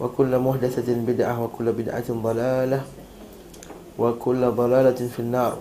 وكل 0.00 0.32
محدثة 0.32 0.88
بدعة 0.88 1.34
وكل 1.44 1.66
بدعة 1.76 2.08
ضلالة 2.08 2.80
وكل 4.00 4.42
ضلالة 4.50 5.00
في 5.12 5.20
النار 5.20 5.56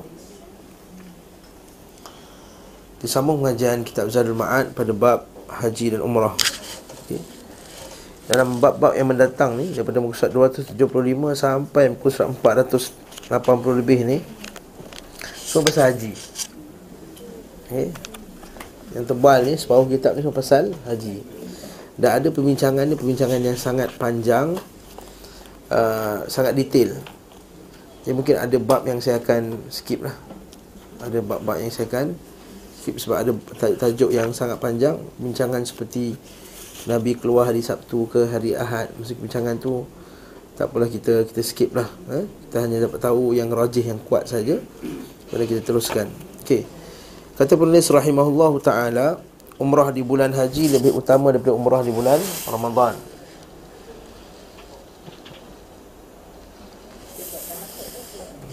Disambung 2.99 3.39
pengajian 3.39 3.88
kitab 3.88 4.12
Zadul 4.12 4.35
Ma'ad 4.35 4.76
pada 4.76 4.91
bab 4.91 5.23
haji 5.48 5.95
dan 5.95 6.03
umrah 6.03 6.35
okay. 6.35 7.16
Dalam 8.27 8.59
bab-bab 8.59 8.91
yang 8.91 9.08
mendatang 9.08 9.55
ni 9.55 9.71
Daripada 9.71 10.03
muka 10.03 10.27
surat 10.27 10.52
275 10.76 10.76
sampai 11.31 11.95
muka 11.95 12.12
surat 12.12 12.27
480 12.44 13.80
lebih 13.80 14.03
ni 14.03 14.20
Semua 15.31 15.71
pasal 15.71 15.95
haji 15.95 16.12
okay. 17.71 17.88
Yang 18.99 19.05
tebal 19.16 19.48
ni 19.48 19.53
separuh 19.55 19.88
kitab 19.88 20.20
ni 20.20 20.21
semua 20.26 20.35
pasal 20.35 20.76
haji 20.84 21.23
Dah 21.95 22.19
ada 22.19 22.29
perbincangan 22.30 22.91
ni 22.91 22.98
Perbincangan 22.98 23.39
yang 23.39 23.59
sangat 23.59 23.95
panjang 23.95 24.59
uh, 25.71 26.19
Sangat 26.27 26.59
detail. 26.59 26.98
Jadi 28.05 28.12
mungkin 28.12 28.37
ada 28.37 28.57
bab 28.61 28.84
yang 28.84 29.01
saya 29.01 29.17
akan 29.17 29.73
skip 29.73 30.05
lah. 30.05 30.12
Ada 31.01 31.25
bab-bab 31.25 31.56
yang 31.56 31.73
saya 31.73 31.89
akan 31.89 32.12
skip 32.77 33.01
Sebab 33.01 33.17
ada 33.17 33.33
tajuk 33.81 34.12
yang 34.12 34.28
sangat 34.36 34.61
panjang. 34.61 35.01
Perbincangan 35.17 35.64
seperti 35.64 36.12
Nabi 36.84 37.17
keluar 37.17 37.48
hari 37.48 37.64
Sabtu 37.64 38.05
ke 38.12 38.29
hari 38.29 38.53
Ahad. 38.53 38.92
Mesti 39.01 39.17
perbincangan 39.17 39.56
tu 39.56 39.89
Tak 40.58 40.69
apalah 40.69 40.91
kita 40.91 41.25
kita 41.33 41.41
skip 41.41 41.73
lah 41.73 41.89
eh? 42.12 42.29
Kita 42.29 42.61
hanya 42.61 42.84
dapat 42.84 43.01
tahu 43.01 43.33
yang 43.33 43.48
rajih 43.48 43.89
yang 43.89 44.01
kuat 44.05 44.29
saja. 44.29 44.61
Kemudian 45.31 45.48
kita 45.48 45.62
teruskan. 45.64 46.12
Okey. 46.45 46.69
Kata 47.34 47.58
penulis 47.58 47.89
rahimahullah 47.91 48.53
ta'ala 48.62 49.19
umrah 49.58 49.94
di 49.94 50.02
bulan 50.02 50.34
haji 50.34 50.74
lebih 50.74 50.94
utama 50.98 51.30
daripada 51.30 51.55
umrah 51.55 51.83
di 51.86 51.92
bulan 51.94 52.19
Ramadan. 52.50 52.94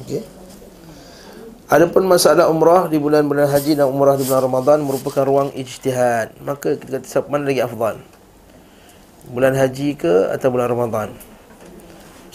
Okey. 0.05 0.21
Adapun 1.71 2.03
masalah 2.03 2.51
umrah 2.51 2.91
di 2.91 2.99
bulan-bulan 2.99 3.47
haji 3.47 3.79
dan 3.79 3.87
umrah 3.87 4.19
di 4.19 4.27
bulan 4.27 4.43
Ramadan 4.43 4.83
merupakan 4.83 5.23
ruang 5.23 5.49
ijtihad. 5.55 6.35
Maka 6.43 6.75
kita 6.75 6.99
kata 6.99 7.07
siapa 7.07 7.31
mana 7.31 7.47
lagi 7.47 7.63
afdal? 7.63 8.03
Bulan 9.31 9.55
haji 9.55 9.95
ke 9.95 10.27
atau 10.35 10.51
bulan 10.51 10.67
Ramadan? 10.67 11.15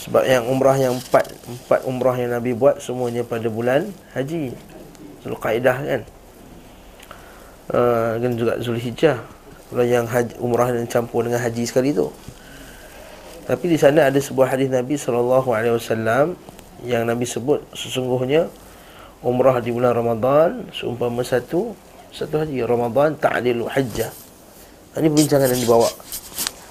Sebab 0.01 0.25
yang 0.25 0.49
umrah 0.49 0.77
yang 0.81 0.97
empat 0.97 1.37
empat 1.45 1.81
umrah 1.85 2.17
yang 2.17 2.33
Nabi 2.33 2.57
buat 2.57 2.81
semuanya 2.81 3.29
pada 3.29 3.53
bulan 3.53 3.93
haji. 4.17 4.57
Zulqaidah 5.21 5.79
kan? 5.85 6.16
Dan 7.71 8.31
juga 8.39 8.59
Zulhijjah. 8.63 9.19
Kalau 9.67 9.83
yang 9.83 10.07
haji, 10.07 10.39
umrah 10.39 10.71
dan 10.71 10.87
campur 10.87 11.27
dengan 11.27 11.43
haji 11.43 11.67
sekali 11.67 11.91
tu. 11.91 12.07
Tapi 13.47 13.67
di 13.71 13.79
sana 13.79 14.11
ada 14.11 14.19
sebuah 14.19 14.55
hadis 14.55 14.71
Nabi 14.71 14.99
SAW 14.99 15.43
yang 16.83 17.03
Nabi 17.07 17.25
sebut 17.27 17.63
sesungguhnya 17.75 18.51
umrah 19.23 19.59
di 19.63 19.71
bulan 19.71 19.95
Ramadan 19.95 20.67
seumpama 20.75 21.23
satu 21.23 21.75
satu 22.11 22.43
haji 22.43 22.63
Ramadan 22.67 23.15
ta'dilu 23.19 23.71
hajjah. 23.71 24.11
Ini 24.99 25.07
perbincangan 25.13 25.51
yang 25.51 25.63
dibawa. 25.63 25.89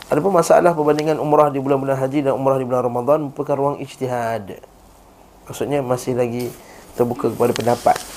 Ada 0.09 0.20
pun 0.20 0.34
masalah 0.34 0.72
perbandingan 0.75 1.18
umrah 1.18 1.50
di 1.50 1.64
bulan-bulan 1.64 1.97
haji 2.00 2.28
dan 2.28 2.34
umrah 2.36 2.59
di 2.59 2.66
bulan 2.66 2.84
Ramadan 2.86 3.30
merupakan 3.30 3.56
ruang 3.56 3.78
ijtihad. 3.80 4.59
Maksudnya 5.46 5.80
masih 5.80 6.18
lagi 6.18 6.50
terbuka 6.97 7.30
kepada 7.30 7.53
pendapat 7.53 8.15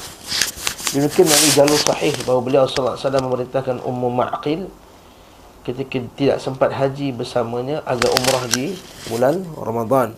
Dinukil 0.88 1.28
dari 1.28 1.48
jalur 1.52 1.76
sahih 1.76 2.16
bahawa 2.24 2.40
beliau 2.40 2.64
sallallahu 2.64 2.96
alaihi 2.96 3.04
wasallam 3.04 3.24
memerintahkan 3.28 3.76
Ummu 3.84 4.08
Ma'qil 4.08 4.60
ketika 5.68 6.00
tidak 6.16 6.38
sempat 6.40 6.72
haji 6.72 7.12
bersamanya 7.12 7.84
agar 7.84 8.08
umrah 8.08 8.48
di 8.48 8.72
bulan 9.12 9.44
Ramadan. 9.52 10.16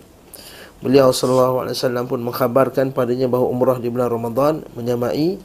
Beliau 0.78 1.10
sallallahu 1.10 1.66
alaihi 1.66 1.74
wasallam 1.74 2.06
pun 2.06 2.22
mengkhabarkan 2.22 2.94
padanya 2.94 3.26
bahawa 3.26 3.50
umrah 3.50 3.82
di 3.82 3.90
bulan 3.90 4.14
Ramadan 4.14 4.62
menyamai 4.78 5.42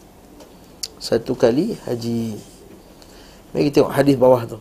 satu 1.01 1.33
kali 1.33 1.73
haji. 1.89 2.37
Mari 3.49 3.73
kita 3.73 3.81
tengok 3.81 3.93
hadis 3.97 4.15
bawah 4.21 4.45
tu. 4.45 4.57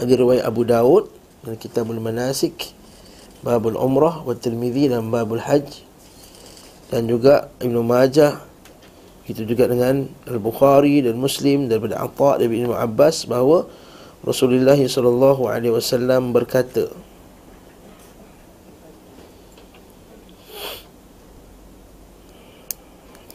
Hadis 0.00 0.16
riwayat 0.16 0.48
Abu 0.48 0.64
Daud 0.64 1.12
dan 1.44 1.60
Kitabul 1.60 2.00
Manasik, 2.00 2.72
Babul 3.44 3.76
Umrah 3.76 4.24
wa 4.24 4.32
Tirmizi 4.32 4.88
dan 4.88 5.12
Babul 5.12 5.44
Hajj 5.44 5.84
dan 6.88 7.04
juga 7.04 7.52
Ibnu 7.60 7.84
Majah 7.84 8.47
itu 9.28 9.44
juga 9.44 9.68
dengan 9.68 10.08
Al-Bukhari 10.24 11.04
dan 11.04 11.20
Muslim 11.20 11.68
daripada 11.68 12.00
Atha' 12.00 12.40
dari 12.40 12.64
Ibn 12.64 12.72
Abbas 12.72 13.28
bahawa 13.28 13.68
Rasulullah 14.24 14.80
sallallahu 14.80 15.52
alaihi 15.52 15.76
wasallam 15.76 16.32
berkata 16.32 16.88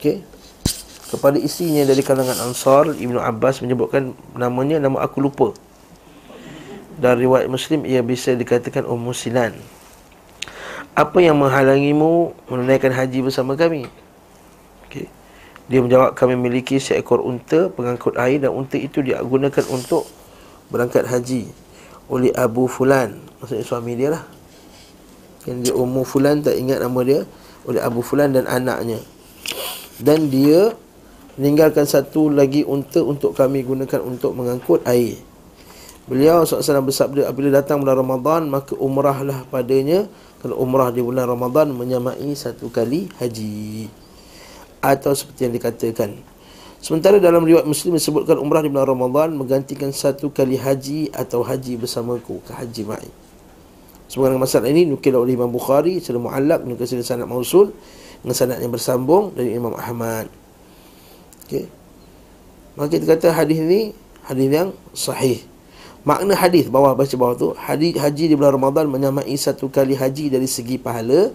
Okey. 0.02 0.20
Kepada 1.14 1.38
isinya 1.40 1.86
dari 1.88 2.02
kalangan 2.04 2.36
Ansar 2.42 2.92
Ibnu 2.98 3.22
Abbas 3.22 3.62
menyebutkan 3.64 4.18
namanya 4.36 4.82
nama 4.82 5.00
aku 5.00 5.24
lupa. 5.24 5.54
Dan 7.00 7.22
riwayat 7.22 7.48
Muslim 7.48 7.88
ia 7.88 8.04
bisa 8.04 8.34
dikatakan 8.36 8.84
Ummu 8.84 9.14
Sinan. 9.16 9.56
Apa 10.98 11.24
yang 11.24 11.40
menghalangimu 11.40 12.36
menunaikan 12.52 12.92
haji 12.92 13.24
bersama 13.24 13.56
kami? 13.56 13.88
Okey 14.90 15.23
dia 15.72 15.80
menjawab 15.80 16.12
kami 16.12 16.36
memiliki 16.36 16.76
seekor 16.76 17.24
unta 17.24 17.72
pengangkut 17.72 18.20
air 18.20 18.44
dan 18.44 18.52
unta 18.52 18.76
itu 18.76 19.00
digunakan 19.00 19.64
untuk 19.72 20.04
berangkat 20.68 21.08
haji 21.08 21.48
oleh 22.12 22.36
Abu 22.36 22.68
Fulan. 22.68 23.16
Maksudnya 23.40 23.64
suami 23.64 23.96
dia 23.96 24.12
lah. 24.12 24.24
Kan 25.44 25.64
dia 25.64 25.76
Ummu 25.76 26.04
Fulan 26.04 26.44
tak 26.44 26.56
ingat 26.60 26.84
nama 26.84 27.00
dia 27.04 27.24
oleh 27.64 27.80
Abu 27.80 28.04
Fulan 28.04 28.36
dan 28.36 28.44
anaknya. 28.48 29.00
Dan 30.04 30.28
dia 30.28 30.76
meninggalkan 31.40 31.88
satu 31.88 32.28
lagi 32.28 32.68
unta 32.68 33.00
untuk 33.00 33.32
kami 33.32 33.64
gunakan 33.64 34.04
untuk 34.04 34.36
mengangkut 34.36 34.84
air. 34.84 35.16
Beliau 36.04 36.44
SAW 36.44 36.84
bersabda 36.84 37.32
apabila 37.32 37.64
datang 37.64 37.80
bulan 37.80 37.96
Ramadan 37.96 38.52
maka 38.52 38.76
umrahlah 38.76 39.48
padanya 39.48 40.12
kalau 40.44 40.60
umrah 40.60 40.92
di 40.92 41.00
bulan 41.00 41.24
Ramadan 41.24 41.72
menyamai 41.72 42.36
satu 42.36 42.68
kali 42.68 43.08
haji 43.24 44.03
atau 44.84 45.16
seperti 45.16 45.48
yang 45.48 45.56
dikatakan. 45.56 46.12
Sementara 46.84 47.16
dalam 47.16 47.48
riwayat 47.48 47.64
Muslim 47.64 47.96
disebutkan 47.96 48.36
umrah 48.44 48.60
di 48.60 48.68
bulan 48.68 48.92
Ramadan 48.92 49.40
menggantikan 49.40 49.96
satu 49.96 50.36
kali 50.36 50.60
haji 50.60 51.16
atau 51.16 51.40
haji 51.40 51.80
bersamaku 51.80 52.44
ke 52.44 52.52
haji 52.52 52.84
ma'i. 52.84 53.12
Sebenarnya 54.12 54.36
masalah 54.36 54.68
ini 54.68 54.84
nukil 54.84 55.16
oleh 55.16 55.40
Imam 55.40 55.48
Bukhari 55.48 56.04
secara 56.04 56.20
muallak 56.20 56.68
nukil 56.68 56.84
secara 56.84 57.24
sanad 57.24 57.32
mausul 57.32 57.72
dengan 58.20 58.36
sanad 58.36 58.60
yang 58.60 58.76
bersambung 58.76 59.32
dari 59.32 59.56
Imam 59.56 59.72
Ahmad. 59.80 60.28
Okey. 61.48 61.72
Maka 62.76 62.88
kita 63.00 63.06
kata 63.16 63.28
hadis 63.32 63.64
ini 63.64 63.96
hadis 64.28 64.48
yang 64.52 64.70
sahih. 64.92 65.40
Makna 66.04 66.36
hadis 66.36 66.68
bawah 66.68 66.92
baca 67.00 67.16
bawah 67.16 67.36
tu 67.40 67.56
hadis 67.56 67.96
haji 67.96 68.28
di 68.28 68.36
bulan 68.36 68.60
Ramadan 68.60 68.92
menyamai 68.92 69.32
satu 69.40 69.72
kali 69.72 69.96
haji 69.96 70.28
dari 70.28 70.52
segi 70.52 70.76
pahala 70.76 71.32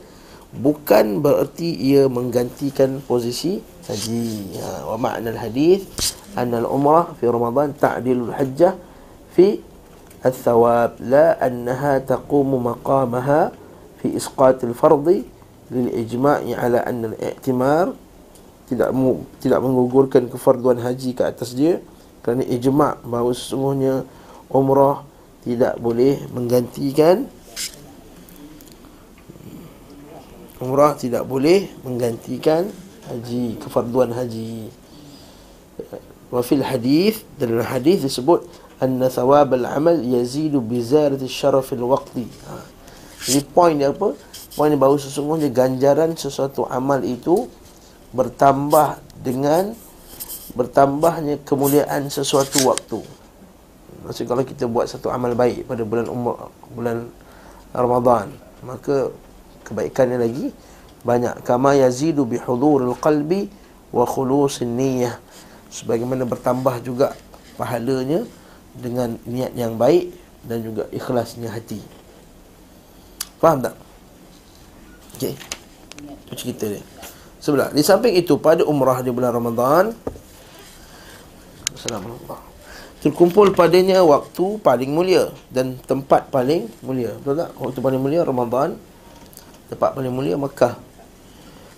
bukan 0.53 1.21
bererti 1.21 1.77
ia 1.77 2.09
menggantikan 2.09 3.05
posisi 3.05 3.61
haji. 3.85 4.57
Ha, 4.61 4.89
wa 4.89 4.97
ma'na 4.97 5.33
al-hadith 5.33 5.85
anna 6.37 6.65
al-umrah 6.65 7.13
fi 7.21 7.29
ramadan 7.29 7.77
ta'dilul 7.77 8.33
hajjah 8.33 8.77
fi 9.33 9.69
الثواب 10.19 10.99
لا 11.07 11.39
أنها 11.39 12.11
تقوم 12.11 12.51
مقامها 12.51 13.41
في 14.03 14.19
al-ijma' 14.19 16.43
'ala 16.43 16.59
على 16.59 16.79
al-i'timar 16.83 17.95
tidak 18.69 18.91
mu, 18.93 19.25
tidak 19.41 19.65
menggugurkan 19.65 20.29
kefarduan 20.29 20.83
haji 20.83 21.17
ke 21.17 21.23
atas 21.25 21.55
dia 21.55 21.81
kerana 22.27 22.45
ijma' 22.45 23.01
bahawa 23.07 23.33
sesungguhnya 23.33 24.05
umrah 24.53 25.07
tidak 25.47 25.81
boleh 25.81 26.21
menggantikan 26.35 27.31
umrah 30.59 30.99
tidak 30.99 31.23
boleh 31.25 31.71
menggantikan 31.87 32.67
haji 33.09 33.57
kefarduan 33.63 34.11
haji 34.13 34.69
wa 36.29 36.43
fil 36.45 36.61
hadis 36.67 37.25
dalam 37.41 37.65
hadis 37.65 38.05
disebut 38.05 38.45
anna 38.83 39.09
thawab 39.09 39.55
al 39.57 39.67
amal 39.67 39.97
yazidu 39.97 40.61
bi 40.61 40.83
ziyadati 40.83 41.27
syaraf 41.31 41.73
al 41.73 41.85
waqti 41.89 42.27
ha. 42.47 42.63
Jadi 43.19 43.41
poin 43.51 43.75
dia 43.75 43.91
apa? 43.91 44.15
Poin 44.55 44.71
dia 44.71 44.79
bahawa 44.79 44.97
sesungguhnya 44.97 45.51
ganjaran 45.51 46.15
sesuatu 46.15 46.65
amal 46.71 47.03
itu 47.03 47.51
bertambah 48.15 49.03
dengan 49.21 49.75
bertambahnya 50.55 51.43
kemuliaan 51.45 52.09
sesuatu 52.09 52.65
waktu. 52.65 53.03
Maksud 54.07 54.25
kalau 54.25 54.47
kita 54.47 54.65
buat 54.65 54.89
satu 54.89 55.11
amal 55.13 55.35
baik 55.35 55.69
pada 55.69 55.83
bulan 55.85 56.07
umur 56.09 56.49
bulan 56.73 57.11
Ramadan, 57.75 58.33
maka 58.65 59.13
kebaikannya 59.69 60.19
lagi 60.19 60.51
banyak 61.05 61.45
kama 61.47 61.79
yazidu 61.79 62.27
bi 62.27 62.41
huduril 62.41 62.97
qalbi 62.99 63.47
wa 63.95 64.03
khulusin 64.09 64.75
niyyah 64.75 65.21
sebagaimana 65.71 66.27
bertambah 66.27 66.81
juga 66.83 67.15
pahalanya 67.61 68.25
dengan 68.75 69.21
niat 69.29 69.53
yang 69.55 69.77
baik 69.77 70.11
dan 70.47 70.63
juga 70.65 70.87
ikhlasnya 70.95 71.51
hati. 71.51 71.83
Faham 73.39 73.63
tak? 73.63 73.75
Okey. 75.19 75.35
Itu 76.27 76.33
cerita 76.35 76.65
dia. 76.67 76.83
Sebelah. 77.39 77.71
Di 77.71 77.83
samping 77.87 78.15
itu 78.19 78.39
pada 78.39 78.67
umrah 78.67 79.03
di 79.03 79.11
bulan 79.15 79.31
Ramadan 79.31 79.95
Assalamualaikum 81.75 82.49
terkumpul 82.99 83.55
padanya 83.55 84.03
waktu 84.03 84.59
paling 84.59 84.91
mulia 84.91 85.31
dan 85.55 85.79
tempat 85.87 86.35
paling 86.35 86.67
mulia. 86.83 87.15
Betul 87.23 87.47
tak? 87.47 87.51
Waktu 87.55 87.79
paling 87.79 88.01
mulia 88.03 88.27
Ramadan, 88.27 88.75
tempat 89.69 89.95
paling 89.95 90.13
mulia 90.13 90.35
Mekah. 90.35 90.77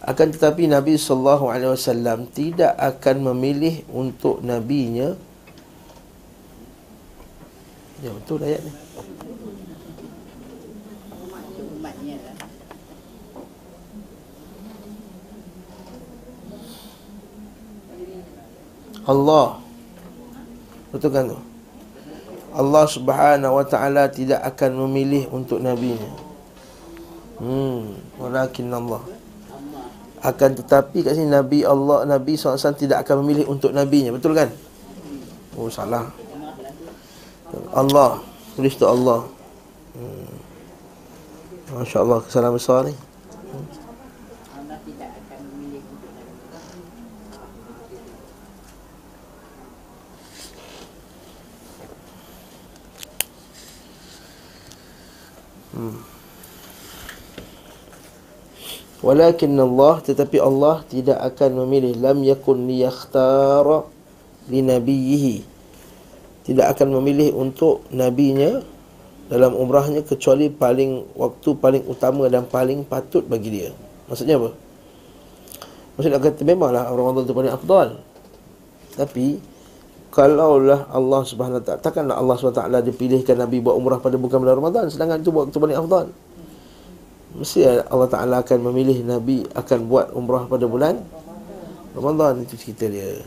Akan 0.00 0.32
tetapi 0.32 0.64
Nabi 0.64 0.96
sallallahu 0.96 1.52
alaihi 1.52 1.76
wasallam 1.76 2.24
tidak 2.32 2.72
akan 2.80 3.34
memilih 3.34 3.84
untuk 3.92 4.40
nabinya 4.40 5.12
Ya 8.00 8.08
betul 8.16 8.40
ayat 8.40 8.64
ni. 8.64 8.72
Allah 19.04 19.60
Betul 20.90 21.10
kan 21.12 21.28
tu? 21.28 21.38
Allah 22.50 22.84
subhanahu 22.88 23.62
wa 23.62 23.66
ta'ala 23.68 24.08
tidak 24.08 24.42
akan 24.42 24.88
memilih 24.88 25.28
untuk 25.30 25.60
nabinya 25.60 26.29
Hmm. 27.40 27.96
Walakin 28.20 28.68
Allah 28.68 29.00
Akan 30.20 30.52
tetapi 30.52 31.00
kat 31.00 31.16
sini 31.16 31.32
Nabi 31.32 31.64
Allah 31.64 32.04
Nabi 32.04 32.36
SAW 32.36 32.76
tidak 32.76 33.08
akan 33.08 33.24
memilih 33.24 33.48
untuk 33.48 33.72
nabinya. 33.72 34.12
Betul 34.12 34.36
kan? 34.36 34.52
Oh 35.56 35.72
salah. 35.72 36.12
Allah. 37.72 38.20
Tulis 38.52 38.76
tu 38.76 38.84
Allah. 38.84 39.24
Hmm. 39.96 40.34
Masya 41.70 42.04
Allah 42.04 42.18
kesalahan 42.20 42.54
besar 42.58 42.84
ni 42.84 42.94
Walakin 59.00 59.56
Allah 59.56 60.04
tetapi 60.04 60.36
Allah 60.36 60.84
tidak 60.88 61.16
akan 61.16 61.64
memilih 61.64 61.96
lam 61.96 62.20
yakun 62.20 62.68
liyakhtara 62.68 63.88
li 64.52 64.60
nabiyhi 64.60 65.50
tidak 66.44 66.76
akan 66.76 66.98
memilih 67.00 67.36
untuk 67.36 67.86
nabinya 67.94 68.64
dalam 69.30 69.54
umrahnya 69.54 70.02
kecuali 70.02 70.50
paling 70.50 71.14
waktu 71.14 71.54
paling 71.54 71.86
utama 71.86 72.26
dan 72.26 72.42
paling 72.50 72.82
patut 72.82 73.22
bagi 73.22 73.54
dia. 73.54 73.70
Maksudnya 74.10 74.40
apa? 74.42 74.50
Maksudnya 75.94 76.18
kata 76.18 76.42
memanglah 76.42 76.90
Ramadan 76.90 77.22
itu 77.22 77.34
paling 77.36 77.52
afdal. 77.54 77.88
Tapi 78.98 79.38
kalaulah 80.10 80.90
Allah 80.90 81.22
Subhanahu 81.22 81.62
Taala 81.62 81.78
takkanlah 81.78 82.18
Allah 82.18 82.34
Subhanahu 82.34 82.58
Taala 82.58 82.78
dipilihkan 82.82 83.38
nabi 83.38 83.62
buat 83.62 83.78
umrah 83.78 84.02
pada 84.02 84.18
bukan 84.18 84.42
bulan 84.42 84.58
Ramadan 84.58 84.90
sedangkan 84.90 85.22
itu 85.22 85.30
waktu 85.30 85.54
paling 85.54 85.78
afdal. 85.78 86.10
Mesti 87.30 87.62
Allah 87.86 88.10
Ta'ala 88.10 88.36
akan 88.42 88.58
memilih 88.70 89.06
Nabi 89.06 89.46
akan 89.54 89.78
buat 89.86 90.10
umrah 90.18 90.50
pada 90.50 90.66
bulan 90.66 90.98
Ramadan. 91.94 92.42
Itu 92.42 92.58
cerita 92.58 92.90
dia. 92.90 93.22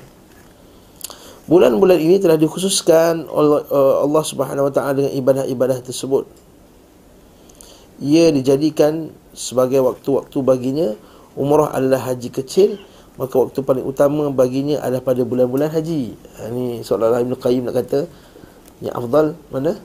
Bulan-bulan 1.48 2.00
ini 2.00 2.20
telah 2.20 2.40
dikhususkan 2.40 3.28
uh, 3.28 4.04
Allah 4.04 4.24
Subhanahu 4.24 4.68
Wa 4.68 4.74
Ta'ala 4.76 4.94
dengan 4.96 5.12
ibadah-ibadah 5.16 5.80
tersebut. 5.84 6.28
Ia 8.04 8.32
dijadikan 8.36 9.12
sebagai 9.32 9.80
waktu-waktu 9.80 10.38
baginya 10.44 10.90
Umrah 11.34 11.74
adalah 11.74 12.10
haji 12.10 12.30
kecil 12.30 12.82
Maka 13.16 13.38
waktu 13.38 13.62
paling 13.62 13.86
utama 13.86 14.26
baginya 14.34 14.82
adalah 14.82 15.06
pada 15.06 15.22
bulan-bulan 15.22 15.70
haji. 15.70 16.18
Ini 16.50 16.82
seolah-olah 16.82 17.22
Ibn 17.22 17.34
Qayyim 17.38 17.64
nak 17.70 17.78
kata 17.80 18.10
Yang 18.82 18.96
afdal 18.98 19.26
mana? 19.54 19.78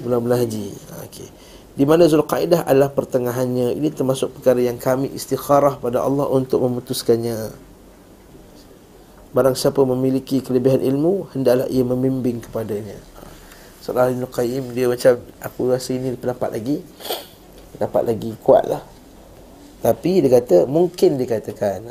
Bulan-bulan 0.00 0.46
haji. 0.46 0.70
Okey 1.10 1.43
di 1.74 1.82
mana 1.82 2.06
Zulqaidah 2.06 2.70
adalah 2.70 2.94
pertengahannya. 2.94 3.74
Ini 3.74 3.90
termasuk 3.90 4.38
perkara 4.38 4.62
yang 4.62 4.78
kami 4.78 5.10
istikharah 5.10 5.82
pada 5.82 6.06
Allah 6.06 6.30
untuk 6.30 6.62
memutuskannya. 6.62 7.50
Barang 9.34 9.58
siapa 9.58 9.82
memiliki 9.82 10.38
kelebihan 10.38 10.78
ilmu 10.78 11.34
hendaklah 11.34 11.66
ia 11.66 11.82
membimbing 11.82 12.38
kepadanya. 12.46 12.94
Salah 13.82 14.06
Ibn 14.06 14.30
Qayyim 14.30 14.70
dia 14.70 14.86
macam 14.86 15.18
aku 15.42 15.74
rasa 15.74 15.98
ini 15.98 16.14
pendapat 16.14 16.54
lagi. 16.54 16.78
Pendapat 17.74 18.02
lagi 18.06 18.30
kuat 18.38 18.64
lah. 18.70 18.82
Tapi 19.82 20.22
dia 20.22 20.30
kata 20.30 20.70
mungkin 20.70 21.18
dikatakan 21.18 21.82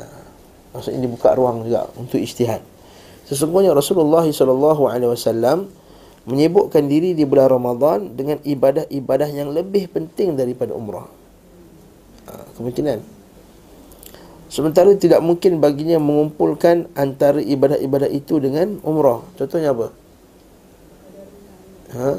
maksudnya 0.72 1.04
dibuka 1.04 1.36
ruang 1.36 1.68
juga 1.68 1.92
untuk 2.00 2.18
ijtihad. 2.18 2.64
Sesungguhnya 3.28 3.76
Rasulullah 3.76 4.24
SAW 4.24 5.68
menyibukkan 6.24 6.84
diri 6.88 7.12
di 7.12 7.28
bulan 7.28 7.52
Ramadan 7.52 8.16
dengan 8.16 8.40
ibadah-ibadah 8.40 9.28
yang 9.28 9.52
lebih 9.52 9.92
penting 9.92 10.36
daripada 10.40 10.72
umrah. 10.72 11.08
Ha, 12.28 12.32
kemungkinan. 12.56 13.04
Sementara 14.48 14.94
tidak 14.96 15.20
mungkin 15.20 15.58
baginya 15.58 16.00
mengumpulkan 16.00 16.88
antara 16.94 17.42
ibadah-ibadah 17.42 18.08
itu 18.08 18.40
dengan 18.40 18.80
umrah. 18.86 19.20
Contohnya 19.36 19.74
apa? 19.74 19.92
Ha? 21.94 22.10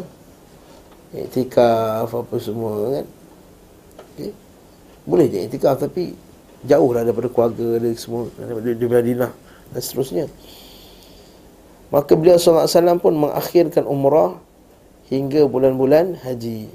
Iktikaf 1.15 2.11
apa 2.11 2.35
semua 2.43 3.01
kan? 3.01 3.05
Okay. 4.15 4.31
Boleh 5.07 5.31
je 5.31 5.47
iktikaf 5.47 5.79
tapi 5.79 6.12
jauh 6.65 6.91
lah 6.91 7.07
daripada 7.07 7.29
keluarga 7.31 7.79
dia 7.79 7.95
semua 7.95 8.27
daripada 8.35 8.67
di 8.74 8.88
Madinah 8.89 9.31
dan 9.71 9.81
seterusnya. 9.81 10.25
Maka 11.94 12.18
beliau 12.18 12.38
SAW 12.42 12.98
pun 12.98 13.13
mengakhirkan 13.13 13.86
umrah 13.86 14.42
hingga 15.10 15.46
bulan-bulan 15.46 16.18
haji. 16.25 16.70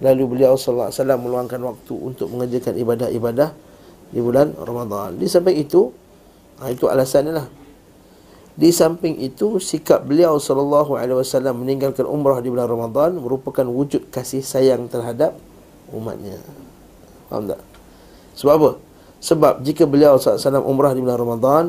Lalu 0.00 0.22
beliau 0.28 0.56
SAW 0.56 0.92
meluangkan 1.20 1.60
waktu 1.60 1.94
untuk 1.96 2.28
mengerjakan 2.32 2.76
ibadah-ibadah 2.76 3.52
di 4.12 4.20
bulan 4.20 4.52
Ramadan. 4.56 5.16
Di 5.16 5.28
samping 5.28 5.56
itu, 5.56 5.92
ha, 6.60 6.68
itu 6.68 6.88
alasannya 6.88 7.32
lah. 7.32 7.48
Di 8.56 8.72
samping 8.72 9.20
itu, 9.20 9.60
sikap 9.60 10.08
beliau 10.08 10.40
SAW 10.40 11.52
meninggalkan 11.52 12.08
umrah 12.08 12.40
di 12.40 12.48
bulan 12.48 12.68
Ramadan 12.68 13.20
merupakan 13.20 13.64
wujud 13.68 14.08
kasih 14.08 14.40
sayang 14.40 14.88
terhadap 14.88 15.36
umatnya. 15.92 16.40
Faham 17.28 17.52
tak? 17.52 17.60
Sebab 18.36 18.52
apa? 18.56 18.70
Sebab 19.20 19.54
jika 19.60 19.84
beliau 19.84 20.16
SAW 20.16 20.64
umrah 20.64 20.96
di 20.96 21.04
bulan 21.04 21.20
Ramadan, 21.20 21.64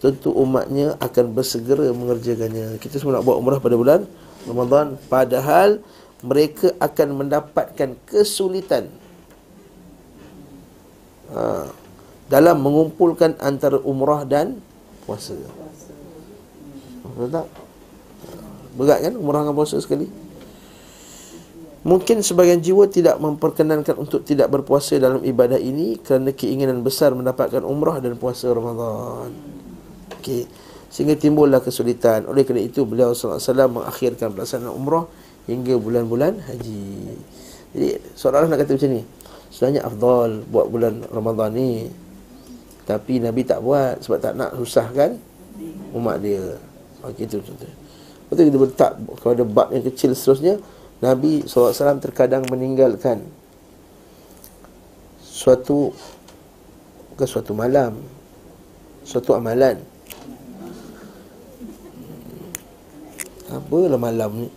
tentu 0.00 0.32
umatnya 0.32 0.96
akan 0.96 1.36
bersegera 1.36 1.92
mengerjakannya. 1.92 2.80
Kita 2.80 2.96
semua 2.96 3.20
nak 3.20 3.28
buat 3.28 3.36
umrah 3.36 3.60
pada 3.60 3.76
bulan 3.76 4.08
Ramadan 4.48 4.96
padahal 5.12 5.84
mereka 6.24 6.72
akan 6.80 7.08
mendapatkan 7.20 7.96
kesulitan 8.08 8.88
ha, 11.36 11.68
dalam 12.32 12.56
mengumpulkan 12.64 13.36
antara 13.44 13.76
umrah 13.84 14.24
dan 14.24 14.56
puasa. 15.04 15.36
Betul 17.04 17.28
tak? 17.28 17.46
Berat 18.70 18.98
kan 19.04 19.14
umrah 19.20 19.44
dengan 19.44 19.56
puasa 19.56 19.76
sekali? 19.84 20.08
Mungkin 21.80 22.20
sebagian 22.20 22.60
jiwa 22.60 22.88
tidak 22.92 23.16
memperkenankan 23.16 23.96
untuk 23.96 24.20
tidak 24.24 24.52
berpuasa 24.52 25.00
dalam 25.00 25.24
ibadah 25.24 25.56
ini 25.56 25.96
kerana 25.96 26.28
keinginan 26.32 26.84
besar 26.84 27.16
mendapatkan 27.16 27.64
umrah 27.64 28.00
dan 28.04 28.20
puasa 28.20 28.52
Ramadan. 28.52 29.59
Okey. 30.20 30.44
Sehingga 30.92 31.16
timbullah 31.16 31.64
kesulitan. 31.64 32.28
Oleh 32.28 32.44
kerana 32.44 32.60
itu 32.60 32.84
beliau 32.84 33.16
SAW 33.16 33.40
mengakhirkan 33.72 34.36
pelaksanaan 34.36 34.68
umrah 34.68 35.08
hingga 35.48 35.80
bulan-bulan 35.80 36.44
haji. 36.44 37.16
Jadi 37.72 37.88
seorang 38.12 38.52
nak 38.52 38.60
kata 38.60 38.76
macam 38.76 38.90
ni. 38.92 39.02
Sebenarnya 39.50 39.82
afdal 39.88 40.44
buat 40.46 40.68
bulan 40.68 41.00
Ramadan 41.08 41.56
ni. 41.56 41.88
Tapi 42.84 43.22
Nabi 43.22 43.40
tak 43.48 43.64
buat 43.64 44.02
sebab 44.04 44.18
tak 44.20 44.34
nak 44.36 44.52
susahkan 44.60 45.16
umat 45.96 46.20
dia. 46.20 46.60
Okey 47.06 47.24
itu 47.24 47.40
tu. 47.40 47.54
Lepas 47.56 48.44
kita 48.44 48.58
bertak 48.60 48.92
kepada 49.18 49.42
bab 49.42 49.72
yang 49.72 49.82
kecil 49.86 50.12
seterusnya. 50.12 50.60
Nabi 51.00 51.48
SAW 51.48 51.96
terkadang 51.96 52.44
meninggalkan 52.52 53.24
suatu 55.24 55.96
bukan 57.16 57.24
suatu 57.24 57.56
malam 57.56 57.96
suatu 59.08 59.32
amalan 59.32 59.80
apalah 63.50 63.98
malam 63.98 64.46
ni 64.46 64.48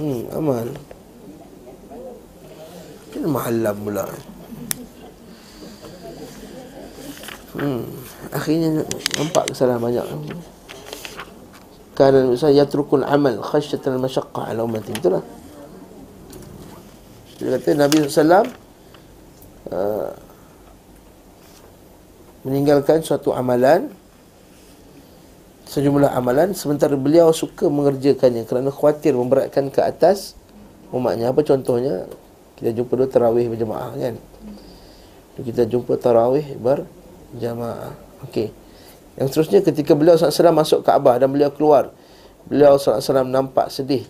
Hmm, 0.00 0.24
amal. 0.32 0.64
Ini 3.12 3.28
mahalam 3.28 3.76
pula. 3.84 4.08
Hmm, 7.52 7.84
akhirnya 8.32 8.80
nampak 9.20 9.52
kesalahan 9.52 9.76
banyak. 9.76 10.06
Kerana 11.92 12.32
misalnya 12.32 12.64
yatrukul 12.64 13.04
amal 13.04 13.44
khasyatan 13.44 14.00
al-masyaqqah 14.00 14.48
ala 14.48 14.64
ummati. 14.64 14.96
Betul 14.96 15.20
lah. 15.20 15.24
Dia 17.36 17.60
kata 17.60 17.76
Nabi 17.76 18.08
SAW 18.08 18.59
uh, 19.68 20.16
meninggalkan 22.48 23.04
suatu 23.04 23.36
amalan 23.36 23.92
sejumlah 25.70 26.10
amalan 26.16 26.50
sementara 26.56 26.98
beliau 26.98 27.30
suka 27.30 27.70
mengerjakannya 27.70 28.42
kerana 28.48 28.74
khawatir 28.74 29.14
memberatkan 29.14 29.70
ke 29.70 29.78
atas 29.78 30.34
umatnya. 30.90 31.30
Apa 31.30 31.46
contohnya? 31.46 32.10
Kita 32.58 32.76
jumpa 32.76 32.92
dulu 32.92 33.08
tarawih 33.08 33.46
berjemaah 33.48 33.92
kan? 33.96 34.14
Kita 35.40 35.64
jumpa 35.64 35.96
tarawih 35.96 36.58
berjemaah. 36.58 37.94
Okey. 38.28 38.52
Yang 39.16 39.26
seterusnya 39.32 39.60
ketika 39.64 39.92
beliau 39.96 40.18
SAW 40.18 40.52
masuk 40.52 40.80
Kaabah 40.84 41.22
dan 41.22 41.30
beliau 41.32 41.48
keluar 41.54 41.94
beliau 42.50 42.76
SAW 42.76 43.26
nampak 43.28 43.70
sedih. 43.70 44.04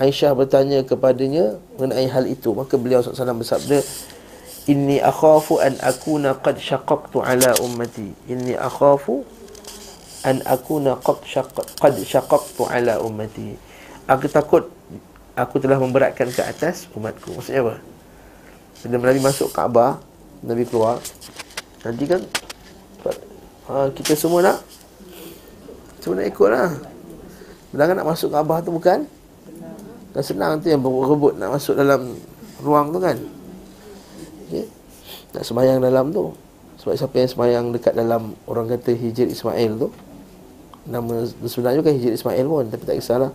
Aisyah 0.00 0.32
bertanya 0.32 0.86
kepadanya 0.86 1.60
mengenai 1.76 2.08
hal 2.08 2.24
itu. 2.30 2.54
Maka 2.56 2.78
beliau 2.80 3.04
SAW 3.04 3.36
bersabda 3.36 3.82
Inni 4.70 5.02
akhafu 5.02 5.58
an 5.58 5.74
akuna 5.82 6.38
qad 6.38 6.54
syaqaqtu 6.54 7.18
ala 7.18 7.50
ummati. 7.58 8.14
Inni 8.30 8.54
akhafu 8.54 9.26
an 10.22 10.38
akuna 10.46 10.94
qad 11.02 11.18
qad 11.82 11.94
syaqaqtu 11.98 12.62
ala 12.70 13.02
ummati. 13.02 13.58
Aku 14.06 14.30
takut 14.30 14.70
aku 15.34 15.58
telah 15.58 15.82
memberatkan 15.82 16.30
ke 16.30 16.46
atas 16.46 16.86
umatku. 16.94 17.34
Maksudnya 17.34 17.66
apa? 17.66 17.74
Bila 18.82 18.98
Nabi 18.98 19.22
masuk 19.22 19.50
Kaabah 19.54 19.98
Nabi 20.42 20.66
keluar 20.66 20.98
nanti 21.86 22.06
kan 22.06 22.22
ha, 23.70 23.86
kita 23.94 24.18
semua 24.18 24.42
nak 24.42 24.58
semua 26.02 26.22
nak 26.22 26.26
ikut 26.30 26.48
lah. 26.50 26.70
Sedangkan 27.70 27.94
nak 27.98 28.08
masuk 28.10 28.30
Kaabah 28.30 28.58
tu 28.62 28.70
bukan? 28.74 29.06
Dan 30.12 30.22
senang 30.22 30.58
tu 30.62 30.70
yang 30.70 30.82
berebut 30.82 31.34
nak 31.38 31.58
masuk 31.58 31.74
dalam 31.78 32.14
ruang 32.62 32.94
tu 32.94 33.02
kan 33.02 33.18
okay. 34.52 34.66
Nak 35.32 35.42
semayang 35.48 35.80
dalam 35.80 36.12
tu 36.12 36.36
Sebab 36.84 36.92
siapa 36.92 37.14
yang 37.16 37.30
semayang 37.32 37.64
dekat 37.72 37.96
dalam 37.96 38.36
Orang 38.44 38.68
kata 38.68 38.92
Hijir 38.92 39.32
Ismail 39.32 39.80
tu 39.80 39.88
nama 40.82 41.22
sebenarnya 41.46 41.78
bukan 41.78 41.94
Hijri 41.94 42.14
Ismail 42.18 42.46
pun 42.46 42.64
tapi 42.66 42.82
tak 42.82 42.96
kisahlah 42.98 43.30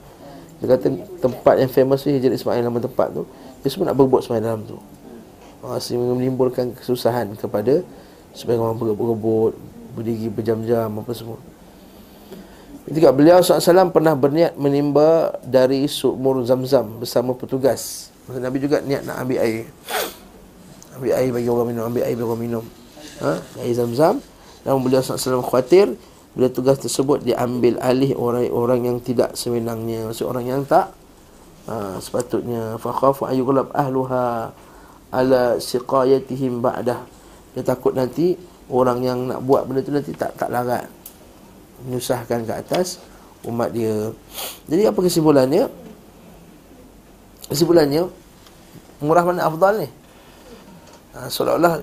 dia 0.57 0.67
kata 0.73 0.87
tempat 1.23 1.55
yang 1.61 1.71
famous 1.71 2.03
tu 2.03 2.11
Hijri 2.11 2.35
Ismail 2.35 2.59
nama 2.59 2.79
tempat 2.83 3.07
tu 3.15 3.23
dia 3.63 3.69
semua 3.71 3.91
nak 3.91 3.97
berbut 3.97 4.19
semua 4.25 4.43
dalam 4.43 4.67
tu 4.67 4.75
ha, 5.63 5.79
sehingga 5.79 6.11
menimbulkan 6.11 6.75
kesusahan 6.75 7.31
kepada 7.39 7.79
supaya 8.35 8.59
orang 8.59 8.75
berebut 8.75 9.55
berdiri 9.95 10.27
berjam-jam 10.27 10.91
apa 10.91 11.11
semua 11.15 11.39
Ketika 12.87 13.11
beliau 13.11 13.43
SAW 13.43 13.91
pernah 13.91 14.15
berniat 14.15 14.55
menimba 14.55 15.35
dari 15.43 15.91
sumur 15.91 16.39
zam-zam 16.47 17.03
bersama 17.03 17.35
petugas. 17.35 18.07
Nabi 18.31 18.63
juga 18.63 18.79
niat 18.79 19.03
nak 19.03 19.27
ambil 19.27 19.43
air. 19.43 19.67
Ambil 20.97 21.13
air 21.13 21.29
bagi 21.29 21.49
orang 21.53 21.67
minum, 21.69 21.83
ambil 21.85 22.03
air 22.09 22.15
bagi 22.17 22.25
orang 22.25 22.41
minum. 22.41 22.65
Ha? 23.21 23.31
Air 23.61 23.73
zam-zam. 23.77 24.17
Dan 24.65 24.81
beliau 24.81 24.99
SAW 24.99 25.45
khawatir 25.45 25.93
bila 26.33 26.49
tugas 26.49 26.77
tersebut 26.77 27.25
diambil 27.25 27.77
alih 27.81 28.13
orang-orang 28.13 28.85
yang 28.85 28.97
tidak 29.01 29.33
semenangnya 29.33 30.05
maksud 30.05 30.29
orang 30.29 30.45
yang 30.45 30.61
tak 30.65 30.93
ha, 31.65 31.97
sepatutnya. 31.97 32.77
Fa 32.77 32.93
khafu 32.93 33.25
ayyughlab 33.25 33.73
ahluha 33.73 34.53
ala 35.13 35.57
siqayatihim 35.57 36.61
ba'dah. 36.61 37.01
Dia 37.57 37.63
takut 37.65 37.93
nanti 37.93 38.37
orang 38.69 39.01
yang 39.01 39.19
nak 39.29 39.39
buat 39.45 39.65
benda 39.65 39.81
tu 39.81 39.89
nanti 39.89 40.13
tak 40.13 40.33
tak 40.37 40.53
larat. 40.53 40.85
Menyusahkan 41.85 42.45
ke 42.45 42.53
atas 42.53 43.01
umat 43.45 43.73
dia. 43.73 44.13
Jadi 44.69 44.81
apa 44.85 44.99
kesimpulannya? 45.01 45.69
Kesimpulannya 47.47 48.09
murah 49.01 49.23
mana 49.25 49.45
afdal 49.45 49.85
ni 49.85 49.89
ha, 51.17 51.27
seolah-olah 51.27 51.81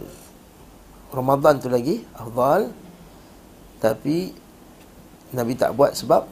Ramadan 1.11 1.59
tu 1.59 1.67
lagi 1.67 2.07
afdal 2.15 2.71
tapi 3.83 4.31
Nabi 5.35 5.53
tak 5.59 5.75
buat 5.75 5.99
sebab 5.99 6.23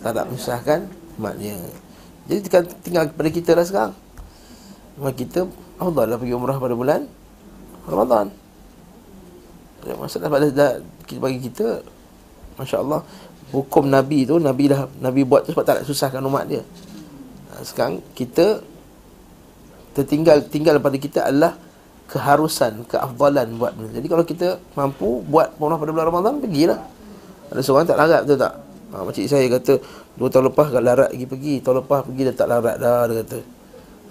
tak 0.00 0.12
nak 0.16 0.26
menyusahkan 0.32 0.80
dia. 1.38 1.56
Jadi 2.28 2.40
tinggal 2.84 3.08
kepada 3.12 3.28
kita 3.28 3.50
lah 3.56 3.64
sekarang. 3.64 3.94
Mak 5.00 5.14
kita 5.16 5.48
Allah 5.80 6.04
lah 6.08 6.16
pergi 6.16 6.34
umrah 6.34 6.56
pada 6.56 6.74
bulan 6.76 7.04
Ramadan. 7.88 8.32
Masalah 9.84 10.32
pada 10.32 10.48
kita 11.04 11.20
bagi 11.20 11.38
kita 11.44 11.84
Masya 12.56 12.80
Allah 12.80 13.04
Hukum 13.52 13.84
Nabi 13.84 14.24
tu 14.24 14.40
Nabi 14.40 14.72
dah 14.72 14.88
Nabi 15.04 15.28
buat 15.28 15.44
tu 15.44 15.52
sebab 15.52 15.64
tak 15.68 15.74
nak 15.82 15.84
susahkan 15.84 16.24
umat 16.24 16.48
dia 16.48 16.64
ha, 17.52 17.60
Sekarang 17.60 18.00
kita 18.16 18.64
Tertinggal 19.92 20.48
Tinggal 20.48 20.80
pada 20.80 20.96
kita 20.96 21.28
adalah 21.28 21.60
Keharusan 22.10 22.84
Keafdalan 22.88 23.56
buat 23.56 23.72
Jadi 23.76 24.06
kalau 24.06 24.24
kita 24.24 24.60
mampu 24.76 25.24
Buat 25.24 25.56
umrah 25.56 25.80
pada 25.80 25.90
bulan 25.90 26.06
Ramadan 26.12 26.34
Pergilah. 26.40 26.80
Ada 27.48 27.60
seorang 27.60 27.84
tak 27.88 27.96
larat 28.00 28.20
betul 28.24 28.38
tak? 28.40 28.54
Ha, 28.94 28.96
macam 29.02 29.22
saya 29.24 29.46
kata 29.48 29.74
Dua 30.14 30.28
tahun 30.30 30.54
lepas 30.54 30.70
kat 30.70 30.82
larat 30.84 31.10
lagi 31.10 31.26
pergi. 31.26 31.54
Tahun 31.58 31.82
lepas 31.82 32.06
pergi 32.06 32.22
dah 32.30 32.34
tak 32.34 32.48
larat 32.48 32.76
dah 32.78 33.00
Dia 33.08 33.14
kata. 33.24 33.38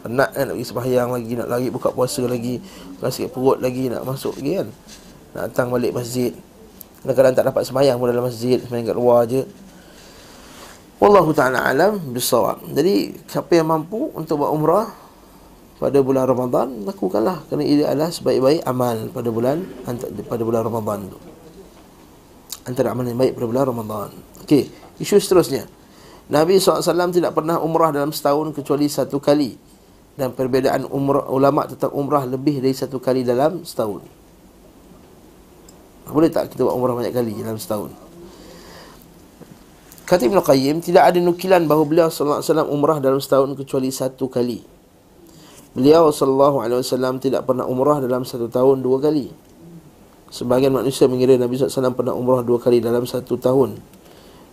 Penat 0.04 0.30
kan 0.36 0.44
nak 0.44 0.56
pergi 0.60 0.68
sembahyang 0.68 1.10
lagi 1.16 1.32
Nak 1.40 1.48
lagi 1.48 1.68
buka 1.72 1.90
puasa 1.96 2.22
lagi 2.28 2.56
Rasa 3.00 3.28
perut 3.32 3.58
lagi 3.64 3.88
nak 3.88 4.04
masuk 4.04 4.36
lagi 4.42 4.52
kan. 4.64 4.68
Nak 5.34 5.42
datang 5.50 5.68
balik 5.74 5.92
masjid. 5.96 6.32
Kadang-kadang 7.02 7.34
tak 7.36 7.46
dapat 7.52 7.64
sembahyang 7.66 7.98
pun 7.98 8.08
dalam 8.12 8.26
masjid 8.28 8.58
Sembahyang 8.62 8.88
kat 8.92 8.98
luar 8.98 9.20
je. 9.26 9.42
Wallahu 11.04 11.36
ta'ala 11.36 11.68
alam 11.68 12.00
bisawab. 12.16 12.64
Jadi 12.72 13.12
siapa 13.28 13.60
yang 13.60 13.68
mampu 13.68 14.08
untuk 14.16 14.40
buat 14.40 14.56
umrah 14.56 14.88
pada 15.82 16.00
bulan 16.00 16.26
Ramadan 16.30 16.86
lakukanlah 16.86 17.46
kerana 17.50 17.64
ia 17.66 17.90
adalah 17.90 18.14
sebaik-baik 18.14 18.62
amal 18.64 19.10
pada 19.10 19.30
bulan 19.34 19.58
pada 20.30 20.42
bulan 20.46 20.62
Ramadan 20.64 21.00
tu 21.12 21.20
antara 22.64 22.96
amalan 22.96 23.16
yang 23.16 23.20
baik 23.20 23.34
pada 23.36 23.46
bulan 23.48 23.66
Ramadan. 23.68 24.10
Okey, 24.44 24.72
isu 25.00 25.20
seterusnya. 25.20 25.68
Nabi 26.32 26.56
SAW 26.56 27.12
tidak 27.12 27.36
pernah 27.36 27.60
umrah 27.60 27.92
dalam 27.92 28.16
setahun 28.16 28.56
kecuali 28.56 28.88
satu 28.88 29.20
kali. 29.20 29.60
Dan 30.14 30.30
perbezaan 30.30 30.86
umrah, 30.94 31.26
ulama 31.26 31.66
tentang 31.66 31.90
umrah 31.90 32.22
lebih 32.30 32.62
dari 32.62 32.76
satu 32.78 33.02
kali 33.02 33.26
dalam 33.26 33.66
setahun. 33.66 34.06
Boleh 36.06 36.30
tak 36.30 36.54
kita 36.54 36.62
buat 36.62 36.76
umrah 36.78 36.94
banyak 36.94 37.16
kali 37.16 37.34
dalam 37.42 37.58
setahun? 37.58 37.90
Kata 40.06 40.22
Ibn 40.30 40.38
Qayyim, 40.44 40.86
tidak 40.86 41.10
ada 41.10 41.18
nukilan 41.18 41.66
bahawa 41.66 41.84
beliau 41.88 42.08
SAW 42.14 42.46
umrah 42.70 43.02
dalam 43.02 43.18
setahun 43.18 43.58
kecuali 43.58 43.90
satu 43.90 44.30
kali. 44.30 44.62
Beliau 45.74 46.14
SAW 46.14 47.18
tidak 47.18 47.50
pernah 47.50 47.66
umrah 47.66 47.98
dalam 47.98 48.22
satu 48.22 48.46
tahun 48.46 48.86
dua 48.86 49.02
kali. 49.02 49.34
Sebahagian 50.30 50.74
manusia 50.74 51.10
mengira 51.10 51.34
Nabi 51.34 51.58
SAW 51.58 51.98
pernah 51.98 52.14
umrah 52.14 52.46
dua 52.46 52.62
kali 52.62 52.78
dalam 52.78 53.06
satu 53.10 53.38
tahun. 53.42 53.82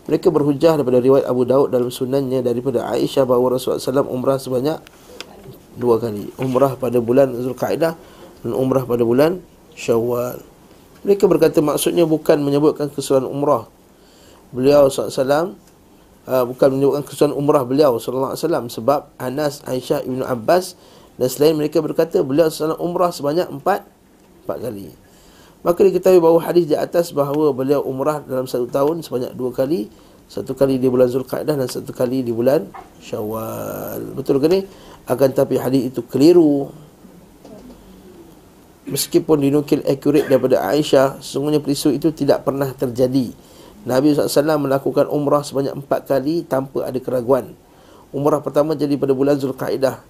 Mereka 0.08 0.32
berhujah 0.32 0.80
daripada 0.80 0.96
riwayat 0.96 1.28
Abu 1.28 1.44
Daud 1.44 1.76
dalam 1.76 1.92
sunannya 1.92 2.40
daripada 2.40 2.88
Aisyah 2.88 3.28
bahawa 3.28 3.60
Rasulullah 3.60 3.80
SAW 3.80 4.08
umrah 4.08 4.40
sebanyak 4.40 4.80
dua 5.76 6.00
kali. 6.00 6.32
Umrah 6.40 6.80
pada 6.80 7.04
bulan 7.04 7.36
Zulkaidah 7.36 7.94
dan 8.40 8.52
umrah 8.56 8.88
pada 8.88 9.04
bulan 9.04 9.44
Syawal. 9.76 10.40
Mereka 11.04 11.24
berkata 11.28 11.60
maksudnya 11.60 12.04
bukan 12.08 12.40
menyebutkan 12.40 12.88
keseluruhan 12.88 13.28
umrah. 13.28 13.64
Beliau 14.56 14.88
SAW 14.88 15.56
uh, 16.28 16.44
bukan 16.48 16.68
menyebutkan 16.76 17.04
keseluruhan 17.04 17.36
umrah 17.36 17.64
beliau 17.64 17.96
SAW 17.96 18.36
sebab 18.68 19.12
Anas, 19.20 19.64
Aisyah, 19.68 20.04
Ibn 20.04 20.24
Abbas 20.24 20.76
dan 21.20 21.28
selain 21.28 21.52
mereka 21.52 21.84
berkata 21.84 22.24
beliau 22.24 22.48
SAW 22.48 22.80
umrah 22.80 23.12
sebanyak 23.12 23.44
empat 23.52 23.84
empat 24.48 24.58
kali. 24.64 24.88
Maka 25.60 25.84
diketahui 25.84 26.24
bahawa 26.24 26.40
hadis 26.40 26.64
di 26.64 26.72
atas 26.72 27.12
bahawa 27.12 27.52
beliau 27.52 27.84
umrah 27.84 28.24
dalam 28.24 28.48
satu 28.48 28.64
tahun 28.64 29.04
sebanyak 29.04 29.36
dua 29.36 29.52
kali 29.52 29.92
Satu 30.24 30.56
kali 30.56 30.80
di 30.80 30.88
bulan 30.88 31.12
Zulqa'dah 31.12 31.52
dan 31.52 31.68
satu 31.68 31.92
kali 31.92 32.24
di 32.24 32.32
bulan 32.32 32.64
Syawal 32.96 34.16
Betul 34.16 34.40
ke 34.40 34.48
ni? 34.48 34.64
Akan 35.04 35.36
tapi 35.36 35.60
hadis 35.60 35.92
itu 35.92 36.00
keliru 36.08 36.72
Meskipun 38.88 39.36
dinukil 39.36 39.84
akurat 39.84 40.32
daripada 40.32 40.64
Aisyah 40.64 41.20
Sesungguhnya 41.20 41.60
peristiwa 41.60 41.92
itu 41.92 42.08
tidak 42.08 42.40
pernah 42.48 42.72
terjadi 42.72 43.36
Nabi 43.80 44.12
SAW 44.12 44.60
melakukan 44.60 45.08
umrah 45.08 45.40
sebanyak 45.40 45.72
empat 45.72 46.04
kali 46.04 46.44
tanpa 46.44 46.84
ada 46.84 47.00
keraguan. 47.00 47.56
Umrah 48.12 48.44
pertama 48.44 48.76
jadi 48.76 48.92
pada 49.00 49.16
bulan 49.16 49.40
Zulkaidah. 49.40 50.04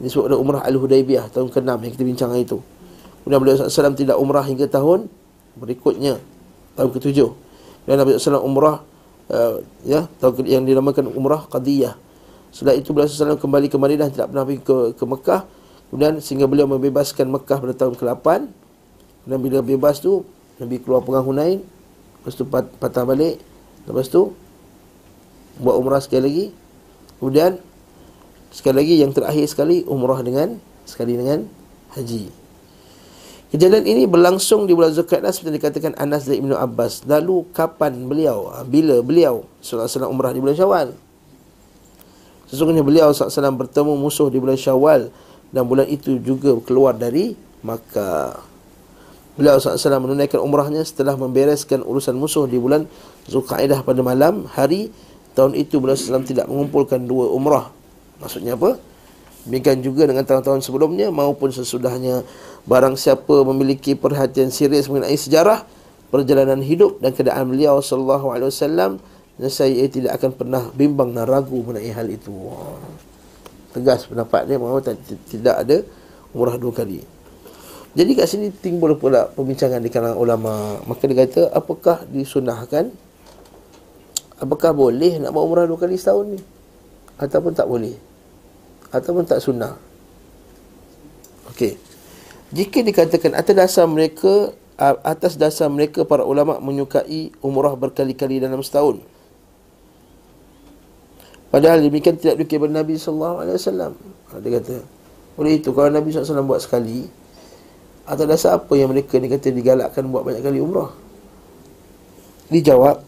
Sebab 0.00 0.32
ada 0.32 0.36
umrah 0.40 0.62
Al-Hudaybiyah 0.64 1.28
tahun 1.28 1.52
ke-6 1.52 1.70
yang 1.76 1.92
kita 1.92 2.04
bincang 2.08 2.30
itu. 2.40 2.64
Kemudian 3.20 3.40
beliau 3.44 3.56
SAW 3.60 3.92
tidak 3.92 4.16
umrah 4.16 4.44
hingga 4.48 4.64
tahun 4.64 5.12
berikutnya, 5.60 6.16
tahun 6.72 6.90
ke-7. 6.96 7.18
Dan 7.84 8.00
Nabi 8.00 8.16
SAW 8.16 8.40
umrah 8.40 8.80
uh, 9.28 9.60
ya, 9.84 10.08
tahun 10.16 10.48
yang 10.48 10.64
dinamakan 10.64 11.12
umrah 11.12 11.44
Qadiyah. 11.52 12.00
Setelah 12.48 12.80
itu 12.80 12.96
beliau 12.96 13.12
SAW 13.12 13.36
kembali 13.36 13.68
ke 13.68 13.76
Madinah 13.76 14.08
tidak 14.08 14.32
pernah 14.32 14.44
pergi 14.48 14.60
ke, 14.64 14.76
ke 14.96 15.04
Mekah. 15.04 15.42
Kemudian 15.92 16.22
sehingga 16.24 16.46
beliau 16.48 16.64
membebaskan 16.64 17.28
Mekah 17.28 17.58
pada 17.60 17.74
tahun 17.76 17.94
ke-8. 18.00 18.26
Dan 19.28 19.36
bila 19.44 19.60
bebas 19.60 20.00
tu 20.00 20.24
Nabi 20.56 20.80
keluar 20.80 21.04
perang 21.04 21.28
Hunain. 21.28 21.60
Lepas 21.60 22.34
tu 22.40 22.48
patah 22.48 23.04
balik. 23.04 23.36
Lepas 23.84 24.08
tu 24.08 24.32
buat 25.60 25.76
umrah 25.76 26.00
sekali 26.00 26.22
lagi. 26.24 26.46
Kemudian 27.20 27.60
sekali 28.50 28.76
lagi 28.82 28.94
yang 28.98 29.10
terakhir 29.14 29.46
sekali 29.46 29.86
umrah 29.86 30.20
dengan 30.22 30.58
sekali 30.84 31.14
dengan 31.14 31.46
haji. 31.94 32.30
Kejadian 33.50 33.82
ini 33.82 34.06
berlangsung 34.06 34.70
di 34.70 34.78
bulan 34.78 34.94
Zulkaidah 34.94 35.34
seperti 35.34 35.58
dikatakan 35.58 35.98
Anas 35.98 36.22
dan 36.22 36.38
Ibnu 36.38 36.54
Abbas. 36.54 37.02
Lalu 37.02 37.50
kapan 37.50 38.06
beliau, 38.06 38.46
bila 38.62 39.02
beliau 39.02 39.42
sallallahu 39.58 40.06
umrah 40.06 40.30
di 40.30 40.38
bulan 40.38 40.54
Syawal? 40.54 40.88
Sesungguhnya 42.50 42.82
beliau 42.82 43.14
SAW 43.14 43.54
bertemu 43.54 43.94
musuh 43.94 44.26
di 44.26 44.42
bulan 44.42 44.58
Syawal 44.58 45.14
dan 45.54 45.62
bulan 45.70 45.86
itu 45.86 46.18
juga 46.18 46.50
keluar 46.66 46.98
dari 46.98 47.38
Makkah. 47.62 48.42
Beliau 49.38 49.62
SAW 49.62 50.02
menunaikan 50.02 50.42
umrahnya 50.42 50.82
setelah 50.82 51.14
membereskan 51.14 51.86
urusan 51.86 52.18
musuh 52.18 52.50
di 52.50 52.58
bulan 52.58 52.90
Zulkaidah 53.30 53.86
pada 53.86 54.02
malam 54.02 54.50
hari 54.50 54.90
tahun 55.38 55.54
itu 55.54 55.78
beliau 55.78 55.94
SAW 55.94 56.26
tidak 56.26 56.50
mengumpulkan 56.50 57.06
dua 57.06 57.30
umrah. 57.30 57.79
Maksudnya 58.20 58.54
apa? 58.54 58.76
Demikian 59.48 59.80
juga 59.80 60.04
dengan 60.04 60.28
tahun-tahun 60.28 60.60
sebelumnya 60.60 61.08
maupun 61.08 61.48
sesudahnya 61.48 62.28
barang 62.68 63.00
siapa 63.00 63.40
memiliki 63.48 63.96
perhatian 63.96 64.52
serius 64.52 64.92
mengenai 64.92 65.16
sejarah 65.16 65.64
perjalanan 66.12 66.60
hidup 66.60 67.00
dan 67.00 67.16
keadaan 67.16 67.48
beliau 67.48 67.80
sallallahu 67.80 68.36
alaihi 68.36 68.52
wasallam 68.52 69.00
saya 69.48 69.88
tidak 69.88 70.20
akan 70.20 70.30
pernah 70.36 70.62
bimbang 70.76 71.16
dan 71.16 71.24
ragu 71.24 71.64
mengenai 71.64 71.88
hal 71.88 72.04
itu. 72.12 72.36
Tegas 73.72 74.04
pendapat 74.04 74.44
dia 74.44 74.60
bahawa 74.60 74.84
tidak 75.32 75.56
ada 75.56 75.80
umrah 76.36 76.60
dua 76.60 76.76
kali. 76.76 77.00
Jadi 77.96 78.10
kat 78.14 78.26
sini 78.28 78.52
timbul 78.52 78.94
pula 79.00 79.32
pembincangan 79.32 79.80
di 79.80 79.88
kalangan 79.88 80.20
ulama. 80.20 80.78
Maka 80.84 81.08
dia 81.08 81.24
kata, 81.26 81.50
apakah 81.56 82.04
disunahkan? 82.06 82.92
Apakah 84.36 84.76
boleh 84.76 85.18
nak 85.18 85.32
buat 85.32 85.44
umrah 85.48 85.64
dua 85.64 85.80
kali 85.80 85.96
setahun 85.96 86.36
ni? 86.36 86.40
Ataupun 87.16 87.56
tak 87.56 87.64
boleh? 87.64 88.09
Ataupun 88.90 89.22
tak 89.26 89.42
sunnah? 89.42 89.78
Okey. 91.54 91.78
Jika 92.50 92.82
dikatakan 92.82 93.38
atas 93.38 93.54
dasar 93.54 93.86
mereka 93.86 94.50
atas 94.80 95.36
dasar 95.36 95.68
mereka 95.68 96.08
para 96.08 96.24
ulama 96.24 96.56
menyukai 96.58 97.30
umrah 97.44 97.76
berkali-kali 97.76 98.40
dalam 98.40 98.64
setahun. 98.64 99.04
Padahal 101.52 101.84
demikian 101.84 102.16
tidak 102.16 102.40
dikira 102.40 102.64
kepada 102.64 102.80
Nabi 102.80 102.94
sallallahu 102.96 103.36
alaihi 103.44 103.56
wasallam. 103.58 103.92
Ha, 104.30 104.38
dia 104.38 104.50
kata, 104.56 104.76
oleh 105.36 105.52
itu 105.58 105.74
kalau 105.74 105.90
Nabi 105.90 106.14
SAW 106.14 106.46
buat 106.46 106.62
sekali, 106.62 107.10
atas 108.06 108.26
dasar 108.26 108.50
apa 108.56 108.72
yang 108.78 108.94
mereka 108.94 109.18
ni 109.18 109.26
kata 109.26 109.50
digalakkan 109.50 110.06
buat 110.08 110.22
banyak 110.22 110.46
kali 110.46 110.62
umrah? 110.62 110.94
Dijawab, 112.54 113.02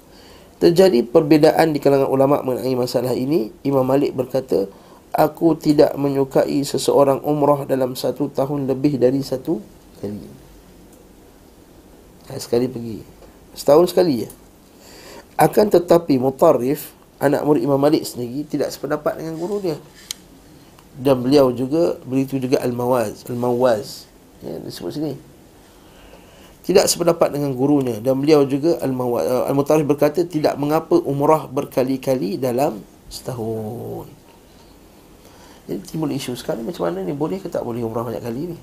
terjadi 0.59 1.07
perbezaan 1.07 1.71
di 1.71 1.79
kalangan 1.79 2.11
ulama 2.11 2.43
mengenai 2.43 2.75
masalah 2.75 3.15
ini. 3.15 3.55
Imam 3.63 3.87
Malik 3.87 4.11
berkata, 4.15 4.67
aku 5.13 5.55
tidak 5.61 5.93
menyukai 6.01 6.65
seseorang 6.65 7.21
umrah 7.23 7.69
dalam 7.69 7.93
satu 7.93 8.33
tahun 8.33 8.65
lebih 8.65 8.97
dari 8.97 9.21
satu 9.21 9.61
kali. 10.01 10.29
Sekali 12.33 12.65
pergi. 12.65 13.05
Setahun 13.53 13.93
sekali 13.93 14.25
ya. 14.25 14.31
Akan 15.37 15.69
tetapi 15.69 16.17
mutarif 16.17 16.97
anak 17.21 17.45
murid 17.45 17.69
Imam 17.69 17.77
Malik 17.77 18.09
sendiri 18.09 18.49
tidak 18.49 18.73
sependapat 18.73 19.21
dengan 19.21 19.37
guru 19.37 19.61
dia. 19.61 19.77
Dan 20.97 21.21
beliau 21.25 21.53
juga 21.53 22.01
begitu 22.05 22.37
juga 22.41 22.61
Al-Mawaz, 22.65 23.29
Al-Mawaz. 23.29 24.09
Ya, 24.41 24.57
disebut 24.65 24.93
sini. 24.97 25.15
Tidak 26.63 26.87
sependapat 26.87 27.35
dengan 27.35 27.53
gurunya 27.59 27.99
dan 27.99 28.23
beliau 28.23 28.47
juga 28.47 28.79
Al-Mawaz 28.79 29.51
Al-Mutarif 29.51 29.83
berkata 29.83 30.23
tidak 30.23 30.55
mengapa 30.57 30.95
umrah 31.05 31.51
berkali-kali 31.51 32.39
dalam 32.39 32.81
setahun. 33.11 34.22
Jadi 35.73 35.89
timbul 35.89 36.13
isu 36.13 36.37
sekarang 36.37 36.69
macam 36.69 36.85
mana 36.85 37.01
ni 37.01 37.17
boleh 37.17 37.41
ke 37.41 37.49
tak 37.49 37.65
boleh 37.65 37.81
umrah 37.81 38.05
banyak 38.05 38.21
kali 38.21 38.53
ni? 38.53 38.59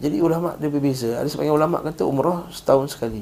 Jadi 0.00 0.16
ulama 0.24 0.56
dia 0.56 0.72
berbeza. 0.72 1.20
Ada 1.20 1.28
sebagian 1.28 1.54
ulama 1.54 1.84
kata 1.84 2.08
umrah 2.08 2.48
setahun 2.48 2.96
sekali. 2.96 3.20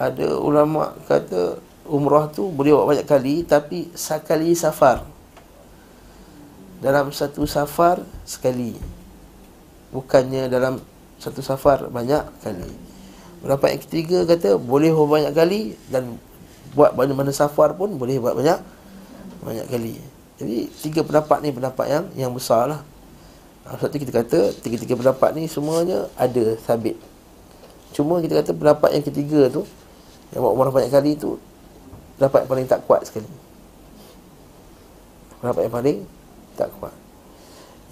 Ada 0.00 0.40
ulama 0.40 0.96
kata 1.04 1.60
umrah 1.88 2.28
tu 2.28 2.52
boleh 2.52 2.76
buat 2.76 2.86
banyak 2.96 3.06
kali 3.08 3.34
tapi 3.48 3.88
sekali 3.96 4.52
safar 4.52 5.02
dalam 6.78 7.10
satu 7.10 7.42
safar 7.48 8.04
sekali 8.22 8.76
bukannya 9.90 10.46
dalam 10.46 10.78
satu 11.18 11.42
safar 11.42 11.90
banyak 11.90 12.22
kali 12.44 12.70
pendapat 13.42 13.68
yang 13.74 13.82
ketiga 13.82 14.18
kata 14.28 14.60
boleh 14.60 14.92
buat 14.94 15.10
banyak 15.18 15.32
kali 15.34 15.74
dan 15.90 16.20
buat 16.76 16.94
mana-mana 16.94 17.34
safar 17.34 17.74
pun 17.74 17.96
boleh 17.98 18.20
buat 18.22 18.36
banyak 18.36 18.60
banyak 19.42 19.66
kali 19.66 19.98
jadi 20.38 20.70
tiga 20.70 21.00
pendapat 21.02 21.42
ni 21.42 21.50
pendapat 21.50 21.86
yang 21.90 22.04
yang 22.14 22.32
besar 22.32 22.70
lah 22.70 22.80
sebab 23.68 23.88
tu 23.92 23.98
kita 24.00 24.12
kata 24.24 24.38
tiga-tiga 24.64 24.96
pendapat 24.96 25.36
ni 25.36 25.44
semuanya 25.44 26.08
ada 26.16 26.56
sabit. 26.64 26.96
Cuma 27.92 28.24
kita 28.24 28.40
kata 28.40 28.56
pendapat 28.56 28.96
yang 28.96 29.04
ketiga 29.04 29.52
tu 29.52 29.68
yang 30.32 30.40
buat 30.40 30.52
umrah 30.56 30.72
banyak 30.72 30.88
kali 30.88 31.12
tu 31.20 31.36
pendapat 32.16 32.44
yang 32.44 32.50
paling 32.56 32.66
tak 32.68 32.80
kuat 32.88 33.04
sekali. 33.04 33.28
Pendapat 35.44 35.68
yang 35.68 35.74
paling 35.74 35.96
tak 36.56 36.68
kuat. 36.80 36.94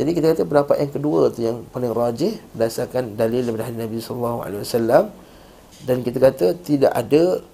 Jadi 0.01 0.11
kita 0.17 0.27
kata 0.33 0.43
pendapat 0.49 0.77
yang 0.81 0.93
kedua 0.93 1.21
tu 1.29 1.41
yang 1.45 1.57
paling 1.69 1.93
rajih 1.93 2.41
berdasarkan 2.57 3.17
dalil 3.17 3.45
daripada 3.45 3.73
Nabi 3.73 4.01
sallallahu 4.01 4.39
alaihi 4.45 4.61
wasallam 4.65 5.05
dan 5.85 5.97
kita 6.01 6.19
kata 6.21 6.47
tidak 6.65 6.93
ada 6.93 7.45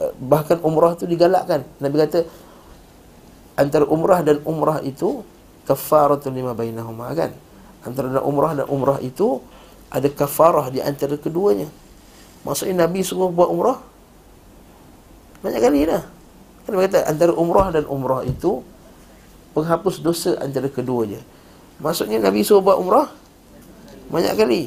eh, 0.00 0.12
bahkan 0.16 0.64
umrah 0.64 0.96
tu 0.96 1.04
digalakkan. 1.04 1.60
Nabi 1.76 2.08
kata 2.08 2.24
antara 3.54 3.86
umrah 3.86 4.20
dan 4.20 4.42
umrah 4.46 4.82
itu 4.82 5.22
kafaratun 5.64 6.34
lima 6.34 6.52
bainahuma 6.52 7.10
kan 7.14 7.32
antara 7.86 8.20
umrah 8.22 8.52
dan 8.58 8.66
umrah 8.68 8.98
itu 9.00 9.40
ada 9.88 10.10
kafarah 10.10 10.68
di 10.68 10.82
antara 10.82 11.14
keduanya 11.16 11.70
maksudnya 12.42 12.84
Nabi 12.84 13.00
suruh 13.00 13.30
buat 13.30 13.48
umrah 13.48 13.94
banyak 15.44 15.60
kali 15.60 15.84
dah. 15.84 16.00
Kan 16.64 16.80
kata 16.80 17.04
antara 17.04 17.36
umrah 17.36 17.68
dan 17.68 17.84
umrah 17.84 18.24
itu 18.24 18.64
penghapus 19.52 20.00
dosa 20.00 20.40
antara 20.40 20.72
keduanya. 20.72 21.20
Maksudnya 21.84 22.16
Nabi 22.16 22.40
suruh 22.40 22.64
buat 22.64 22.80
umrah 22.80 23.12
banyak 24.08 24.32
kali. 24.32 24.62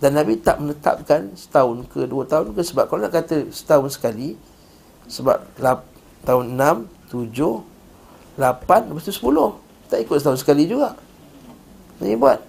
Dan 0.00 0.16
Nabi 0.16 0.40
tak 0.40 0.64
menetapkan 0.64 1.36
setahun 1.36 1.84
ke 1.92 2.08
dua 2.08 2.24
tahun 2.24 2.56
ke 2.56 2.64
sebab 2.64 2.88
kalau 2.88 3.04
nak 3.04 3.12
kata 3.12 3.52
setahun 3.52 4.00
sekali 4.00 4.32
sebab 5.04 5.44
lap, 5.60 5.84
tahun 6.24 6.56
enam, 6.56 6.88
tujuh, 7.10 7.60
lapan, 8.38 8.88
lepas 8.88 9.04
tu 9.04 9.12
sepuluh. 9.12 9.58
Tak 9.90 10.06
ikut 10.06 10.16
setahun 10.22 10.40
sekali 10.40 10.70
juga. 10.70 10.94
Ini 11.98 12.14
buat. 12.16 12.40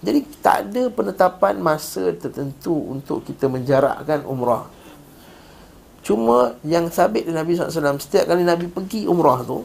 Jadi 0.00 0.20
tak 0.40 0.70
ada 0.70 0.88
penetapan 0.88 1.60
masa 1.60 2.14
tertentu 2.16 2.72
untuk 2.72 3.26
kita 3.26 3.50
menjarakkan 3.50 4.24
umrah. 4.24 4.64
Cuma 6.00 6.56
yang 6.64 6.88
sabit 6.88 7.28
dari 7.28 7.36
Nabi 7.36 7.52
SAW 7.52 8.00
Setiap 8.00 8.24
kali 8.32 8.40
Nabi 8.40 8.72
pergi 8.72 9.04
umrah 9.04 9.44
tu 9.44 9.60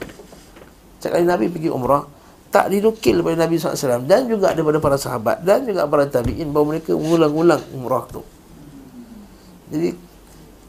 Setiap 1.00 1.16
kali 1.16 1.26
Nabi 1.26 1.48
pergi 1.48 1.72
umrah 1.72 2.04
Tak 2.52 2.68
didukil 2.76 3.24
daripada 3.24 3.48
Nabi 3.48 3.56
SAW 3.56 4.04
Dan 4.04 4.28
juga 4.28 4.52
daripada 4.52 4.84
para 4.84 5.00
sahabat 5.00 5.48
Dan 5.48 5.64
juga 5.64 5.88
para 5.88 6.04
tabi'in 6.12 6.52
Bahawa 6.52 6.76
mereka 6.76 6.92
mengulang-ulang 6.92 7.64
umrah 7.72 8.04
tu 8.12 8.22
Jadi 9.72 9.96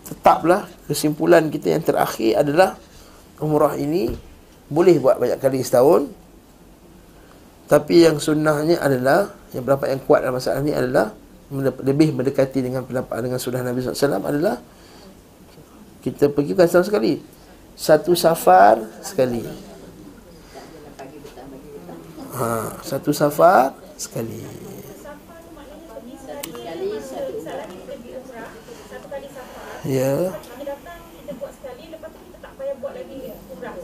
Tetaplah 0.06 0.70
kesimpulan 0.86 1.50
kita 1.50 1.74
yang 1.74 1.82
terakhir 1.82 2.46
adalah 2.46 2.78
Umrah 3.42 3.74
ini 3.76 4.12
Boleh 4.66 4.98
buat 4.98 5.20
banyak 5.20 5.38
kali 5.38 5.62
setahun. 5.62 6.10
Tapi 7.66 8.06
yang 8.06 8.16
sunnahnya 8.18 8.78
adalah 8.82 9.32
Yang 9.54 9.62
berapa 9.66 9.84
yang 9.90 10.00
kuat 10.04 10.24
dalam 10.24 10.36
masalah 10.38 10.62
ini 10.62 10.72
adalah 10.74 11.12
Lebih 11.82 12.14
mendekati 12.16 12.62
dengan 12.62 12.82
pendapat 12.82 13.22
dengan 13.22 13.38
sunnah 13.38 13.62
Nabi 13.62 13.78
SAW 13.82 14.22
adalah 14.24 14.58
kita 16.06 16.30
pergi 16.30 16.54
bukan 16.54 16.70
setahun 16.70 16.86
sekali. 16.86 17.18
Satu 17.74 18.14
safar 18.14 18.78
sekali. 19.02 19.42
Ha, 22.38 22.78
Satu 22.86 23.10
safar 23.10 23.74
sekali. 23.98 24.38
Ya. 29.86 30.30
Kami 30.30 30.62
datang 30.66 30.98
kita 31.14 31.32
buat 31.42 31.52
sekali 31.58 31.84
lepas 31.90 32.10
tu 32.10 32.18
kita 32.22 32.38
tak 32.38 32.52
payah 32.54 32.74
buat 32.78 32.94
lagi 32.94 33.18
umrah. 33.50 33.74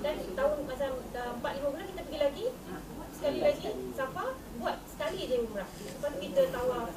Dan 0.00 0.14
tahun 0.32 0.56
macam 0.64 0.90
dah 1.12 1.26
4 1.44 1.60
5 1.60 1.72
bulan 1.76 1.86
kita 1.92 2.02
pergi 2.08 2.20
lagi 2.24 2.46
sekali 3.16 3.38
lagi 3.40 3.68
Safa 3.96 4.24
buat 4.60 4.76
sekali 4.88 5.20
je 5.28 5.36
umrah. 5.44 5.68
Lepas 5.68 6.08
tu 6.08 6.18
kita 6.24 6.42
tawaf. 6.56 6.88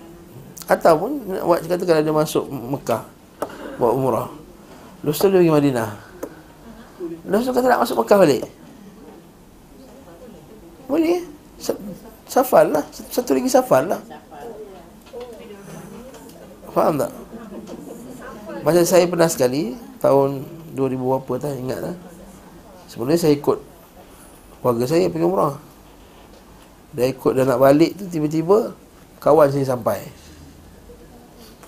Ataupun 0.71 1.27
buat 1.43 1.59
katakan 1.67 1.99
dia 1.99 2.15
masuk 2.15 2.47
Mekah 2.47 3.03
buat 3.75 3.91
umrah. 3.91 4.31
Lepas 5.03 5.19
tu 5.19 5.27
dia 5.27 5.43
pergi 5.43 5.51
Madinah. 5.51 5.89
Lepas 7.27 7.43
tu 7.43 7.51
kata 7.51 7.67
nak 7.67 7.81
masuk 7.83 7.99
Mekah 7.99 8.17
balik. 8.23 8.43
Boleh. 10.87 11.19
Sa- 11.59 11.75
Safar 12.31 12.63
lah. 12.71 12.87
Satu 13.11 13.35
lagi 13.35 13.51
safar 13.51 13.83
lah. 13.83 13.99
Faham 16.71 16.95
tak? 16.95 17.11
Macam 18.63 18.83
saya 18.87 19.03
pernah 19.03 19.27
sekali 19.27 19.75
Tahun 19.99 20.47
2000 20.71 20.95
berapa 21.03 21.33
tak 21.35 21.59
ingat 21.59 21.79
lah 21.83 21.95
Sebenarnya 22.87 23.27
saya 23.27 23.33
ikut 23.35 23.59
Keluarga 24.63 24.85
saya 24.87 25.11
pergi 25.11 25.27
umrah 25.27 25.59
Dah 26.95 27.05
ikut 27.11 27.33
dah 27.35 27.43
nak 27.43 27.59
balik 27.59 27.99
tu 27.99 28.07
Tiba-tiba 28.07 28.71
Kawan 29.19 29.51
saya 29.51 29.67
sampai 29.67 30.20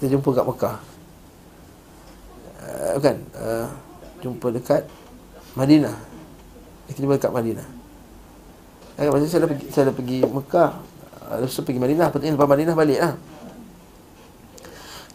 Kita 0.03 0.19
jumpa 0.19 0.35
kat 0.35 0.43
Mekah. 0.43 0.77
Uh, 2.59 2.99
Kan 2.99 3.23
uh, 3.39 3.71
Jumpa 4.19 4.51
dekat 4.51 4.83
Madinah. 5.55 5.95
Kita 6.91 7.07
jumpa 7.07 7.15
dekat 7.15 7.31
Madinah. 7.31 7.63
Eh, 8.99 9.07
saya 9.31 9.47
dah 9.47 9.49
pergi, 9.55 9.65
saya 9.71 9.83
dah 9.87 9.95
pergi 9.95 10.19
Mekah 10.27 10.69
uh, 11.23 11.35
Lepas 11.39 11.55
tu 11.55 11.63
pergi 11.63 11.79
Madinah 11.79 12.11
tu 12.11 12.19
lepas 12.19 12.51
Madinah 12.51 12.75
balik 12.75 12.99
lah. 12.99 13.15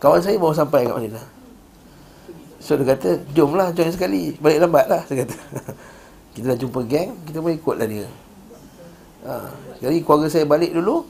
Kawan 0.01 0.24
saya 0.24 0.40
baru 0.40 0.57
sampai 0.57 0.88
kat 0.88 0.96
Madinah. 0.96 1.27
So 2.57 2.81
dia 2.81 2.88
kata 2.88 3.29
Jom 3.37 3.61
lah 3.61 3.77
join 3.77 3.92
sekali. 3.92 4.40
Balik 4.40 4.64
lambat 4.64 4.88
lah 4.88 5.05
Dia 5.05 5.29
kata. 5.29 5.37
Kita 6.33 6.57
dah 6.57 6.59
jumpa 6.64 6.81
geng 6.88 7.12
Kita 7.29 7.44
pun 7.44 7.53
ikut 7.53 7.77
lah 7.77 7.85
dia. 7.85 8.09
Ha. 9.29 9.53
Jadi 9.85 10.01
keluarga 10.01 10.33
saya 10.33 10.48
balik 10.48 10.72
dulu 10.72 11.05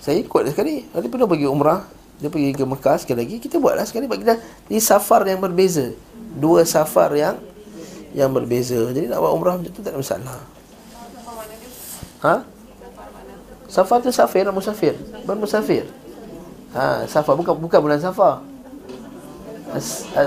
Saya 0.00 0.24
ikut 0.24 0.40
dia 0.40 0.56
sekali. 0.56 0.88
Nanti 0.88 1.12
pernah 1.12 1.28
pergi 1.28 1.44
umrah 1.52 1.97
Dia 2.18 2.28
pergi 2.28 2.50
ke 2.54 2.64
Mekah 2.66 2.96
sekali 2.98 3.24
lagi 3.24 3.36
Kita 3.38 3.62
buat 3.62 3.78
lah 3.78 3.86
sekali 3.86 4.10
Bagi 4.10 4.26
kita 4.26 4.36
Ini 4.70 4.80
safar 4.82 5.22
yang 5.26 5.38
berbeza 5.38 5.94
Dua 6.38 6.66
safar 6.66 7.14
yang 7.14 7.38
Yang 8.10 8.30
berbeza 8.34 8.78
Jadi 8.90 9.06
nak 9.06 9.22
buat 9.22 9.32
umrah 9.38 9.54
macam 9.54 9.70
tu 9.70 9.80
Tak 9.80 9.94
ada 9.94 9.98
masalah 10.02 10.40
Ha? 12.18 12.42
Safar 13.70 14.02
tu 14.02 14.10
safir 14.10 14.42
lah 14.42 14.50
musafir 14.50 14.98
Bermusafir 15.22 15.86
Ha, 16.76 17.08
safar 17.08 17.32
bukan 17.32 17.56
bukan 17.56 17.80
bulan 17.80 18.00
safar. 18.00 18.44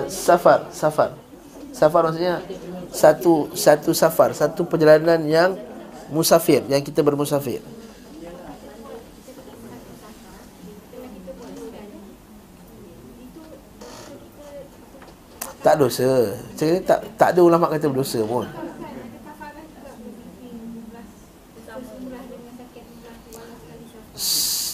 Safar, 0.09 0.65
safar. 0.73 1.13
Safar 1.71 2.01
maksudnya 2.09 2.41
satu 2.89 3.53
satu 3.53 3.93
safar, 3.93 4.33
satu 4.33 4.65
perjalanan 4.65 5.21
yang 5.29 5.53
musafir, 6.09 6.65
yang 6.65 6.81
kita 6.81 7.05
bermusafir. 7.05 7.61
Tak 15.61 15.77
dosa. 15.77 16.33
Saya 16.57 16.81
tak 16.81 17.05
tak 17.15 17.37
ada 17.37 17.41
ulama 17.45 17.69
kata 17.69 17.85
berdosa 17.85 18.21
pun. 18.25 18.49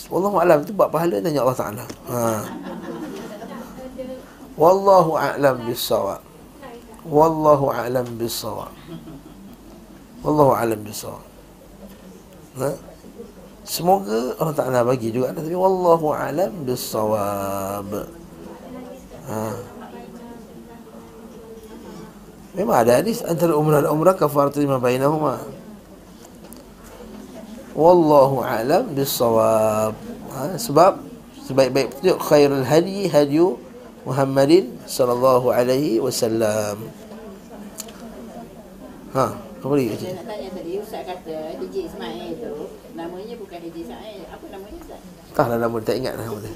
Wallahu 0.08 0.40
a'lam 0.40 0.64
tu 0.64 0.72
buat 0.72 0.88
pahala 0.88 1.20
tanya 1.20 1.44
Allah 1.44 1.60
Taala. 1.60 1.84
Ha. 2.08 2.40
Wallahu 4.56 5.20
a'lam 5.20 5.68
bis-shawab. 5.68 6.24
Wallahu 7.04 7.68
a'lam 7.68 8.08
bis-shawab. 8.16 8.72
Wallahu 10.24 10.56
a'lam 10.56 10.80
bis-shawab. 10.88 11.28
Ha? 12.64 12.72
Semoga 13.68 14.32
Allah 14.40 14.56
Taala 14.56 14.80
bagi 14.88 15.12
juga 15.12 15.36
tapi 15.36 15.52
wallahu 15.52 16.16
a'lam 16.16 16.56
bis-shawab. 16.64 17.92
Ha. 19.28 19.76
Memang 22.58 22.82
ada 22.82 22.98
hadis 22.98 23.22
antara 23.22 23.54
umrah 23.54 23.86
dan 23.86 23.94
umrah 23.94 24.18
kafaratu 24.18 24.58
lima 24.58 24.82
bainahuma. 24.82 25.46
Wallahu 27.78 28.42
a'lam 28.42 28.98
bis-shawab. 28.98 29.94
Ha, 30.34 30.58
sebab 30.58 30.98
sebaik-baik 31.46 31.94
petunjuk 31.94 32.18
khairul 32.18 32.66
hadi 32.66 33.06
hadiyu 33.06 33.62
Muhammadin 34.10 34.74
sallallahu 34.90 35.54
alaihi 35.54 36.02
wasallam. 36.02 36.82
Ha, 39.14 39.38
apa 39.38 39.74
lagi 39.74 39.94
Saya 39.94 40.18
nak 40.18 40.26
tanya 40.26 40.50
tadi 40.54 40.72
Ustaz 40.82 41.02
kata 41.06 41.36
DJ 41.62 41.76
Ismail 41.90 42.30
tu 42.42 42.54
namanya 42.98 43.34
bukan 43.38 43.58
DJ 43.70 43.78
Ismail. 43.86 44.22
Apa 44.34 44.46
namanya 44.50 44.78
Ustaz? 44.82 45.02
Entahlah 45.30 45.58
nama 45.62 45.78
tak 45.86 45.96
ingat 46.02 46.14
nama 46.18 46.38
dia. 46.42 46.54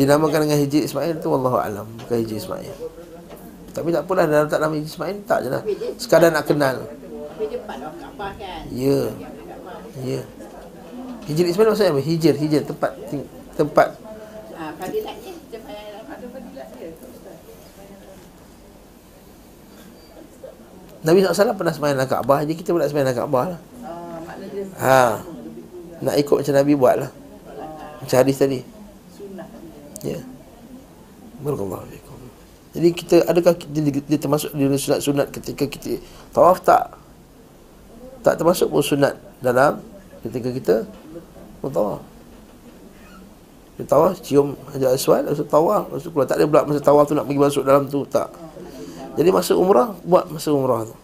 Dinamakan 0.00 0.38
dengan 0.48 0.58
Hiji 0.64 0.88
Ismail 0.88 1.20
tu 1.20 1.28
wallahu 1.28 1.60
alam, 1.60 1.84
bukan 2.00 2.16
Hiji 2.24 2.40
Ismail. 2.40 2.72
Tapi 3.80 3.88
tak 3.90 4.04
apalah 4.04 4.24
dalam 4.28 4.44
tak 4.44 4.60
nama 4.60 4.76
Ismail 4.76 5.16
tak 5.24 5.38
je 5.40 5.48
lah. 5.48 5.62
Sekadar 5.96 6.28
nak 6.28 6.44
kenal. 6.44 6.84
Kan? 6.84 8.60
Ya. 8.68 9.00
Ya. 9.98 10.20
Hijir 11.24 11.46
Ismail 11.48 11.72
maksudnya 11.72 11.96
apa? 11.96 12.02
Hijir, 12.02 12.34
hijir 12.36 12.62
tempat 12.62 12.92
ting- 13.08 13.24
tempat 13.56 13.96
Ah. 14.52 14.76
Nabi 21.00 21.24
SAW 21.24 21.56
pernah 21.56 21.72
sembahyang 21.72 21.96
dalam 21.96 22.10
Kaabah 22.10 22.44
Jadi 22.44 22.54
kita 22.54 22.68
pun 22.70 22.80
nak 22.84 22.92
sembahyang 22.92 23.08
dalam 23.08 23.20
Kaabah 23.24 23.44
lah 23.48 23.60
maknanya 24.20 24.62
ha. 24.76 25.02
Nak 26.00 26.14
ikut 26.18 26.36
macam 26.36 26.54
Nabi 26.54 26.72
buat 26.76 26.94
lah 26.98 27.10
Macam 28.00 28.16
hadis 28.16 28.36
tadi. 28.36 28.60
Ya 30.02 30.20
Barakallahu 31.40 31.88
fikum 31.88 32.09
Jadi 32.70 32.88
kita 32.94 33.16
Adakah 33.26 33.54
dia, 33.58 33.82
dia 33.90 34.18
termasuk 34.18 34.54
Dia 34.54 34.66
sunat-sunat 34.70 35.26
ketika 35.34 35.64
kita 35.66 35.98
Tawaf 36.30 36.62
tak? 36.62 36.94
Tak 38.22 38.38
termasuk 38.38 38.70
pun 38.70 38.82
sunat 38.82 39.18
Dalam 39.42 39.82
Ketika 40.22 40.48
kita 40.54 40.74
Bertawaf. 41.60 42.00
Dia 43.76 43.84
tawaf 43.84 44.16
Cium 44.20 44.56
Hajar 44.72 44.96
Aswad 44.96 45.28
tu 45.32 45.44
tawaf. 45.44 45.88
Tu 46.00 46.08
keluar. 46.08 46.28
Tak 46.28 46.36
ada 46.40 46.44
pula 46.48 46.62
masa 46.64 46.80
tawaf 46.80 47.04
tu 47.08 47.14
Nak 47.16 47.26
pergi 47.28 47.40
masuk 47.40 47.62
dalam 47.64 47.84
tu 47.88 48.00
Tak. 48.08 48.28
Jadi 49.16 49.28
masa 49.28 49.52
umrah 49.56 49.92
Buat 50.04 50.30
masa 50.32 50.48
umrah 50.52 50.84
tu. 50.88 50.96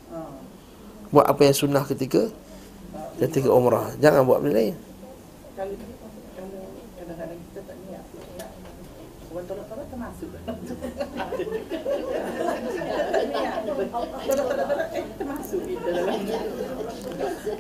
Buat 1.13 1.27
apa 1.29 1.41
yang 1.45 1.57
sunnah 1.57 1.85
ketika 1.85 2.29
Ketika 3.17 3.49
umrah. 3.53 3.93
Jangan 4.01 4.25
buat 4.25 4.45
benda 4.45 4.61
lain 4.61 4.77
Kalau 5.57 5.77
kalau 6.37 6.69
kadang-kadang 7.01 7.39
kita 7.49 7.61
tak 7.65 7.77
niat. 7.89 8.05
Orang 9.33 9.47
tolak-tolak 9.49 9.87
termasuk. 9.89 10.29
Tolak-tolak 14.27 14.89
eh 14.93 15.05
termasuk 15.17 15.61
kita 15.65 15.73
dalam. 15.73 15.76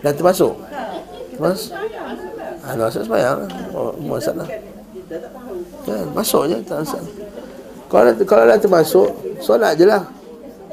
Dah 0.02 0.12
termasuk 0.12 0.54
Mas 1.38 1.72
Ah, 2.66 2.74
masuk 2.74 3.06
sembahyang 3.06 3.46
Oh, 3.70 3.94
masalah. 4.02 4.48
Kan, 5.86 6.06
masuk 6.18 6.50
je 6.50 6.58
tak 6.66 6.82
masalah. 6.82 7.10
Kalau 7.86 8.02
dah, 8.10 8.14
kalau 8.26 8.44
dah 8.50 8.58
termasuk, 8.58 9.08
solat 9.38 9.78
je 9.78 9.86
lah. 9.86 10.02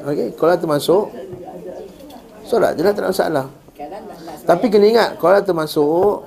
Okey, 0.02 0.34
kalau 0.34 0.50
dah 0.50 0.58
termasuk, 0.58 1.04
solat 2.42 2.74
je 2.74 2.82
lah 2.82 2.90
tak 2.90 3.06
ada 3.06 3.10
masalah. 3.14 3.46
Tapi 4.42 4.66
kena 4.66 4.86
ingat, 4.90 5.10
kalau 5.22 5.38
dah 5.38 5.44
termasuk, 5.46 6.26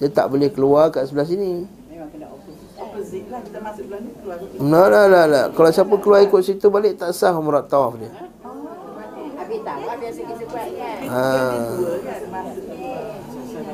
dia 0.00 0.08
tak 0.08 0.32
boleh 0.32 0.48
keluar 0.48 0.88
kat 0.88 1.04
sebelah 1.04 1.28
sini. 1.28 1.68
lah 3.26 3.40
kita 3.44 3.58
masuk 3.60 3.84
belah 3.92 4.00
ni 4.00 4.10
keluar. 4.16 4.36
Nah, 4.64 4.86
lah, 4.88 5.04
lah, 5.06 5.24
lah. 5.28 5.44
Kalau 5.52 5.70
siapa 5.70 5.94
keluar 6.00 6.24
ikut 6.24 6.40
situ 6.40 6.72
balik, 6.72 6.96
tak 6.96 7.12
sah 7.12 7.36
umrah 7.36 7.68
tawaf 7.68 8.00
dia. 8.00 8.08
Habis 8.08 8.20
tawaf 8.40 8.64
biasa 9.36 9.36
kita 9.36 9.44
buat 9.44 9.52
kan. 9.52 9.55
Ha. 9.66 11.26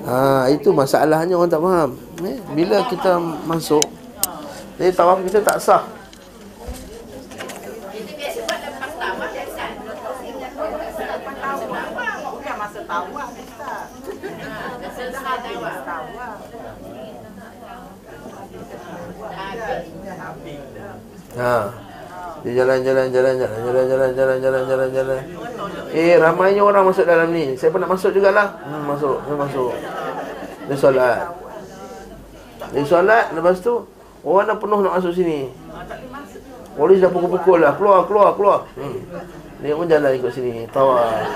Ha, 0.08 0.48
itu 0.48 0.72
masalahnya 0.72 1.36
orang 1.36 1.52
tak 1.52 1.60
faham. 1.60 1.90
Eh, 2.24 2.40
bila 2.56 2.80
kita 2.88 3.20
masuk, 3.44 3.84
jadi 4.80 4.88
tawaf 4.96 5.20
kita 5.20 5.44
tak 5.44 5.60
sah. 5.60 5.84
Bukan 12.32 12.54
masa 12.56 12.80
tawaf 12.88 13.30
Ustaz. 13.36 13.88
Dah 15.12 15.22
habis 15.28 15.76
tawaf. 15.84 16.40
Ha. 21.36 21.56
Dia 22.42 22.52
jalan-jalan 22.58 23.06
jalan-jalan 23.14 23.54
jalan-jalan 23.62 24.10
jalan-jalan 24.18 24.62
jalan-jalan. 24.66 25.22
Eh 25.92 26.16
ramainya 26.16 26.64
orang 26.64 26.88
masuk 26.88 27.04
dalam 27.04 27.28
ni. 27.36 27.52
Saya 27.60 27.68
pun 27.68 27.84
nak 27.84 27.92
masuk 27.92 28.16
jugalah. 28.16 28.56
Hmm, 28.64 28.88
masuk, 28.88 29.20
dia 29.28 29.36
masuk. 29.36 29.72
Dia 30.68 30.76
solat. 30.76 31.18
Dia 32.72 32.82
solat 32.88 33.24
lepas 33.36 33.60
tu 33.60 33.84
Orang 34.22 34.46
dah 34.46 34.54
penuh 34.54 34.78
nak 34.86 35.02
masuk 35.02 35.12
sini. 35.18 35.50
Polis 36.78 37.02
dah 37.02 37.10
pukul-pukul 37.10 37.58
lah. 37.58 37.74
Keluar, 37.74 38.06
keluar, 38.06 38.38
keluar. 38.38 38.58
Hmm. 38.78 39.02
Dia 39.58 39.74
pun 39.74 39.90
jalan 39.90 40.14
ikut 40.14 40.30
sini. 40.30 40.64
Tawar. 40.70 41.26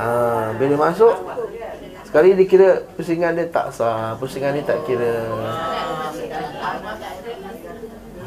Ha, 0.00 0.08
bila 0.56 0.74
masuk 0.88 1.12
Sekali 2.04 2.32
dikira 2.32 2.88
pusingan 2.96 3.36
dia 3.36 3.46
tak 3.52 3.68
sah 3.74 4.16
Pusingan 4.16 4.56
ni 4.56 4.64
tak 4.64 4.80
kira 4.88 5.28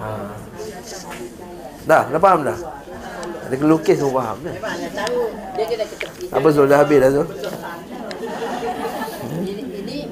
ha. 0.04 0.36
Dah, 1.84 2.04
dah 2.12 2.20
faham 2.20 2.42
dah? 2.44 2.58
Ada 3.48 3.56
kelukis 3.56 3.98
pun 4.00 4.12
faham 4.12 4.38
dah. 4.44 4.54
Kena. 5.56 5.86
Apa 6.32 6.48
Zul 6.52 6.68
dah 6.68 6.80
habis 6.84 6.98
dah 7.00 7.12
Zul? 7.12 7.28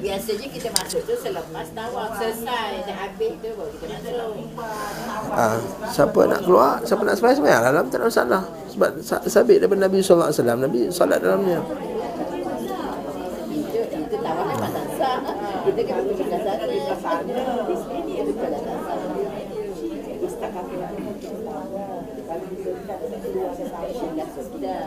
Biasanya 0.02 0.48
kita 0.50 0.68
masuk 0.76 1.00
tu 1.08 1.14
selepas 1.14 1.66
tawaf 1.72 2.20
selesai 2.20 2.84
dah 2.84 2.96
habis 3.00 3.32
tu 3.38 3.48
baru 3.54 3.70
kita 3.70 3.96
masuk. 3.96 4.34
Ha, 5.32 5.44
siapa 5.88 6.20
nak 6.26 6.40
keluar, 6.42 6.82
siapa 6.84 7.00
nak 7.06 7.16
sembahyang 7.16 7.38
sembahyang 7.38 7.62
dalam 7.64 7.84
tak 7.88 7.96
ada 7.96 8.06
masalah. 8.10 8.42
Sebab 8.68 8.90
sa- 9.00 9.24
sabit 9.24 9.62
daripada 9.62 9.88
Nabi 9.88 10.04
sallallahu 10.04 10.28
alaihi 10.28 10.42
wasallam, 10.42 10.58
Nabi 10.60 10.80
solat 10.92 11.18
dalamnya. 11.22 11.60
Itu 13.48 13.80
itu 13.88 14.16
tawaf 14.20 14.44
memang 14.52 14.70
tak 14.74 14.86
sah. 15.00 15.16
Kita 15.64 15.80
kena 15.80 16.00
pergi 16.04 16.24
ke 16.26 16.38
sana 16.44 16.64
di 16.66 16.78
sana. 16.82 17.40
Di 17.64 17.76
sini 17.80 18.12
itu 18.20 18.32
kalau 18.36 18.60
tak 18.60 18.78
sah. 18.84 18.98
Sudah, 23.92 24.28
sudah. 24.34 24.78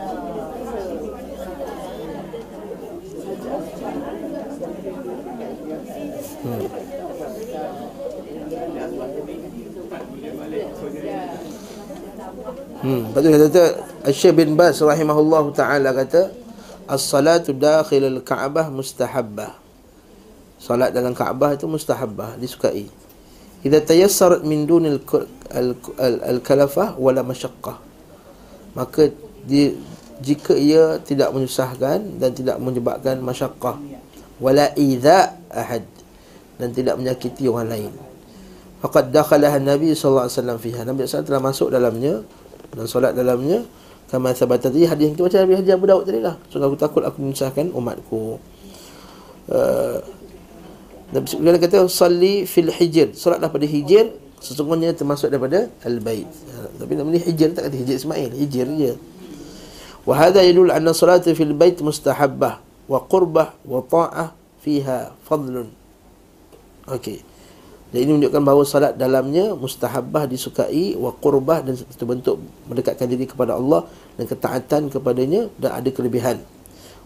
Hmm, 12.86 13.02
tu 13.10 13.18
dia 13.24 13.38
kata 13.48 13.64
Syekh 14.12 14.32
bin 14.36 14.52
Baz 14.54 14.78
rahimahullahu 14.84 15.56
taala 15.56 15.90
kata 15.96 16.30
as-salatu 16.84 17.56
dakhil 17.56 18.04
al-Ka'bah 18.06 18.68
mustahabbah. 18.68 19.56
Salat 20.56 20.90
dalam 20.90 21.12
Kaabah 21.12 21.52
itu 21.52 21.68
mustahabbah, 21.68 22.40
disukai. 22.40 22.88
Idza 23.66 23.82
tayassarat 23.82 24.46
min 24.46 24.62
dunil 24.62 25.02
al-kalafah 26.22 26.94
wala 26.94 27.26
masyaqqah. 27.26 27.82
Maka 28.78 29.10
di, 29.42 29.74
jika 30.22 30.54
ia 30.54 31.02
tidak 31.02 31.34
menyusahkan 31.34 32.22
dan 32.22 32.30
tidak 32.30 32.62
menyebabkan 32.62 33.18
masyaqqah 33.18 33.74
wala 34.38 34.70
idza 34.78 35.34
ahad 35.50 35.82
dan 36.62 36.68
tidak 36.70 36.94
menyakiti 36.94 37.50
orang 37.50 37.68
lain. 37.74 37.92
Faqad 38.84 39.10
dakhalaha 39.10 39.58
Nabi 39.58 39.96
sallallahu 39.96 40.28
alaihi 40.28 40.38
wasallam 40.38 40.58
fiha. 40.60 40.80
Nabi 40.84 40.98
SAW 41.08 41.26
telah 41.26 41.42
masuk 41.42 41.68
dalamnya 41.72 42.22
dan 42.76 42.84
solat 42.86 43.12
dalamnya 43.16 43.64
kama 44.06 44.30
sabata 44.36 44.70
tadi 44.70 44.86
hadis 44.86 45.10
itu 45.10 45.26
macam 45.26 45.42
hadis 45.42 45.72
Abu 45.74 45.86
Daud 45.90 46.04
tadi 46.06 46.20
lah. 46.22 46.38
So 46.52 46.62
aku 46.62 46.78
takut 46.78 47.02
aku 47.02 47.18
menyusahkan 47.18 47.72
umatku. 47.72 48.38
Uh, 49.50 49.98
Nabi 51.14 51.24
SAW 51.30 51.58
kata 51.62 51.86
salli 51.86 52.48
fil 52.48 52.70
hijr. 52.70 53.14
Solatlah 53.14 53.50
pada 53.50 53.66
hijr 53.66 54.10
sesungguhnya 54.42 54.94
termasuk 54.94 55.30
daripada 55.30 55.70
al-bait. 55.86 56.26
Ha, 56.26 56.82
tapi 56.82 56.92
nama 56.98 57.08
ni 57.10 57.22
hijr 57.22 57.54
tak 57.54 57.70
kata 57.70 57.76
hijr 57.78 57.94
Ismail, 57.94 58.30
hijr 58.34 58.66
je. 58.74 58.92
Wa 60.06 60.14
hadha 60.18 60.42
yadul 60.42 60.70
anna 60.70 60.94
salata 60.94 61.30
fil 61.34 61.54
bait 61.54 61.78
mustahabbah 61.82 62.62
wa 62.86 62.98
qurbah 63.06 63.58
wa 63.66 63.80
ta'ah 63.82 64.34
fiha 64.62 65.14
fadlun. 65.26 65.70
Okey. 66.86 67.22
Dan 67.94 68.02
ini 68.02 68.10
menunjukkan 68.18 68.42
bahawa 68.42 68.62
salat 68.66 68.98
dalamnya 68.98 69.54
mustahabbah 69.54 70.26
disukai 70.26 70.98
wa 70.98 71.14
qurbah 71.14 71.62
dan 71.62 71.78
satu 71.78 72.02
bentuk 72.02 72.36
mendekatkan 72.66 73.06
diri 73.06 73.30
kepada 73.30 73.54
Allah 73.54 73.86
dan 74.18 74.26
ketaatan 74.26 74.90
kepadanya 74.90 75.46
dan 75.54 75.70
ada 75.78 75.90
kelebihan. 75.94 76.42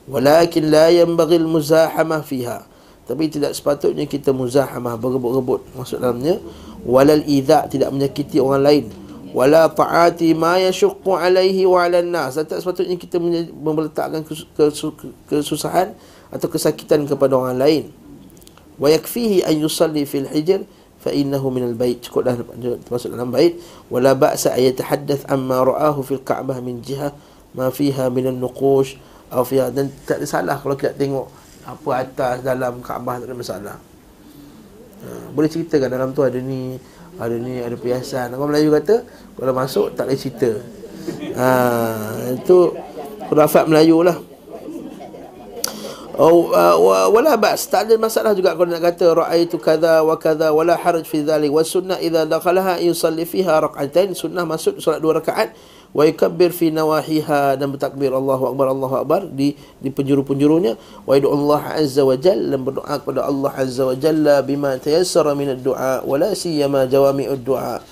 Walakin 0.09 0.73
la 0.73 0.89
yanbaghi 0.89 1.37
al-muzahamah 1.37 2.25
fiha. 2.25 2.65
Tapi 3.11 3.27
tidak 3.27 3.59
sepatutnya 3.59 4.07
kita 4.07 4.31
muzahamah 4.31 4.95
berebut-rebut 4.95 5.67
masuk 5.75 5.99
dalamnya 5.99 6.39
walal 6.87 7.21
idza 7.27 7.67
tidak 7.67 7.91
menyakiti 7.91 8.39
orang 8.39 8.63
lain 8.63 8.85
wala 9.31 9.71
ta'ati 9.71 10.35
ma 10.35 10.59
yashuqqu 10.59 11.11
alaihi 11.15 11.67
wa 11.67 11.87
'alan 11.87 12.11
nas. 12.11 12.39
Tak 12.39 12.59
sepatutnya 12.59 12.99
kita 12.99 13.19
meletakkan 13.55 14.23
kesu- 14.27 14.49
kesu- 14.55 15.15
kesusahan 15.31 15.95
atau 16.31 16.47
kesakitan 16.51 17.07
kepada 17.07 17.39
orang 17.39 17.59
lain. 17.59 17.85
Wa 18.79 18.91
yakfihi 18.91 19.47
an 19.47 19.55
yusalli 19.55 20.07
fil 20.07 20.27
hijr 20.27 20.67
fa 20.99 21.15
innahu 21.15 21.53
min 21.55 21.71
al 21.71 21.77
bait. 21.79 22.03
Cukup 22.03 22.27
dah 22.27 22.35
masuk 22.91 23.15
dalam 23.15 23.31
bait. 23.31 23.59
Wala 23.87 24.19
ba'sa 24.19 24.55
ay 24.59 24.75
yatahaddath 24.75 25.31
amma 25.31 25.63
ra'ahu 25.63 26.03
fil 26.03 26.23
Ka'bah 26.23 26.59
min 26.59 26.83
jihah 26.83 27.15
ma 27.55 27.71
fiha 27.71 28.11
min 28.11 28.31
an-nuqush 28.31 28.99
aw 29.31 29.43
fiha 29.47 29.71
dan 29.75 29.91
tak 30.07 30.23
ada 30.23 30.27
salah 30.27 30.57
kalau 30.59 30.79
kita 30.79 30.95
tengok 30.95 31.27
apa 31.77 31.91
atas 32.03 32.35
dalam 32.43 32.83
Kaabah 32.83 33.23
tak 33.23 33.27
ada 33.31 33.37
masalah. 33.37 33.77
Ha, 35.01 35.33
boleh 35.33 35.49
ceritakan 35.49 35.89
dalam 35.89 36.11
tu 36.13 36.21
ada 36.27 36.37
ni 36.37 36.77
ada 37.17 37.35
ni 37.37 37.63
ada 37.63 37.77
perhiasan. 37.79 38.33
Orang 38.35 38.51
Melayu 38.53 38.75
kata 38.75 39.07
kalau 39.39 39.53
masuk 39.55 39.95
tak 39.95 40.11
boleh 40.11 40.19
cerita. 40.21 40.51
Ha, 41.39 41.49
itu 42.35 42.75
khurafat 43.31 43.71
Melayu 43.71 44.03
lah. 44.05 44.19
Oh, 46.21 46.53
uh, 46.53 46.77
wa- 46.77 47.09
wala 47.09 47.33
bas 47.41 47.65
tak 47.65 47.89
ada 47.89 47.97
masalah 47.97 48.37
juga 48.37 48.53
kalau 48.53 48.69
nak 48.69 48.85
kata 48.93 49.25
raaitu 49.25 49.57
kadza 49.57 50.05
wa 50.05 50.21
kadza 50.21 50.53
wala 50.53 50.77
haraj 50.77 51.09
fi 51.09 51.25
dhalik 51.25 51.49
wa 51.49 51.65
sunnah 51.65 51.97
idza 51.97 52.29
dakhalaha 52.29 52.77
yusalli 52.77 53.25
fiha 53.25 53.57
rak'atain 53.57 54.13
sunnah 54.13 54.45
masuk 54.45 54.85
solat 54.85 55.01
dua 55.01 55.17
rakaat 55.17 55.57
wa 55.91 56.07
yukabbir 56.07 56.55
fi 56.55 56.71
nawahiha 56.71 57.59
dan 57.59 57.75
bertakbir 57.75 58.15
Allahu 58.15 58.55
akbar 58.55 58.71
Allahu 58.71 58.95
akbar 59.03 59.21
di 59.27 59.59
di 59.83 59.91
penjuru-penjurunya. 59.91 60.79
Wa 61.03 61.19
yad'u 61.19 61.35
Allah 61.35 61.83
azza 61.83 62.07
wa 62.07 62.15
jalla 62.15 62.55
dan 62.55 62.63
berdoa 62.63 62.95
kepada 63.03 63.27
Allah 63.27 63.53
azza 63.59 63.83
wa 63.91 63.95
jalla 63.99 64.39
bima 64.47 64.79
tayassara 64.79 65.35
min 65.35 65.59
ad-du'a 65.59 66.07
wa 66.07 66.15
la 66.15 66.31
siyama 66.31 66.87
jawami'ud 66.87 67.43
du'a 67.43 67.83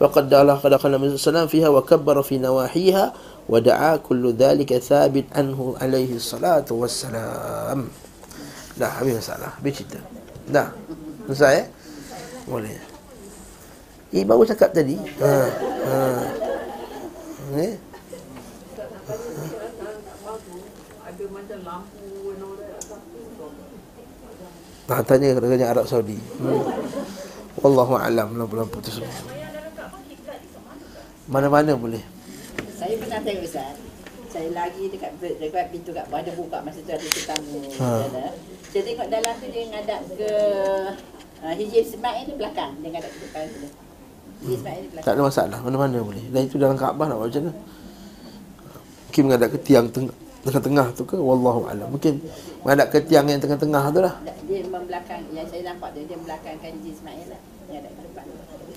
faqad 0.00 0.32
dalah 0.32 0.56
qad 0.62 0.78
qala 0.80 0.96
sallallahu 0.96 1.50
fiha 1.50 1.68
wa 1.68 1.84
kabbara 1.84 2.24
fi 2.24 2.40
nawahiha 2.40 3.04
wa 3.50 3.58
da'a 3.58 4.00
kullu 4.00 4.32
dhalika 4.32 4.78
thabit 4.78 5.26
anhu 5.34 5.74
alaihi 5.76 6.16
salatu 6.22 6.80
wassalam. 6.80 7.90
Dah 8.78 8.90
habis 8.96 9.20
masalah 9.20 9.58
habis 9.58 9.76
cerita. 9.76 10.00
Dah 10.48 10.72
selesai 11.28 11.52
eh? 11.60 11.66
Boleh. 12.48 12.78
Eh 14.10 14.24
baru 14.24 14.42
cakap 14.48 14.72
tadi 14.72 14.96
ha 15.20 15.34
ha 15.84 15.96
ni 17.54 17.68
Nah, 24.90 25.06
tanya 25.06 25.38
kerajaan 25.38 25.70
Arab 25.70 25.86
Saudi. 25.86 26.18
Hmm. 26.42 26.66
Wallahu 27.62 27.94
a'lam 27.94 28.34
lampu-lampu 28.34 28.82
tu 28.82 28.90
semua. 28.90 29.10
Mana-mana 31.30 31.78
boleh. 31.78 32.02
Saya 32.74 32.98
pernah 32.98 33.22
tengok 33.22 33.46
Ustaz. 33.46 33.78
Saya 34.30 34.50
lagi 34.50 34.90
dekat 34.90 35.14
dekat 35.18 35.74
pintu 35.74 35.90
kat 35.94 36.06
ada 36.06 36.30
buka 36.34 36.58
masa 36.62 36.82
tu 36.82 36.90
ada 36.90 37.06
tetamu. 37.06 37.62
Ha. 37.78 37.90
Ha. 38.02 38.30
Saya 38.70 38.82
tengok 38.86 39.06
dalam 39.10 39.34
tu 39.38 39.46
dia 39.50 39.64
ngadap 39.70 40.02
ke 40.14 40.32
uh, 41.42 41.54
Hijab 41.54 41.82
Ismail 41.86 42.22
ni 42.26 42.34
belakang. 42.34 42.72
Dia 42.82 42.88
ngadap 42.94 43.10
ke 43.14 43.18
depan 43.26 43.46
tu. 43.46 43.89
Ni 44.40 44.56
Tak 45.04 45.12
ada 45.16 45.20
masalah, 45.20 45.58
mana-mana 45.60 46.00
boleh. 46.00 46.24
Dan 46.32 46.48
itu 46.48 46.56
dalam 46.56 46.76
Kaabah 46.76 47.12
nak 47.12 47.16
buat 47.20 47.28
macam 47.28 47.42
mana? 47.44 47.52
Mungkin 49.10 49.22
menghadap 49.26 49.48
ke 49.52 49.58
tiang 49.66 49.86
tengah, 49.90 50.14
tengah-tengah 50.46 50.86
tu 50.96 51.02
ke? 51.04 51.16
Wallahu 51.18 51.66
a'lam. 51.68 51.88
Mungkin 51.92 52.22
menghadap 52.64 52.86
ke 52.94 52.98
tiang 53.04 53.26
yang 53.26 53.42
tengah-tengah 53.42 53.82
tu 53.92 54.00
lah. 54.00 54.14
Dia 54.24 54.64
membelakang 54.64 55.22
yang 55.34 55.46
saya 55.50 55.62
nampak 55.66 55.92
tu 55.92 56.00
dia 56.06 56.16
membelakangkan 56.16 56.72
Ismail 56.80 57.26
lah. 57.28 57.40
Dia 57.68 57.70
ngadap 57.76 57.92
ke 57.92 58.00
depan. 58.06 58.24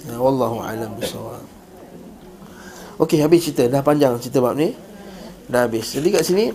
Ya, 0.04 0.16
wallahu 0.20 0.58
a'lam 0.60 0.92
bisawab. 1.00 1.44
Okey, 3.00 3.24
habis 3.24 3.46
cerita. 3.46 3.70
Dah 3.72 3.80
panjang 3.86 4.18
cerita 4.20 4.44
bab 4.44 4.58
ni. 4.58 4.76
Dah 5.48 5.70
habis. 5.70 5.96
Jadi 5.96 6.08
kat 6.12 6.24
sini 6.26 6.50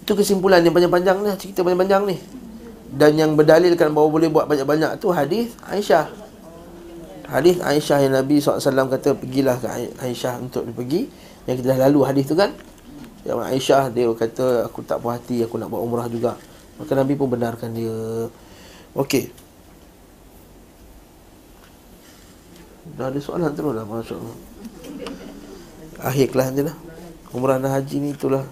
itu 0.00 0.12
kesimpulan 0.18 0.58
yang 0.64 0.74
panjang-panjang 0.74 1.22
ni, 1.22 1.30
cerita 1.38 1.62
panjang-panjang 1.62 2.02
ni. 2.08 2.16
Dan 2.90 3.14
yang 3.14 3.38
berdalilkan 3.38 3.94
bahawa 3.94 4.08
boleh 4.10 4.26
buat 4.26 4.50
banyak-banyak 4.50 4.98
tu 4.98 5.14
hadis 5.14 5.54
Aisyah. 5.66 6.29
Hadis 7.30 7.62
Aisyah 7.62 7.98
yang 8.02 8.14
Nabi 8.18 8.42
SAW 8.42 8.90
kata 8.90 9.14
pergilah 9.14 9.54
ke 9.62 9.70
Ai- 9.70 9.94
Aisyah 10.10 10.42
untuk 10.42 10.66
dia 10.66 10.74
pergi. 10.74 11.00
Yang 11.46 11.62
kita 11.62 11.66
dah 11.78 11.78
lalu 11.86 12.00
hadis 12.02 12.26
tu 12.26 12.34
kan. 12.34 12.50
Yang 13.22 13.38
Aisyah 13.46 13.94
dia 13.94 14.10
kata 14.10 14.66
aku 14.66 14.82
tak 14.82 14.98
puas 14.98 15.14
hati 15.14 15.46
aku 15.46 15.54
nak 15.54 15.70
buat 15.70 15.78
umrah 15.78 16.10
juga. 16.10 16.34
Maka 16.82 16.92
Nabi 16.98 17.14
pun 17.14 17.30
benarkan 17.30 17.70
dia. 17.70 18.26
Okey. 18.98 19.30
Dah 22.98 23.06
ada 23.14 23.18
soalan 23.22 23.54
terus 23.54 23.78
dah 23.78 23.86
masuk. 23.86 24.18
Akhir 26.02 26.34
kelas 26.34 26.50
je 26.58 26.62
lah. 26.66 26.76
Umrah 27.30 27.62
dan 27.62 27.70
haji 27.70 27.96
ni 28.02 28.10
itulah 28.10 28.42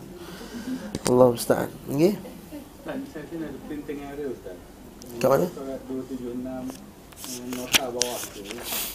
Allah 1.11 1.27
musta'an. 1.35 1.67
Okey. 1.91 2.15
Ustaz, 2.15 3.01
saya 3.11 3.25
ada 3.43 3.59
printing 3.67 4.01
error 4.07 4.31
Ustaz. 4.31 4.57
Kat 5.19 5.29
mana? 5.35 5.47
Surat 5.51 5.81
276 5.91 6.47
eh, 6.47 6.98
nota 7.53 7.85
bawah 7.91 8.21
tu 8.31 8.41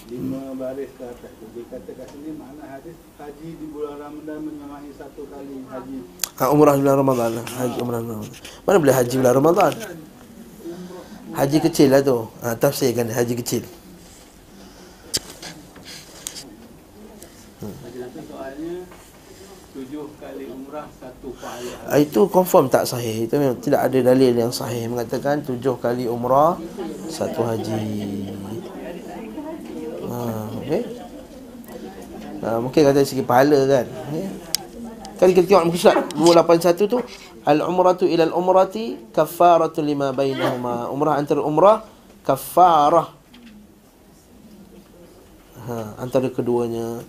lima 0.07 0.55
baris 0.55 0.89
ke 0.95 1.03
atas 1.03 1.31
tu 1.37 1.45
dia 1.53 1.63
kata 1.67 1.91
kat 1.91 2.07
sini 2.09 2.31
makna 2.33 2.65
hadis 2.65 2.95
haji 3.19 3.49
di 3.59 3.65
bulan 3.67 3.99
Ramadan 3.99 4.39
menyamai 4.47 4.89
satu 4.95 5.27
kali 5.27 5.61
haji 5.67 5.97
Ha, 6.33 6.49
umrah 6.49 6.73
bulan 6.73 6.97
Ramadan. 6.97 7.31
Haji 7.45 7.77
umrah 7.77 8.01
bulan 8.01 8.17
Ramadan. 8.25 8.41
Mana 8.65 8.77
boleh 8.81 8.95
haji 8.97 9.15
bulan 9.21 9.33
Ramadan? 9.37 9.71
Haji 11.33 11.57
kecil 11.61 11.87
lah 11.93 12.01
tu. 12.01 12.17
Ha, 12.41 12.57
tafsirkan 12.57 13.05
haji 13.13 13.33
kecil. 13.37 13.63
haji 17.61 17.99
itu 18.01 18.21
soalnya 18.27 18.75
tujuh 19.73 20.05
kali 20.17 20.43
umrah 20.49 20.51
satu 20.51 20.51
pahala 20.51 20.62
Ha, 20.62 20.62
itu 22.01 22.25
confirm 22.33 22.65
tak 22.69 22.89
sahih. 22.89 23.29
Itu 23.29 23.37
memang 23.37 23.61
tidak 23.61 23.85
ada 23.85 23.99
dalil 24.13 24.33
yang 24.33 24.49
sahih 24.49 24.89
mengatakan 24.89 25.45
tujuh 25.45 25.77
kali 25.77 26.09
umrah 26.09 26.57
satu 27.09 27.45
haji. 27.45 28.33
Ha, 30.09 30.17
okay. 30.57 30.81
Ha, 32.43 32.57
mungkin 32.59 32.81
kata 32.89 33.05
segi 33.05 33.23
pahala 33.23 33.59
kan. 33.69 33.85
Okay. 33.85 34.27
Kan 35.21 35.29
kita 35.31 35.45
tengok 35.45 35.65
muka 35.71 35.77
surat 35.79 35.97
281 36.17 36.89
tu 36.89 36.99
Al-umratu 37.45 38.03
ila 38.09 38.27
al-umrati 38.27 39.13
Kafaratu 39.13 39.79
lima 39.79 40.09
bainahuma 40.11 40.89
Umrah 40.89 41.15
antara 41.15 41.39
umrah 41.39 41.85
Kafarah 42.25 43.13
ha, 45.63 45.95
Antara 46.01 46.27
keduanya 46.27 46.99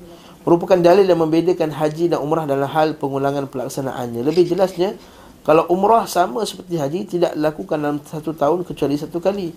Merupakan 0.44 0.76
dalil 0.76 1.08
yang 1.08 1.20
membedakan 1.20 1.72
haji 1.72 2.12
dan 2.12 2.20
umrah 2.20 2.44
dalam 2.44 2.68
hal 2.68 2.94
pengulangan 3.00 3.48
pelaksanaannya 3.48 4.20
Lebih 4.24 4.52
jelasnya 4.52 4.96
Kalau 5.44 5.64
umrah 5.72 6.04
sama 6.04 6.44
seperti 6.44 6.76
haji 6.76 7.00
Tidak 7.08 7.32
dilakukan 7.36 7.80
dalam 7.80 7.98
satu 8.04 8.36
tahun 8.36 8.68
kecuali 8.68 8.94
satu 9.00 9.18
kali 9.18 9.48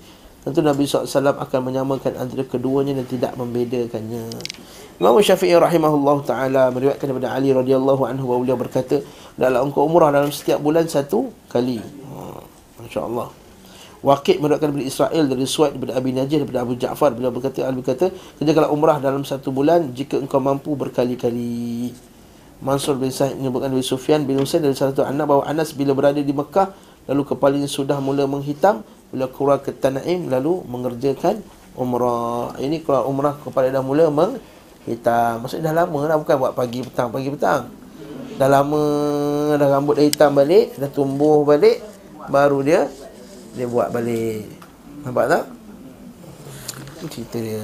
Tentu 0.47 0.63
Nabi 0.63 0.87
SAW 0.87 1.35
akan 1.43 1.59
menyamakan 1.59 2.15
antara 2.23 2.47
keduanya 2.47 2.95
dan 2.95 3.03
tidak 3.03 3.35
membedakannya. 3.35 4.31
Imam 4.95 5.19
Syafi'i 5.19 5.51
rahimahullah 5.51 6.23
ta'ala 6.23 6.63
meriwayatkan 6.71 7.03
daripada 7.03 7.35
Ali 7.35 7.51
radhiyallahu 7.51 8.07
anhu 8.07 8.31
bahawa 8.31 8.39
beliau 8.47 8.55
berkata, 8.55 9.03
dalam 9.35 9.67
engkau 9.67 9.83
umrah 9.83 10.07
dalam 10.07 10.31
setiap 10.31 10.63
bulan 10.63 10.87
satu 10.87 11.35
kali. 11.51 11.83
Ha, 11.83 12.39
Masya 12.79 13.01
Allah. 13.03 13.27
Waqid 14.05 14.37
meriwayatkan 14.37 14.69
daripada 14.69 14.85
Israel 14.85 15.23
dari 15.25 15.45
Suaid 15.49 15.73
daripada 15.73 15.97
Abi 15.97 16.13
Najih 16.13 16.45
daripada 16.45 16.61
Abu 16.61 16.73
Ja'far 16.77 17.17
beliau 17.17 17.33
berkata 17.33 17.65
Ali 17.65 17.81
berkata 17.81 18.13
kerjakanlah 18.37 18.69
umrah 18.69 18.97
dalam 19.01 19.25
satu 19.25 19.49
bulan 19.49 19.89
jika 19.89 20.21
engkau 20.21 20.37
mampu 20.37 20.77
berkali-kali. 20.77 21.89
Mansur 22.61 22.97
bin 22.97 23.13
Sa'id 23.13 23.37
menyebutkan 23.37 23.69
dari 23.69 23.85
Sufyan 23.85 24.25
bin 24.25 24.37
Husain 24.37 24.61
dari 24.61 24.73
salah 24.77 24.93
satu 24.93 25.05
anak 25.05 25.25
bahawa 25.29 25.43
Anas 25.49 25.73
bila 25.73 25.97
berada 25.97 26.21
di 26.21 26.33
Mekah 26.33 26.73
lalu 27.09 27.21
kepalanya 27.25 27.69
sudah 27.69 27.97
mula 27.97 28.25
menghitam 28.29 28.85
bila 29.09 29.25
keluar 29.29 29.61
ke 29.65 29.73
Tanaim 29.73 30.29
lalu 30.29 30.61
mengerjakan 30.69 31.41
umrah. 31.73 32.53
Ini 32.61 32.85
keluar 32.85 33.05
umrah 33.09 33.33
kepala 33.41 33.73
dah 33.73 33.81
mula 33.81 34.09
menghitam. 34.13 35.41
Maksudnya 35.41 35.73
dah 35.73 35.85
lama 35.85 35.99
dah 36.05 36.17
bukan 36.21 36.35
buat 36.37 36.53
pagi 36.53 36.85
petang 36.85 37.09
pagi 37.09 37.29
petang. 37.33 37.69
Dah 38.37 38.49
lama 38.49 38.83
dah 39.57 39.67
rambut 39.73 39.97
dah 39.97 40.05
hitam 40.05 40.37
balik 40.37 40.77
dah 40.77 40.89
tumbuh 40.89 41.41
balik 41.41 41.81
baru 42.29 42.61
dia 42.61 42.85
dia 43.57 43.65
buat 43.65 43.89
balik. 43.89 44.45
Nampak 45.01 45.25
tak? 45.25 45.43
Itu 47.01 47.05
cerita 47.09 47.37
dia. 47.41 47.61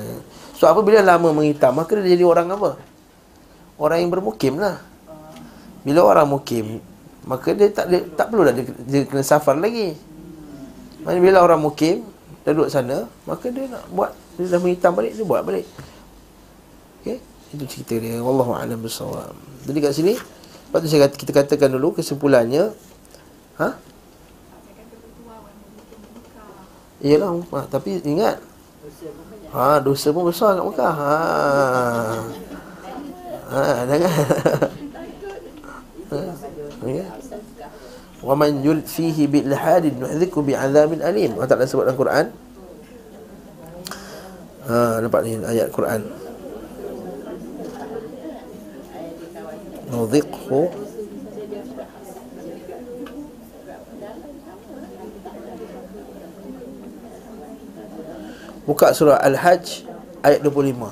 So 0.57 0.65
apabila 0.65 1.05
lama 1.05 1.29
menghitam? 1.29 1.77
Maka 1.77 2.01
dia 2.01 2.17
jadi 2.17 2.25
orang 2.25 2.49
apa? 2.49 2.81
Orang 3.77 4.01
yang 4.01 4.09
bermukim 4.09 4.57
lah. 4.57 4.81
Bila 5.85 6.01
orang 6.01 6.25
mukim 6.25 6.81
maka 7.23 7.55
dia 7.55 7.71
tak 7.71 7.87
dia, 7.87 8.03
tak 8.19 8.35
perlu 8.35 8.43
dah 8.43 8.51
dia, 8.51 8.67
dia 8.83 9.01
kena 9.07 9.23
safar 9.23 9.55
lagi. 9.55 9.95
Maksudnya 11.03 11.23
bila 11.23 11.37
orang 11.43 11.59
mukim 11.59 12.07
Dah 12.43 12.51
duduk 12.55 12.71
sana 12.71 13.07
Maka 13.27 13.51
dia 13.51 13.67
nak 13.67 13.83
buat 13.91 14.11
Dia 14.39 14.55
dah 14.55 14.59
menghitam 14.63 14.95
balik 14.95 15.11
Dia 15.19 15.25
buat 15.27 15.43
balik. 15.43 15.67
Okay 17.03 17.19
Itu 17.51 17.63
cerita 17.67 17.99
dia. 17.99 18.23
Wallahu'alam 18.23 18.79
bersawab 18.79 19.35
Jadi 19.67 19.77
kat 19.83 19.93
sini 19.95 20.15
tu 20.73 20.87
saya 20.89 21.05
kata, 21.05 21.15
kita 21.21 21.31
katakan 21.37 21.69
dulu 21.69 21.93
Kesimpulannya. 21.99 22.73
Ha? 23.61 23.77
Iyalah 27.03 27.35
ha, 27.51 27.59
Tapi 27.67 27.99
ingat 28.07 28.39
Ha, 29.53 29.77
dosa 29.77 30.09
pun 30.09 30.25
besar 30.25 30.57
kat 30.57 30.65
Mekah. 30.65 30.93
Ha. 30.97 31.13
Ha, 33.53 33.85
jangan. 33.85 34.09
ha. 36.09 36.17
Ya. 36.89 37.05
Wa 38.25 38.33
man 38.33 38.65
yurid 38.65 38.89
fihi 38.89 39.29
bil 39.29 39.53
hadid 39.53 39.93
nuhdhiku 39.93 40.41
bi 40.41 40.57
adzabin 40.57 41.05
alim. 41.05 41.37
Allah 41.37 41.45
Taala 41.45 41.69
sebut 41.69 41.85
dalam 41.85 42.01
Quran. 42.01 42.25
Ha, 44.65 45.05
nampak 45.05 45.21
ni 45.21 45.37
ayat 45.37 45.69
Quran. 45.69 46.01
Nudhiqhu 49.93 50.82
Buka 58.63 58.95
surah 58.95 59.19
Al-Hajj 59.19 59.83
ayat 60.23 60.39
25. 60.39 60.87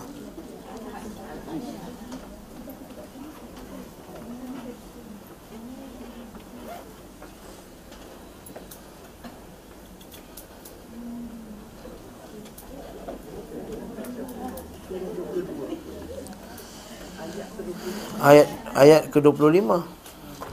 Ayat 18.19 18.47
ayat 18.75 19.07
ke-25. 19.15 19.71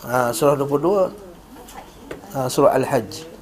Ha, 0.07 0.31
surah 0.31 0.55
22. 0.55 1.11
Ha, 2.31 2.47
surah 2.47 2.79
Al-Hajj. 2.79 3.38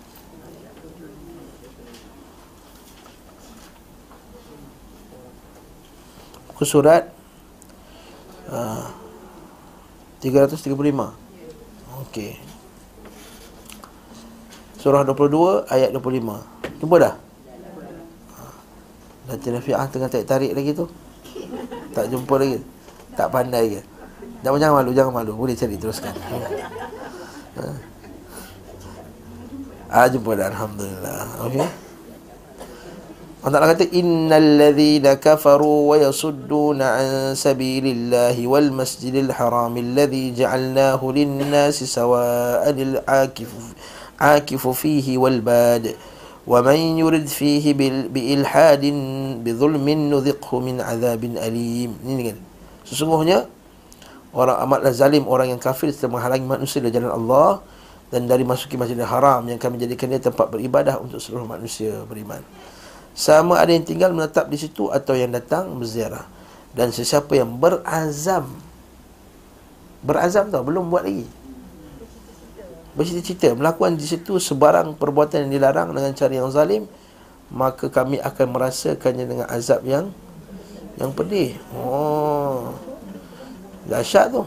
Buku 6.57 6.65
surat 6.65 7.13
uh, 8.49 8.89
335 10.25 10.73
Okey. 12.01 12.33
Surah 14.81 15.05
22 15.05 15.69
ayat 15.69 15.93
25 15.93 16.81
Jumpa 16.81 16.97
dah? 16.97 17.15
Nanti 19.29 19.53
Nafi'ah 19.53 19.85
tengah 19.93 20.09
tarik-tarik 20.09 20.57
lagi 20.57 20.73
tu. 20.73 20.89
Tak 21.93 22.09
jumpa 22.09 22.41
lagi. 22.41 22.65
Tak 23.13 23.29
pandai 23.29 23.77
ke? 23.77 23.81
Jangan, 24.41 24.57
jangan 24.57 24.75
malu, 24.81 24.91
jangan 24.97 25.13
malu. 25.13 25.33
Boleh 25.37 25.53
cari 25.53 25.77
teruskan. 25.77 26.17
Ha. 27.61 27.65
Ah 29.93 30.09
jumpa 30.09 30.33
dah. 30.41 30.49
Alhamdulillah. 30.49 31.21
Okey 31.53 31.86
Allah 33.47 33.63
Ta'ala 33.63 33.79
kata 33.79 33.95
innal 33.95 34.59
ladzina 34.59 35.23
kafaru 35.23 35.87
wa 35.87 35.95
yasudduna 35.95 36.99
an 36.99 37.39
sabilillahi 37.39 38.43
wal 38.43 38.75
masjidil 38.75 39.31
haram 39.31 39.71
alladhi 39.71 40.35
ja'alnahu 40.35 41.15
lin-nasi 41.15 41.87
sawa'an 41.87 42.75
al-akifu 42.75 43.71
akifu 44.19 44.75
fihi 44.75 45.15
wal 45.15 45.39
bad. 45.47 45.95
Wa 46.43 46.59
man 46.59 46.99
yurid 46.99 47.31
fihi 47.31 47.71
biilhadin 48.11 49.39
bidhulmin 49.47 50.11
nudhiqhu 50.11 50.59
min 50.59 50.83
adzabin 50.83 51.39
alim. 51.39 51.95
Ini 52.03 52.35
kan. 52.35 52.39
Sesungguhnya 52.83 53.47
orang 54.35 54.59
amatlah 54.59 54.91
zalim 54.91 55.23
orang 55.31 55.55
yang 55.55 55.63
kafir 55.63 55.95
setelah 55.95 56.19
menghalangi 56.19 56.51
manusia 56.51 56.83
dari 56.83 56.99
jalan 56.99 57.15
Allah 57.15 57.63
dan 58.11 58.27
dari 58.27 58.43
masuki 58.43 58.75
Masjidil 58.75 59.07
Haram 59.07 59.47
yang 59.47 59.63
kami 59.63 59.79
jadikan 59.79 60.11
dia 60.11 60.19
tempat 60.19 60.51
beribadah 60.51 60.99
untuk 60.99 61.23
seluruh 61.23 61.47
manusia 61.47 62.03
beriman 62.11 62.43
sama 63.17 63.57
ada 63.57 63.73
yang 63.73 63.81
tinggal 63.81 64.13
menetap 64.13 64.53
di 64.53 64.61
situ 64.61 64.93
atau 64.93 65.17
yang 65.17 65.33
datang 65.33 65.73
berziarah. 65.81 66.29
Dan 66.77 66.93
sesiapa 66.93 67.33
yang 67.33 67.57
berazam. 67.57 68.53
Berazam 70.05 70.53
tau 70.53 70.61
belum 70.61 70.93
buat 70.93 71.09
lagi. 71.09 71.25
Bercita-cita. 72.93 73.57
Melakukan 73.57 73.97
di 73.97 74.05
situ 74.05 74.37
sebarang 74.37 75.01
perbuatan 75.01 75.49
yang 75.49 75.53
dilarang 75.57 75.97
dengan 75.97 76.13
cara 76.13 76.33
yang 76.37 76.53
zalim 76.53 76.85
maka 77.47 77.87
kami 77.89 78.19
akan 78.19 78.47
merasakannya 78.53 79.25
dengan 79.25 79.47
azab 79.49 79.81
yang 79.89 80.13
yang 81.01 81.15
pedih. 81.17 81.57
Oh. 81.73 82.77
Dahsyat 83.89 84.35
tu. 84.35 84.45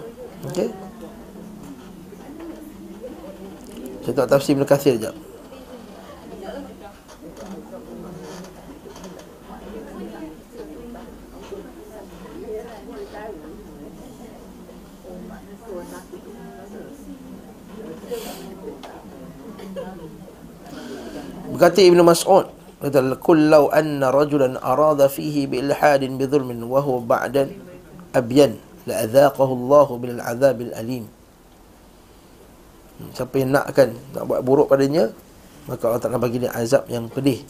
Okey. 0.52 0.70
Saya 4.06 4.14
tak 4.14 4.28
tafsir 4.30 4.54
Ibn 4.54 4.68
Kathir 4.68 4.94
sekejap 5.00 5.29
Berkata 21.60 21.84
Ibn 21.84 22.00
Mas'ud 22.08 22.48
kata 22.80 23.20
kul 23.20 23.52
law 23.52 23.68
anna 23.76 24.08
rajulan 24.16 24.56
arada 24.64 25.12
fihi 25.12 25.44
bi 25.44 25.60
ilhadin 25.60 26.16
bi 26.16 26.24
dhulmin 26.24 26.64
wa 26.64 26.80
huwa 26.80 27.04
ba'dan 27.04 27.52
abyan 28.16 28.56
la 28.88 29.04
adhaqahu 29.04 29.68
Allah 29.68 29.88
bil 30.00 30.20
azab 30.24 30.64
al 30.64 30.72
alim. 30.80 31.04
Hmm, 32.96 33.12
siapa 33.12 33.44
yang 33.44 33.52
nakkan 33.52 33.92
nak 34.16 34.24
buat 34.24 34.40
buruk 34.40 34.72
padanya 34.72 35.12
maka 35.68 35.84
Allah 35.92 36.00
Taala 36.00 36.16
bagi 36.16 36.40
dia 36.40 36.56
azab 36.56 36.88
yang 36.88 37.12
pedih. 37.12 37.44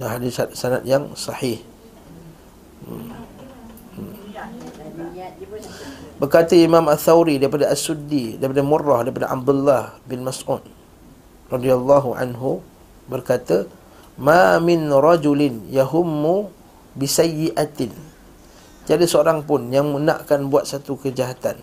Dan 0.00 0.08
hadis 0.08 0.40
sanad 0.56 0.88
yang 0.88 1.12
sahih. 1.12 1.60
Hmm. 2.88 3.12
Berkata 6.16 6.56
Imam 6.56 6.88
Al-Thawri 6.88 7.36
daripada 7.36 7.68
As-Suddi 7.68 8.40
daripada 8.40 8.64
Murrah 8.64 9.04
daripada 9.04 9.28
Abdullah 9.28 9.92
bin 10.08 10.24
Mas'ud 10.24 10.64
radhiyallahu 11.52 12.16
anhu 12.16 12.64
berkata 13.10 13.68
ma 14.20 14.56
min 14.62 14.88
rajulin 14.88 15.68
yahummu 15.70 16.50
bisayyi'atin. 16.96 17.92
Jadi 18.84 19.04
seorang 19.08 19.48
pun 19.48 19.72
yang 19.72 19.90
menakkan 19.96 20.52
buat 20.52 20.68
satu 20.68 21.00
kejahatan 21.00 21.56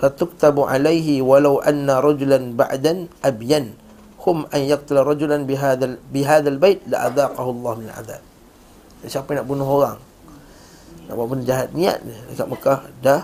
fatuktabu 0.00 0.64
alaihi 0.64 1.20
walau 1.20 1.60
anna 1.60 2.00
rajulan 2.00 2.56
ba'dan 2.56 3.12
abyan. 3.20 3.76
Hum 4.22 4.46
an 4.54 4.62
yaqtala 4.62 5.02
rajulan 5.02 5.44
bihadzal 5.44 5.98
bihadzal 6.14 6.56
bait 6.56 6.78
la 6.86 7.10
adaqahu 7.10 7.50
Allah 7.58 7.74
min 7.74 7.90
azab 7.90 8.22
siapa 9.06 9.34
nak 9.34 9.46
bunuh 9.50 9.66
orang? 9.66 9.98
Nak 11.10 11.14
buat 11.18 11.28
benda 11.34 11.46
jahat 11.46 11.68
niat 11.74 11.98
dekat 12.30 12.46
Mekah 12.46 12.80
dah 13.02 13.22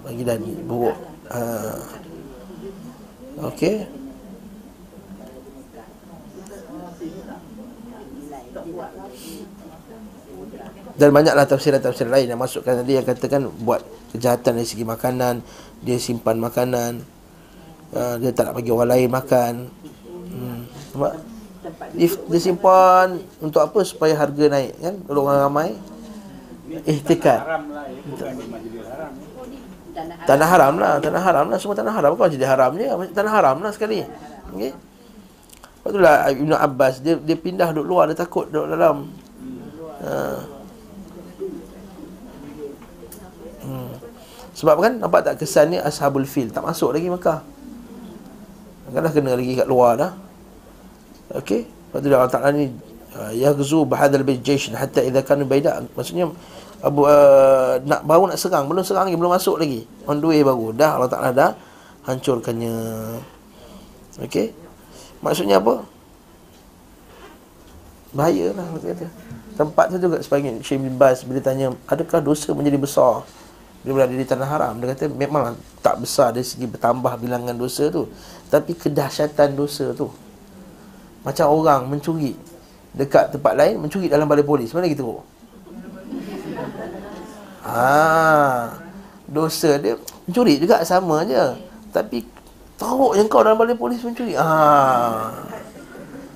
bagi 0.00 0.22
dah 0.24 0.36
buruk. 0.64 0.96
Ha. 1.30 1.40
okey 3.52 3.99
Dan 11.00 11.16
banyaklah 11.16 11.48
tafsiran-tafsiran 11.48 12.12
lain 12.12 12.28
yang 12.28 12.36
masukkan 12.36 12.84
tadi 12.84 13.00
yang 13.00 13.06
katakan 13.08 13.48
buat 13.64 13.80
kejahatan 14.12 14.60
dari 14.60 14.68
segi 14.68 14.84
makanan, 14.84 15.40
dia 15.80 15.96
simpan 15.96 16.36
makanan, 16.36 17.00
uh, 17.96 18.20
dia 18.20 18.36
tak 18.36 18.52
nak 18.52 18.60
bagi 18.60 18.68
orang 18.68 18.90
lain 18.92 19.08
makan. 19.08 19.52
Hmm. 20.28 20.60
Nampak? 20.92 21.12
Dia, 21.96 22.38
simpan 22.40 23.16
untuk 23.40 23.64
apa? 23.64 23.80
Supaya 23.80 24.12
harga 24.12 24.44
naik 24.52 24.76
kan? 24.76 24.94
Kalau 25.08 25.20
orang 25.24 25.40
ramai. 25.48 25.68
Ihtikar. 26.84 27.48
Tanah 30.28 30.48
haram 30.52 30.74
lah, 30.76 31.00
tanah 31.00 31.22
haram 31.24 31.46
lah. 31.48 31.56
Semua 31.56 31.76
tanah 31.80 31.96
haram. 31.96 32.12
Kau 32.12 32.28
jadi 32.28 32.44
haram 32.44 32.76
je. 32.76 32.86
Tanah 33.16 33.32
haram 33.32 33.56
lah 33.64 33.72
sekali. 33.72 34.04
Okay? 34.52 34.72
Lepas 35.80 35.90
tu 35.96 35.98
lah 36.00 36.28
Ibn 36.28 36.52
Abbas, 36.60 37.00
dia, 37.00 37.16
dia 37.16 37.36
pindah 37.40 37.72
duduk 37.72 37.88
luar, 37.88 38.04
dia 38.12 38.20
takut 38.20 38.52
duduk 38.52 38.68
dalam. 38.68 39.08
Ha. 40.04 40.12
Hmm. 43.60 43.92
Sebab 44.60 44.76
kan 44.76 44.92
nampak 45.00 45.24
tak 45.24 45.40
kesan 45.40 45.72
ni 45.72 45.80
Ashabul 45.80 46.28
Fil? 46.28 46.52
Tak 46.52 46.60
masuk 46.60 46.92
lagi 46.92 47.08
Mekah. 47.08 47.40
Kan 48.92 49.00
dah 49.00 49.08
kena 49.08 49.32
lagi 49.32 49.56
kat 49.56 49.64
luar 49.64 49.96
dah. 49.96 50.12
Okey. 51.32 51.64
Lepas 51.64 51.98
tu 52.04 52.06
dia 52.12 52.16
Allah 52.20 52.28
Ta'ala 52.28 52.52
ni 52.52 52.68
Yaghzu 53.40 53.88
bahadal 53.88 54.22
bijaysh 54.22 54.70
Hatta 54.76 55.02
idha 55.02 55.26
kanu 55.26 55.42
baidak 55.42 55.82
Maksudnya 55.98 56.30
Abu, 56.84 57.08
uh, 57.08 57.80
nak 57.88 58.04
baru 58.04 58.28
nak 58.28 58.36
serang. 58.36 58.68
Belum 58.68 58.84
serang 58.84 59.08
lagi 59.08 59.16
Belum 59.16 59.32
masuk 59.32 59.56
lagi. 59.56 59.88
On 60.04 60.20
the 60.20 60.28
way 60.28 60.44
baru. 60.44 60.76
Dah 60.76 61.00
Allah 61.00 61.08
Ta'ala 61.08 61.30
dah 61.32 61.50
Hancurkannya. 62.04 62.76
Okey. 64.20 64.52
Maksudnya 65.24 65.56
apa? 65.56 65.88
Bahaya 68.12 68.52
lah. 68.52 68.68
Tempat 69.56 69.88
tu 69.88 69.96
juga 69.96 70.20
sebagai 70.20 70.60
Syekh 70.60 70.84
bin 70.84 71.00
Baz 71.00 71.24
Bila 71.24 71.40
tanya 71.40 71.72
Adakah 71.88 72.20
dosa 72.20 72.52
menjadi 72.52 72.76
besar 72.76 73.24
dia 73.80 73.92
berada 73.96 74.12
di 74.12 74.26
tanah 74.28 74.48
haram. 74.48 74.72
Dia 74.76 74.92
kata 74.92 75.08
memang 75.08 75.56
tak 75.80 76.04
besar 76.04 76.36
dari 76.36 76.44
segi 76.44 76.68
bertambah 76.68 77.16
bilangan 77.16 77.56
dosa 77.56 77.88
tu. 77.88 78.04
Tapi 78.52 78.76
kedahsyatan 78.76 79.56
dosa 79.56 79.96
tu. 79.96 80.12
Macam 81.24 81.46
orang 81.52 81.84
mencuri 81.88 82.32
Dekat 82.90 83.36
tempat 83.36 83.52
lain 83.54 83.76
Mencuri 83.76 84.08
dalam 84.10 84.24
balai 84.24 84.42
polis. 84.44 84.72
Mana 84.72 84.88
kita 84.88 85.04
teruk? 85.04 85.24
Ha, 87.60 88.72
dosa 89.28 89.76
dia 89.76 89.94
mencuri 90.26 90.58
juga 90.58 90.82
sama 90.84 91.22
je. 91.24 91.40
Tapi 91.92 92.24
Teruk 92.80 93.12
je 93.12 93.22
kau 93.28 93.44
dalam 93.44 93.60
balai 93.60 93.76
polis 93.76 94.00
mencuri. 94.00 94.32
Ha. 94.36 94.48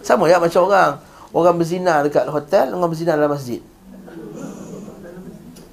Sama 0.05 0.29
ya 0.29 0.37
macam 0.37 0.69
orang. 0.69 1.01
Orang 1.35 1.59
berzina 1.59 1.99
dekat 2.07 2.31
hotel 2.31 2.71
Orang 2.77 2.95
berzina 2.95 3.19
dalam 3.19 3.33
masjid. 3.33 3.59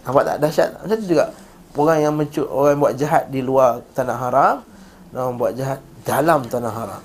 Nampak 0.08 0.24
tak? 0.26 0.36
Dahsyat. 0.42 0.70
Macam 0.82 0.96
tu 0.98 1.08
juga 1.12 1.30
orang 1.76 2.00
yang 2.04 2.14
mencuri 2.16 2.48
orang 2.48 2.80
buat 2.80 2.94
jahat 3.00 3.32
di 3.32 3.40
luar 3.40 3.80
tanah 3.96 4.18
haram 4.20 4.56
dan 5.12 5.18
orang 5.24 5.38
buat 5.40 5.54
jahat 5.56 5.80
dalam 6.04 6.44
tanah 6.48 6.74
haram. 6.74 7.04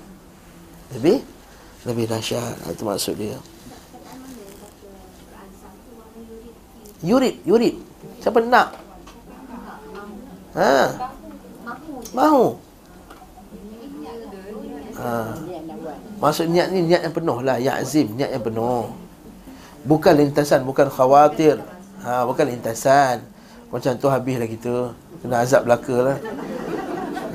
Lebih? 0.95 1.23
Lebih 1.87 2.05
dahsyat. 2.11 2.55
Itu 2.71 2.83
maksud 2.83 3.15
dia. 3.15 3.37
Yurid 7.05 7.45
yurid. 7.45 7.75
Siapa 8.19 8.41
nak? 8.41 8.73
Ha. 10.57 10.97
Mahu. 12.17 12.45
Ha. 14.97 15.11
Maksud 16.17 16.49
niat 16.49 16.73
ni 16.73 16.89
niat 16.89 17.05
yang 17.05 17.15
penuh 17.15 17.39
lah. 17.45 17.61
Yazim 17.61 18.17
niat 18.17 18.33
yang 18.33 18.43
penuh. 18.43 18.89
Bukan 19.85 20.13
lintasan 20.17 20.65
bukan 20.65 20.89
khawatir. 20.89 21.61
Ha 22.01 22.25
bukan 22.25 22.49
lintasan 22.49 23.36
macam 23.67 23.91
tu 23.99 24.07
habislah 24.07 24.47
kita. 24.47 24.95
Kena 25.23 25.43
azab 25.43 25.67
belaka 25.67 25.95
lah. 26.13 26.17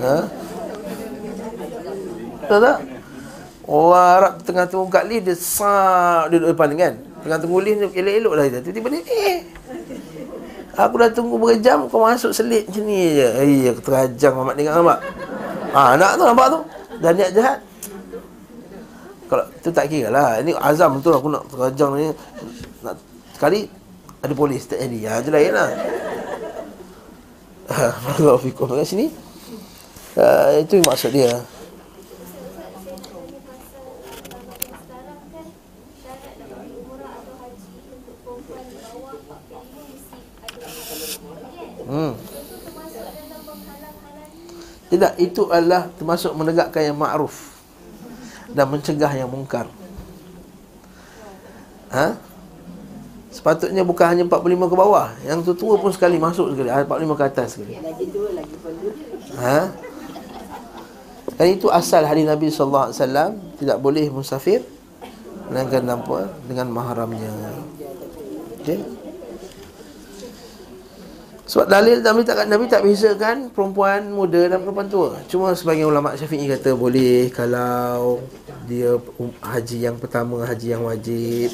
Ha? 0.03 0.17
Tahu 2.49 2.59
tak? 2.59 2.79
Orang 3.63 4.09
Arab 4.19 4.35
tengah 4.43 4.67
tunggu 4.67 4.91
kat 4.91 5.07
lift 5.07 5.31
Dia 5.31 5.39
dia 5.39 6.35
duduk 6.35 6.49
depan 6.51 6.69
kan? 6.75 6.93
Tengah 7.23 7.39
tunggu 7.39 7.59
lift 7.63 7.95
elok-elok 7.95 8.35
lah 8.35 8.45
Tiba-tiba 8.59 8.89
dia 8.91 9.03
eh 9.07 9.39
Aku 10.75 10.99
dah 10.99 11.11
tunggu 11.15 11.39
berjam 11.39 11.87
Kau 11.87 12.03
masuk 12.03 12.35
selit 12.35 12.67
macam 12.67 12.83
ni 12.91 13.15
je. 13.15 13.29
Eh 13.39 13.71
aku 13.71 13.81
terajang 13.87 14.35
Mamat 14.35 14.55
dengar 14.59 14.75
nampak 14.83 14.99
Ha 15.73 15.95
nak 15.95 16.13
tu 16.19 16.25
nampak 16.27 16.47
tu? 16.53 16.61
Dah 17.01 17.11
niat 17.17 17.31
jahat. 17.33 17.59
Kalau 19.27 19.49
tu 19.65 19.73
tak 19.73 19.89
kira 19.89 20.13
lah. 20.13 20.37
Ini 20.45 20.53
azam 20.61 21.01
tu 21.01 21.09
aku 21.09 21.33
nak 21.33 21.49
terajang 21.49 21.97
ni. 21.97 22.07
Nak, 22.85 22.95
Sekali 23.33 23.65
Ada 24.21 24.33
polis 24.37 24.69
tak 24.69 24.85
jadi. 24.85 24.99
Ha 25.09 25.25
tu 25.25 25.33
lain 25.33 25.55
lah 25.55 25.71
Allah 27.71 28.37
fikum 28.43 28.67
kat 28.67 28.87
sini. 28.87 29.07
Uh, 30.19 30.61
itu 30.61 30.83
maksud 30.85 31.15
dia. 31.15 31.41
Hmm. 41.93 42.17
Tidak, 44.93 45.13
itu 45.21 45.49
adalah 45.49 45.89
termasuk 45.97 46.33
menegakkan 46.37 46.93
yang 46.93 46.97
ma'ruf 47.01 47.57
dan 48.53 48.69
mencegah 48.69 49.13
yang 49.13 49.29
mungkar. 49.29 49.65
Ha? 51.93 52.32
Sepatutnya 53.43 53.83
bukan 53.83 54.07
hanya 54.07 54.23
45 54.23 54.71
ke 54.71 54.77
bawah. 54.79 55.11
Yang 55.27 55.51
tu 55.51 55.67
tua 55.67 55.75
pun 55.75 55.91
sekali 55.91 56.15
masuk 56.15 56.55
sekali. 56.55 56.71
45 56.71 56.87
ah, 56.87 57.17
ke 57.19 57.25
atas 57.27 57.49
sekali. 57.59 57.75
Lagi 57.75 58.07
tua 58.15 58.31
lagi 58.39 58.55
pun 58.63 58.71
ha? 59.43 59.67
Dan 61.35 61.47
itu 61.51 61.67
asal 61.75 62.07
hari 62.07 62.23
Nabi 62.23 62.55
SAW 62.55 62.95
Tidak 63.59 63.79
boleh 63.83 64.07
musafir 64.15 64.63
Dengan 65.51 65.99
apa 65.99 66.31
Dengan 66.47 66.71
mahramnya. 66.71 67.35
Okay? 68.63 68.79
Sebab 71.51 71.67
dalil 71.67 71.99
Nabi 71.99 72.23
tak, 72.23 72.47
Nabi 72.47 72.71
tak 72.71 72.87
bezakan 72.87 73.51
Perempuan 73.51 74.07
muda 74.15 74.55
dan 74.55 74.63
perempuan 74.63 74.87
tua. 74.87 75.19
Cuma 75.27 75.51
sebagian 75.59 75.91
ulama 75.91 76.15
syafi'i 76.15 76.47
kata 76.47 76.79
Boleh 76.79 77.27
kalau 77.35 78.23
Dia 78.71 78.95
um, 79.19 79.35
haji 79.43 79.91
yang 79.91 79.99
pertama 79.99 80.47
Haji 80.47 80.79
yang 80.79 80.87
wajib 80.87 81.51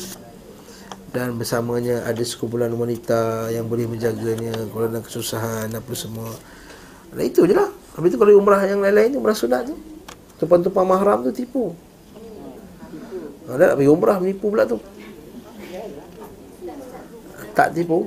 dan 1.08 1.40
bersamanya 1.40 2.04
ada 2.04 2.20
sekumpulan 2.20 2.68
wanita 2.68 3.48
yang 3.48 3.64
boleh 3.64 3.88
menjaganya 3.88 4.52
kalau 4.68 4.86
ada 4.92 5.00
kesusahan 5.00 5.72
apa 5.72 5.92
semua. 5.96 6.28
Dan 7.12 7.24
itu 7.24 7.48
je 7.48 7.56
lah. 7.56 7.72
Habis 7.96 8.14
tu 8.14 8.18
kalau 8.20 8.36
umrah 8.36 8.62
yang 8.68 8.84
lain-lain 8.84 9.16
tu, 9.16 9.18
umrah 9.18 9.34
sunat 9.34 9.72
tu. 9.72 9.74
Tumpang-tumpang 10.38 10.86
mahram 10.86 11.24
tu 11.24 11.32
tipu. 11.32 11.72
Ada 13.48 13.72
nak 13.72 13.76
pergi 13.80 13.90
umrah 13.90 14.16
menipu 14.20 14.52
pula 14.52 14.68
tu. 14.68 14.76
Tak 17.56 17.72
tipu. 17.72 18.06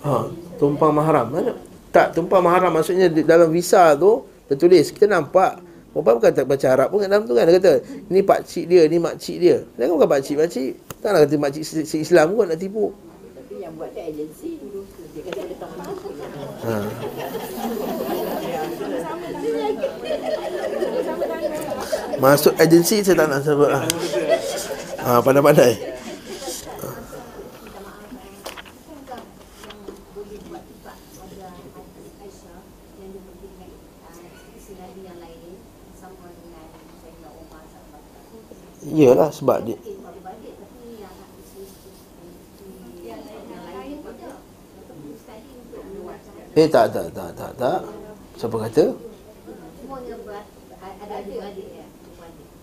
Ha, 0.00 0.32
tumpang 0.56 0.94
mahram. 0.94 1.26
Mana? 1.28 1.52
Tak, 1.90 2.14
tumpang 2.16 2.40
mahram 2.40 2.72
maksudnya 2.72 3.10
dalam 3.10 3.50
visa 3.50 3.92
tu 3.98 4.24
tertulis 4.46 4.94
kita 4.94 5.10
nampak 5.10 5.58
Perempuan 5.90 6.14
bukan 6.22 6.30
tak 6.30 6.46
baca 6.46 6.66
Arab 6.70 6.88
pun 6.94 7.02
kat 7.02 7.10
dalam 7.10 7.26
tu 7.26 7.34
kan 7.34 7.44
Dia 7.50 7.58
kata 7.58 7.72
Ni 8.14 8.22
pak 8.22 8.46
cik 8.46 8.64
dia 8.70 8.82
Ni 8.86 9.02
mak 9.02 9.18
cik 9.18 9.36
dia. 9.42 9.56
Dia 9.74 9.90
kan 9.90 9.94
bukan 9.98 10.08
pak 10.08 10.20
cik 10.22 10.36
Pak 10.38 10.48
cik 10.48 10.72
Taklah 11.00 11.20
kata 11.24 11.34
mak 11.40 11.50
cik 11.56 11.64
si 11.64 11.96
Islam 12.04 12.36
kot 12.36 12.44
nak 12.44 12.60
tipu. 12.60 12.92
Tapi 13.32 13.54
yang 13.64 13.72
buat 13.80 13.88
dia 13.96 14.04
agensi. 14.04 14.60
Dia 15.16 15.22
kata 15.24 15.40
dia 15.48 15.56
tak 15.56 15.70
ha. 16.68 16.74
Masuk 22.20 22.52
agensi 22.60 23.00
saya 23.00 23.16
tak 23.16 23.26
nak 23.32 23.40
sebut 23.40 23.72
lah. 23.72 23.84
Ha, 25.00 25.24
Pandai-pandai 25.24 25.89
Iyalah 38.90 39.30
sebab 39.30 39.62
dia 39.62 39.78
Eh 46.50 46.66
tak 46.66 46.90
tak 46.90 47.14
tak 47.14 47.30
tak 47.38 47.50
tak. 47.54 47.80
Siapa 48.34 48.56
kata? 48.66 48.90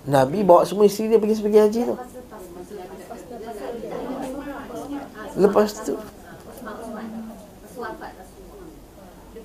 Nabi 0.07 0.43
bawa 0.43 0.67
semua 0.67 0.91
isteri 0.91 1.15
dia 1.15 1.19
pergi 1.23 1.39
pergi 1.39 1.59
haji 1.63 1.81
tu. 1.87 1.95
Lepas 5.39 5.71
tu 5.87 5.95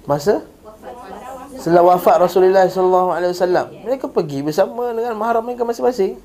Masa? 0.03 0.43
Setelah 1.55 1.87
wafat 1.87 2.17
Rasulullah 2.19 2.67
wasallam. 2.67 3.71
Mereka 3.87 4.11
pergi 4.11 4.43
bersama 4.43 4.91
dengan 4.91 5.15
mahram 5.15 5.47
mereka 5.47 5.63
masing-masing 5.63 6.19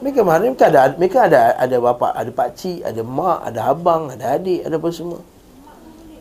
mereka 0.00 0.20
mahram 0.24 0.50
mereka 0.50 0.66
ada 0.72 0.80
mereka 0.96 1.18
ada 1.28 1.42
ada 1.60 1.76
bapa, 1.76 2.16
ada 2.16 2.30
pak 2.32 2.56
cik, 2.56 2.80
ada 2.84 3.00
mak, 3.04 3.38
ada 3.44 3.60
abang, 3.68 4.08
ada 4.08 4.36
adik, 4.36 4.64
ada 4.64 4.80
apa 4.80 4.88
semua. 4.88 5.20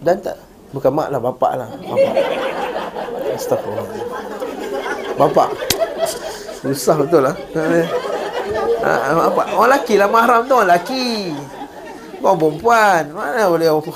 Dan 0.04 0.20
tak 0.20 0.36
bukan 0.76 0.92
mak 0.92 1.08
lah, 1.12 1.20
bapak 1.20 1.52
lah. 1.56 1.70
Bapak. 1.76 2.14
Astagfirullah. 3.36 3.88
Bapak. 5.16 5.50
Susah 6.60 6.96
betul 7.00 7.24
lah. 7.24 7.36
Ha, 8.80 8.92
apa? 9.16 9.42
Orang 9.56 9.76
lelaki 9.76 9.96
lah 10.00 10.08
mahram 10.08 10.48
tu 10.48 10.56
orang 10.56 10.76
lelaki. 10.76 11.36
Kau 12.20 12.36
perempuan. 12.36 13.12
Mana 13.16 13.48
boleh 13.48 13.68
apa? 13.72 13.94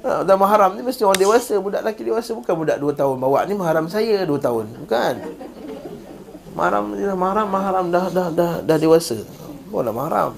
Ha, 0.00 0.22
dan 0.26 0.36
mahram 0.38 0.74
ni 0.78 0.82
mesti 0.82 1.02
orang 1.02 1.18
dewasa. 1.18 1.54
Budak 1.58 1.82
lelaki 1.86 2.02
dewasa 2.06 2.30
bukan 2.34 2.54
budak 2.54 2.78
2 2.78 2.98
tahun 2.98 3.16
bawa. 3.18 3.46
Ni 3.46 3.54
mahram 3.58 3.86
saya 3.90 4.22
2 4.22 4.30
tahun. 4.38 4.66
Bukan. 4.86 5.14
Mahram 6.50 6.98
dah 6.98 7.14
mahram, 7.14 7.46
mahram 7.46 7.86
dah 7.94 8.06
dah 8.10 8.28
dah 8.34 8.52
dah 8.62 8.76
dewasa. 8.76 9.22
Boleh 9.70 9.94
mahram. 9.94 10.34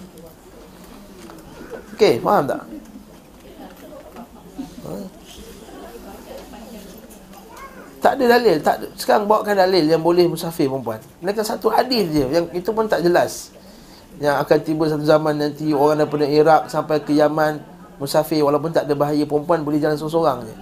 Okey, 1.97 2.21
faham 2.21 2.45
tak? 2.45 2.63
Ha? 4.85 4.93
Tak 8.03 8.19
ada 8.19 8.25
dalil, 8.35 8.57
tak 8.59 8.75
ada. 8.83 8.87
Sekarang 8.99 9.31
bawakan 9.31 9.55
dalil 9.55 9.87
yang 9.87 10.03
boleh 10.03 10.27
musafir 10.27 10.67
perempuan. 10.67 10.99
Mereka 11.23 11.47
satu 11.47 11.71
hadis 11.71 12.11
je 12.11 12.27
yang 12.29 12.51
itu 12.51 12.75
pun 12.75 12.91
tak 12.91 13.07
jelas. 13.07 13.55
Yang 14.19 14.37
akan 14.43 14.59
tiba 14.67 14.85
satu 14.91 15.07
zaman 15.07 15.39
nanti 15.39 15.71
orang 15.71 16.03
daripada 16.03 16.27
Iraq 16.27 16.63
sampai 16.67 17.01
ke 17.01 17.15
Yaman 17.15 17.63
musafir 18.03 18.43
walaupun 18.43 18.75
tak 18.75 18.91
ada 18.91 18.99
bahaya 18.99 19.23
perempuan 19.23 19.63
boleh 19.63 19.79
jalan 19.79 19.95
seorang-seorang 19.95 20.39
je. 20.51 20.55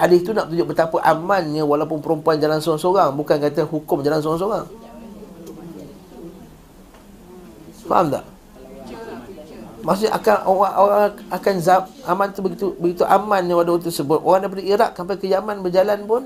Hadis 0.00 0.24
tu 0.24 0.32
nak 0.32 0.48
tunjuk 0.48 0.72
betapa 0.72 0.96
amannya 1.04 1.60
walaupun 1.60 2.00
perempuan 2.00 2.40
jalan 2.40 2.56
seorang-seorang 2.56 3.12
bukan 3.20 3.36
kata 3.36 3.68
hukum 3.68 4.00
jalan 4.00 4.24
seorang-seorang. 4.24 4.64
Faham 7.84 8.08
tak? 8.08 8.24
Maksudnya 9.84 10.12
akan 10.16 10.36
orang, 10.48 10.74
orang 10.80 11.12
akan 11.28 11.54
zab, 11.60 11.82
aman 12.08 12.32
tu 12.32 12.40
begitu 12.40 12.72
begitu 12.80 13.04
amannya 13.04 13.52
pada 13.52 13.76
waktu 13.76 13.92
tersebut. 13.92 14.24
Orang 14.24 14.40
daripada 14.40 14.64
Iraq 14.64 14.90
sampai 14.96 15.20
ke 15.20 15.28
Yaman 15.28 15.60
berjalan 15.60 16.00
pun 16.08 16.24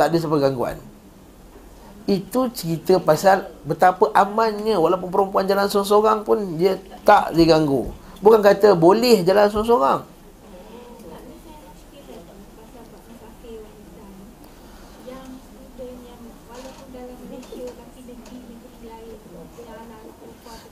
tak 0.00 0.08
ada 0.08 0.16
sebarang 0.16 0.48
gangguan. 0.48 0.76
Itu 2.08 2.48
cerita 2.48 2.96
pasal 2.96 3.44
betapa 3.68 4.08
amannya 4.16 4.80
walaupun 4.80 5.12
perempuan 5.12 5.44
jalan 5.44 5.68
seorang-seorang 5.68 6.24
pun 6.24 6.56
dia 6.56 6.80
tak 7.04 7.36
diganggu. 7.36 7.92
Bukan 8.24 8.40
kata 8.40 8.72
boleh 8.72 9.20
jalan 9.20 9.52
seorang-seorang. 9.52 10.00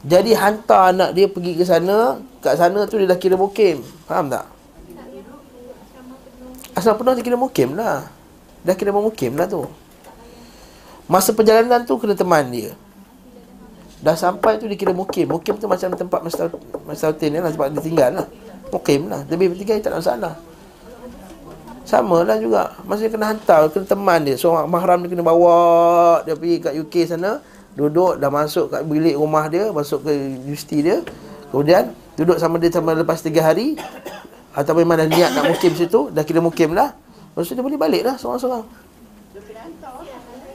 Jadi 0.07 0.39
hantar 0.39 0.95
anak 0.95 1.11
dia 1.19 1.27
pergi 1.27 1.59
ke 1.59 1.67
sana 1.67 2.23
Kat 2.39 2.55
sana 2.55 2.87
tu 2.87 2.95
dia 3.03 3.11
dah 3.11 3.19
kira 3.19 3.35
mukim. 3.35 3.83
Faham 4.07 4.31
tak? 4.31 4.47
Asal 6.79 6.95
penuh 6.95 7.19
dia 7.19 7.27
kira 7.27 7.35
mukim 7.35 7.75
lah. 7.75 8.07
Dah 8.63 8.79
kira 8.79 8.95
mukim 8.95 9.35
lah 9.35 9.51
tu. 9.51 9.67
Masa 11.11 11.35
perjalanan 11.35 11.83
tu 11.83 11.99
kena 11.99 12.15
teman 12.15 12.47
dia. 12.55 12.71
Dah 13.99 14.15
sampai 14.15 14.63
tu 14.63 14.71
dia 14.71 14.79
kira 14.79 14.95
mukim. 14.95 15.27
Mukim 15.27 15.59
tu 15.59 15.67
macam 15.67 15.91
tempat 15.99 16.23
Mastautin 16.87 17.35
ni 17.35 17.43
lah 17.43 17.51
Sebab 17.51 17.75
dia 17.75 17.83
tinggal 17.83 18.11
lah. 18.23 18.27
Mukim 18.71 19.11
lah. 19.11 19.27
Lebih 19.27 19.59
bertiga 19.59 19.75
tak 19.83 19.91
ada 19.91 19.99
masalah. 19.99 20.35
Sama 21.83 22.23
lah 22.23 22.39
juga. 22.39 22.79
Masa 22.87 23.11
kena 23.11 23.35
hantar 23.35 23.67
Kena 23.75 23.91
teman 23.91 24.23
dia. 24.23 24.39
Seorang 24.39 24.71
mahram 24.71 25.03
dia 25.03 25.11
kena 25.11 25.27
bawa 25.27 26.23
Dia 26.23 26.39
pergi 26.39 26.63
kat 26.63 26.79
UK 26.79 26.95
sana 27.11 27.43
Duduk 27.77 28.17
dah 28.17 28.33
masuk 28.33 28.73
kat 28.73 28.83
bilik 28.89 29.21
rumah 29.21 29.45
dia 29.53 29.69
Masuk 29.69 30.09
ke 30.09 30.11
universiti 30.11 30.81
dia 30.81 31.05
Kemudian 31.53 31.93
Duduk 32.17 32.41
sama 32.41 32.57
dia 32.57 32.73
sama 32.73 32.97
lepas 32.97 33.21
3 33.21 33.37
hari 33.45 33.77
Atau 34.57 34.73
memang 34.73 34.97
dah 34.97 35.05
niat 35.05 35.37
nak 35.37 35.53
mukim 35.53 35.77
situ 35.77 36.09
Dah 36.09 36.25
kira 36.25 36.41
mukim 36.41 36.73
lah 36.73 36.97
Lepas 37.37 37.53
tu 37.53 37.53
dia 37.53 37.61
boleh 37.61 37.77
balik 37.77 38.03
lah 38.09 38.17
Seorang-seorang. 38.17 38.65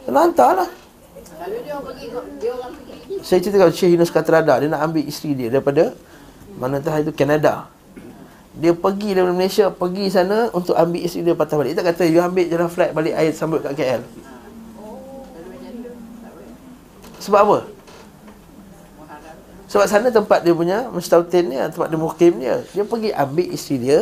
Kena 0.02 0.26
hantar 0.26 0.66
lah. 0.66 0.70
Kalau 1.38 1.58
dia 1.62 1.78
orang 1.78 1.86
pergi, 1.94 2.06
dia 2.42 2.52
orang 2.58 2.74
pergi. 2.74 3.22
Saya 3.22 3.38
cerita 3.38 3.58
kalau 3.62 3.74
Syekh 3.74 3.94
Yunus 3.94 4.10
Katrada 4.10 4.58
Dia 4.58 4.70
nak 4.74 4.82
ambil 4.90 5.06
isteri 5.06 5.38
dia 5.38 5.54
daripada 5.54 5.94
Mana 6.58 6.82
entah 6.82 6.98
itu 6.98 7.14
Canada 7.14 7.70
dia 8.52 8.76
pergi 8.76 9.16
dari 9.16 9.32
Malaysia 9.32 9.72
Pergi 9.72 10.12
sana 10.12 10.52
Untuk 10.52 10.76
ambil 10.76 11.08
isteri 11.08 11.24
dia 11.24 11.32
patah 11.32 11.56
balik. 11.56 11.72
Dia 11.72 11.80
tak 11.80 11.96
kata 11.96 12.04
You 12.04 12.20
ambil 12.20 12.52
jalan 12.52 12.68
flight 12.68 12.92
balik 12.92 13.16
Air 13.16 13.32
sambut 13.32 13.64
kat 13.64 13.80
KL 13.80 14.04
Sebab 17.22 17.40
apa? 17.46 17.60
Sebab 19.72 19.86
sana 19.88 20.12
tempat 20.12 20.44
dia 20.44 20.52
punya 20.52 20.92
Mustautin 20.92 21.48
ni 21.48 21.56
Tempat 21.56 21.88
dia 21.88 22.00
mukim 22.02 22.34
dia. 22.44 22.60
Dia 22.76 22.84
pergi 22.84 23.16
ambil 23.16 23.48
isteri 23.56 23.78
dia. 23.88 24.00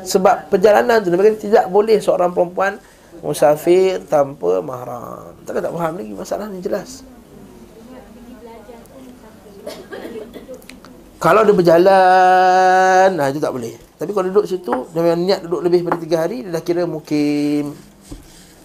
Sebab 0.00 0.48
perjalanan 0.48 1.04
tu 1.04 1.12
Dia 1.12 1.36
tidak 1.36 1.64
boleh 1.68 2.00
seorang 2.00 2.32
perempuan 2.32 2.80
Musafir 3.20 4.00
tanpa 4.08 4.64
mahram. 4.64 5.36
Tak 5.44 5.60
tak 5.60 5.74
faham 5.76 6.00
lagi 6.00 6.12
masalah 6.16 6.48
ni 6.48 6.64
jelas. 6.64 7.04
Kalau 11.20 11.44
dia 11.44 11.52
berjalan 11.52 13.08
Nah 13.12 13.28
itu 13.28 13.42
tak 13.42 13.52
boleh. 13.52 13.76
Tapi 14.00 14.10
kalau 14.16 14.32
duduk 14.32 14.48
situ 14.48 14.72
Dia 14.96 15.04
memang 15.04 15.20
niat 15.20 15.44
duduk 15.44 15.60
lebih 15.68 15.84
daripada 15.84 16.00
3 16.00 16.16
hari 16.16 16.36
Dia 16.48 16.56
dah 16.56 16.64
kira 16.64 16.88
mukim. 16.88 17.76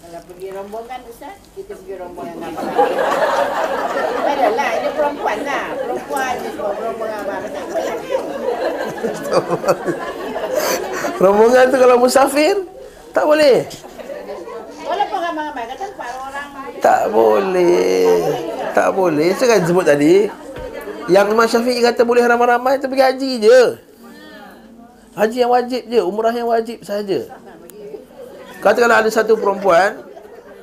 Kalau 0.00 0.20
pergi 0.24 0.48
rombongan 0.56 1.00
Ustaz, 1.04 1.36
pergi 1.66 1.94
rombongan 1.98 2.36
apa? 2.46 2.60
Adalah, 4.26 4.68
ini 4.78 4.88
perempuan 4.94 5.38
lah. 5.42 5.66
Perempuan 5.74 6.32
ni 6.38 6.48
semua 6.54 6.72
rombongan? 6.78 7.20
Tak 7.26 7.64
boleh? 7.66 7.96
Rombongan 11.16 11.64
tu 11.72 11.76
kalau 11.80 11.96
musafir 11.98 12.54
Tak 13.10 13.24
boleh 13.24 13.64
Walaupun 14.86 15.18
ramai-ramai, 15.18 15.64
kata 15.66 15.84
empat 15.90 16.10
orang. 16.14 16.48
Tak 16.78 17.02
boleh 17.10 18.06
Tak 18.70 18.88
boleh 18.94 19.28
Saya 19.34 19.48
kan 19.56 19.60
sebut 19.66 19.84
tadi 19.88 20.30
Yang 21.10 21.26
Imam 21.34 21.48
Syafi'i 21.48 21.80
kata 21.82 22.06
boleh 22.06 22.22
ramai-ramai 22.22 22.78
pergi 22.78 23.02
haji 23.02 23.32
je 23.42 23.60
Haji 25.16 25.36
yang 25.40 25.52
wajib 25.52 25.82
je 25.88 26.00
Umrah 26.04 26.34
yang 26.36 26.52
wajib 26.52 26.84
saja. 26.84 27.24
Katakanlah 28.60 29.00
ada 29.02 29.10
satu 29.10 29.34
perempuan 29.40 30.04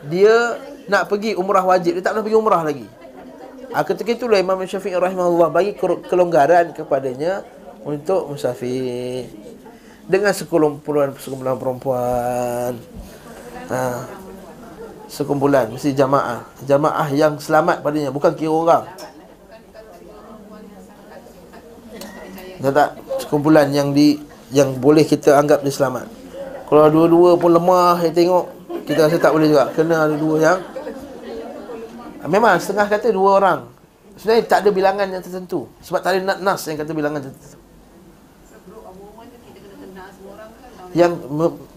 Dia 0.07 0.61
nak 0.87 1.07
pergi 1.07 1.35
umrah 1.37 1.63
wajib 1.63 1.95
Dia 1.99 2.03
tak 2.03 2.11
pernah 2.15 2.25
pergi 2.25 2.39
umrah 2.39 2.61
lagi. 2.63 2.87
Ha, 3.73 3.81
Ketika 3.81 4.09
itulah 4.13 4.37
Imam 4.37 4.59
Syafi'i 4.61 4.93
rahimahullah 4.93 5.49
Bagi 5.49 5.73
kelonggaran 5.79 6.75
kepadanya 6.75 7.41
Untuk 7.81 8.29
musafir 8.29 9.25
Dengan 10.05 10.29
sekumpulan 10.35 11.09
sekumpulan 11.17 11.55
perempuan. 11.57 12.77
Ha, 13.71 14.05
Sekumpulan 15.09 15.73
Mesti 15.73 15.95
jamaah. 15.95 16.45
Jamaah 16.67 17.07
yang 17.15 17.39
selamat 17.39 17.81
padanya 17.81 18.13
Bukan 18.13 18.33
kira 18.37 18.51
orang. 18.53 18.85
Tak 22.63 22.71
tak? 22.71 22.89
Sekumpulan 23.25 23.67
yang 23.73 23.89
di 23.89 24.21
Yang 24.53 24.77
boleh 24.77 25.03
kita 25.03 25.35
anggap 25.39 25.65
dia 25.65 25.73
selamat. 25.73 26.05
Kalau 26.69 26.87
dua-dua 26.93 27.41
pun 27.41 27.51
lemah 27.51 27.97
Saya 27.99 28.13
tengok 28.13 28.45
Kita 28.85 29.09
rasa 29.09 29.17
tak 29.17 29.33
boleh 29.33 29.49
juga. 29.49 29.71
Kena 29.73 30.05
ada 30.05 30.15
dua 30.15 30.35
yang 30.37 30.59
Memang 32.23 32.55
setengah 32.55 32.87
kata 32.87 33.11
dua 33.11 33.29
orang. 33.43 33.59
Sebenarnya 34.15 34.43
tak 34.47 34.59
ada 34.63 34.69
bilangan 34.71 35.07
yang 35.09 35.19
tertentu. 35.19 35.67
Sebab 35.83 35.99
tak 35.99 36.15
ada 36.15 36.39
nas 36.39 36.61
yang 36.69 36.77
kata 36.79 36.91
bilangan 36.95 37.19
tertentu. 37.19 37.59
Yang 40.93 41.11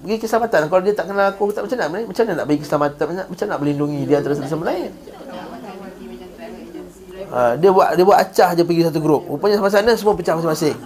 bagi 0.04 0.16
keselamatan. 0.20 0.68
Kalau 0.68 0.82
dia 0.84 0.94
tak 0.94 1.06
kenal 1.08 1.26
aku 1.32 1.48
tak 1.50 1.64
macam 1.64 1.76
mana 1.88 2.04
macam 2.04 2.22
mana 2.22 2.34
nak 2.36 2.46
bagi 2.46 2.60
keselamatan? 2.60 3.04
Macam, 3.08 3.26
macam 3.32 3.46
nak 3.48 3.58
melindungi 3.64 4.00
dia 4.04 4.16
antara 4.20 4.34
satu 4.36 4.50
sama 4.52 4.64
lain? 4.70 4.90
Ha, 7.26 7.58
dia 7.58 7.70
buat 7.74 7.88
dia 7.96 8.04
buat 8.06 8.18
acah 8.20 8.50
je 8.54 8.62
pergi 8.62 8.82
satu 8.86 9.00
grup. 9.00 9.26
Rupanya 9.26 9.56
sama 9.58 9.72
sana 9.72 9.96
semua 9.96 10.14
pecah 10.14 10.36
masing-masing. 10.36 10.76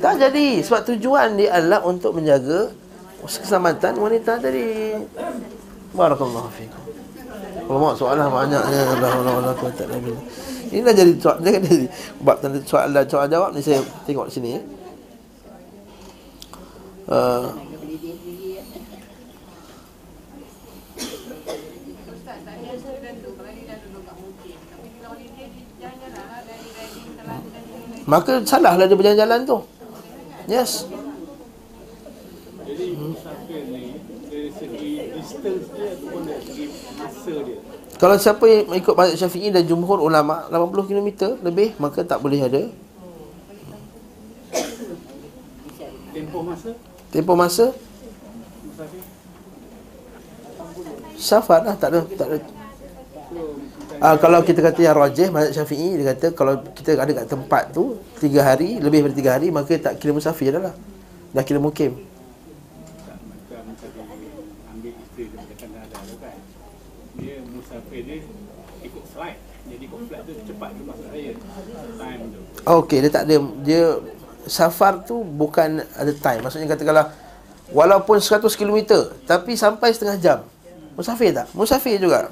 Tak 0.00 0.14
jadi. 0.16 0.48
Sebab 0.64 0.80
tujuan 0.90 1.36
dia 1.36 1.54
adalah 1.54 1.84
untuk 1.84 2.16
menjaga 2.16 2.72
keselamatan 3.20 4.00
wanita 4.00 4.40
tadi. 4.40 4.96
Barakallahu 5.92 6.50
fikum 6.56 6.85
kalau 7.66 7.92
soalan 7.98 8.30
banyaknya. 8.30 8.80
Allah 8.94 9.10
Allah 9.10 9.34
Allah 9.42 9.54
kuat 9.58 9.74
tak 9.74 9.90
nabi 9.90 10.14
ini 10.70 10.82
dah 10.82 10.94
jadi 10.94 11.12
soalan 11.18 11.40
dia 11.42 11.58
jadi 11.62 11.86
bab 12.22 12.36
tanda 12.42 12.58
soalan 12.62 13.04
soalan 13.06 13.30
jawab 13.30 13.50
ni 13.54 13.60
saya 13.62 13.82
tengok 14.06 14.26
sini 14.30 14.62
uh, 17.10 17.50
Maka 28.06 28.38
salahlah 28.46 28.86
dia 28.86 28.94
berjalan-jalan 28.94 29.42
tu. 29.42 29.58
Yes. 30.46 30.86
Jadi 32.62 32.94
musafir 32.94 33.66
ni 33.66 33.98
dari 34.30 34.50
segi 34.54 34.90
distance 35.10 35.66
dia 35.74 35.90
ataupun 35.98 36.22
dari 36.22 36.42
segi 36.46 36.66
masa 37.26 37.42
dia. 37.42 37.58
Kalau 37.96 38.16
siapa 38.20 38.44
yang 38.46 38.70
ikut 38.76 38.94
mazhab 38.94 39.16
syafi'i 39.26 39.48
dan 39.50 39.64
jumhur 39.66 39.98
ulama 39.98 40.46
80 40.52 40.84
km 40.84 41.08
lebih 41.40 41.72
Maka 41.80 42.04
tak 42.04 42.20
boleh 42.20 42.44
ada 42.44 42.62
Tempoh 46.12 46.44
masa 46.44 46.70
Tempoh 47.12 47.36
masa. 47.38 47.66
Safar 51.16 51.64
lah 51.64 51.72
tak 51.80 51.96
ada, 51.96 52.00
tak 52.12 52.28
ada. 52.28 52.38
Ah, 53.96 54.20
kalau 54.20 54.44
kita 54.44 54.60
kata 54.60 54.84
yang 54.84 54.92
rajih 54.92 55.32
mazhab 55.32 55.64
Syafi'i 55.64 55.96
dia 55.96 56.12
kata 56.12 56.36
kalau 56.36 56.60
kita 56.76 57.00
ada 57.00 57.24
kat 57.24 57.26
tempat 57.32 57.72
tu 57.72 57.96
tiga 58.20 58.44
hari 58.44 58.76
lebih 58.76 59.00
daripada 59.00 59.16
tiga 59.16 59.30
hari 59.32 59.48
maka 59.48 59.72
tak 59.80 59.96
kira 59.96 60.12
musafir 60.12 60.52
dah 60.52 60.68
lah. 60.68 60.74
Dah 61.32 61.40
kira 61.40 61.56
mukim. 61.56 61.96
tak 61.96 63.16
macam 63.64 63.88
tadi 63.88 64.28
ambil 64.76 64.92
isteri 64.92 65.24
dia 65.32 65.36
macam 65.40 65.56
Kanada 65.56 65.96
tu 66.04 66.16
kan. 66.20 66.36
Dia 67.16 67.36
musafir 67.96 68.02
dia 68.04 68.16
ikut 68.84 69.04
flight. 69.16 69.38
Jadi 69.66 69.82
ikut 69.88 70.00
flight 70.08 70.22
tu 70.28 70.32
cepat 70.52 70.70
ke 70.76 70.82
masa 70.84 71.04
raya. 71.08 71.32
Time 71.96 72.22
tu. 72.28 72.40
Okey, 72.66 72.98
dia 73.00 73.10
tak 73.10 73.22
ada 73.24 73.36
dia 73.64 73.82
safar 74.46 74.92
tu 75.02 75.24
bukan 75.24 75.80
ada 75.96 76.12
time. 76.12 76.40
Maksudnya 76.44 76.68
katakanlah 76.68 77.06
walaupun 77.72 78.20
100 78.20 78.44
km 78.52 78.78
tapi 79.24 79.56
sampai 79.56 79.88
setengah 79.96 80.16
jam. 80.20 80.38
Musafir 80.96 81.32
tak? 81.32 81.46
Musafir 81.56 81.96
juga. 82.00 82.28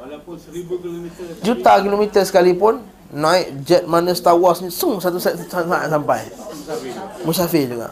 Walaupun 0.00 0.36
seribu 0.36 0.76
kilometer 0.82 1.24
Juta 1.40 1.72
kilometer 1.80 2.22
sekalipun 2.26 2.84
naik 3.12 3.64
jet 3.64 3.84
mana 3.84 4.12
Star 4.16 4.36
Wars 4.36 4.60
ni 4.64 4.72
sung 4.72 5.00
satu 5.00 5.20
saat 5.20 5.36
sampai. 5.88 6.28
musafir. 6.32 6.92
Musafir 7.24 7.64
juga. 7.68 7.88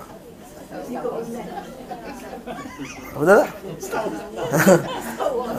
Betul 3.20 3.36
tak? 3.36 3.46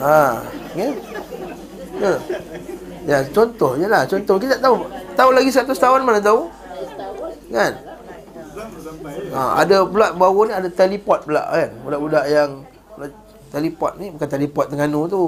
ha, 0.02 0.42
ya. 0.74 0.88
Ya. 2.02 2.12
Ya, 3.06 3.18
contoh 3.30 3.78
je 3.78 3.86
lah, 3.86 4.02
contoh. 4.02 4.34
Kita 4.42 4.58
tak 4.58 4.62
tahu. 4.66 4.76
Tahu 5.14 5.30
lagi 5.30 5.50
100 5.54 5.70
tahun 5.70 6.00
mana 6.02 6.18
tahu? 6.18 6.50
Kan? 7.54 7.72
Ha, 9.30 9.62
ada 9.62 9.86
pula 9.86 10.10
baru 10.10 10.50
ni 10.50 10.52
ada 10.58 10.66
teleport 10.66 11.22
pula 11.22 11.46
kan. 11.46 11.70
Budak-budak 11.86 12.24
yang 12.26 12.50
teleport 13.54 13.92
ni 14.02 14.10
bukan 14.10 14.26
teleport 14.26 14.66
Terengganu 14.66 15.00
tu. 15.06 15.22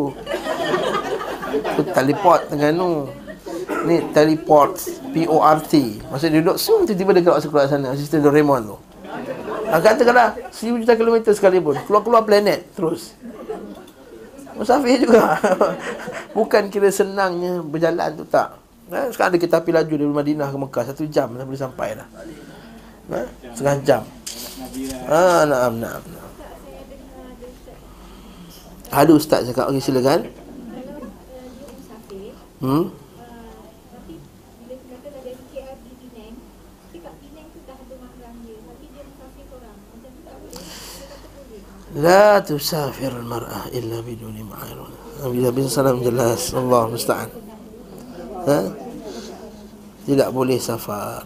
Tu 1.79 1.83
teleport 1.95 2.51
Terengganu. 2.51 3.07
Ni 3.85 4.01
teleport 4.17 4.81
P-O-R-T 5.13 5.73
Maksudnya 6.09 6.41
dia 6.41 6.41
duduk 6.41 6.57
Sum 6.57 6.89
tiba-tiba 6.89 7.21
keluar 7.21 7.41
keluar 7.41 7.69
sana 7.69 7.93
Sistem 7.93 8.25
Doraemon 8.25 8.65
tu 8.65 8.77
ha, 9.75 9.83
Katakanlah 9.83 10.29
Seribu 10.55 10.87
juta 10.87 10.95
kilometer 10.95 11.33
sekalipun. 11.35 11.75
Keluar-keluar 11.85 12.23
planet 12.23 12.71
Terus. 12.79 13.19
Musafir 14.55 15.03
juga. 15.03 15.35
Bukan 16.37 16.71
kira 16.71 16.89
senangnya 16.95 17.59
Berjalan 17.67 18.15
tu 18.15 18.25
tak. 18.25 18.55
Ha, 18.95 19.11
Sekarang 19.11 19.35
ada 19.35 19.39
kereta 19.43 19.59
api 19.59 19.71
laju 19.75 19.95
Dari 19.99 20.15
Madinah 20.15 20.49
ke 20.49 20.59
Mekah. 20.63 20.85
Satu 20.87 21.05
jam 21.11 21.35
dah 21.35 21.43
boleh 21.43 21.59
sampai 21.59 21.89
dah. 21.99 22.09
Ha? 23.11 23.21
Setengah 23.53 23.77
jam. 23.83 24.03
Ah, 25.11 25.43
naam, 25.45 25.83
naam, 25.83 26.03
naam. 26.07 26.33
Ada 28.95 29.11
ustaz 29.11 29.51
cakap. 29.51 29.75
Okey 29.75 29.83
silakan. 29.83 30.31
Hmm 32.63 33.04
لا 41.95 42.39
تسافر 42.39 43.13
المرأة 43.23 43.63
إلا 43.75 44.01
بدون 44.01 44.37
محرم 44.51 44.93
Bila 45.25 45.49
bin 45.55 45.71
salam 45.73 46.05
jelas 46.05 46.53
Allah 46.53 46.91
musta'an 46.91 47.31
ha? 48.45 48.59
Tidak 50.05 50.29
boleh 50.35 50.61
safar 50.61 51.25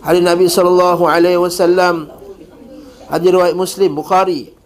Hadis 0.00 0.24
Nabi 0.24 0.46
sallallahu 0.48 1.04
alaihi 1.04 1.36
wasallam 1.36 2.08
hadis 3.12 3.28
riwayat 3.28 3.52
Muslim 3.52 3.92
Bukhari 3.92 4.56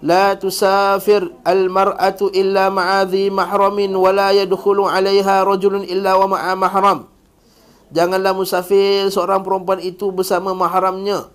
لا 0.00 0.32
تسافر 0.32 1.44
المرأة 1.44 2.20
إلا 2.32 2.72
مع 2.72 2.88
ذي 3.04 3.28
محرم 3.28 3.78
ولا 3.92 4.28
يدخل 4.32 4.78
عليها 4.80 5.36
رجل 5.44 5.74
إلا 5.84 6.12
ومع 6.16 6.42
محرم 6.56 6.98
Janganlah 7.90 8.30
musafir 8.32 9.10
seorang 9.10 9.42
perempuan 9.42 9.82
itu 9.82 10.14
bersama 10.14 10.54
mahramnya 10.54 11.26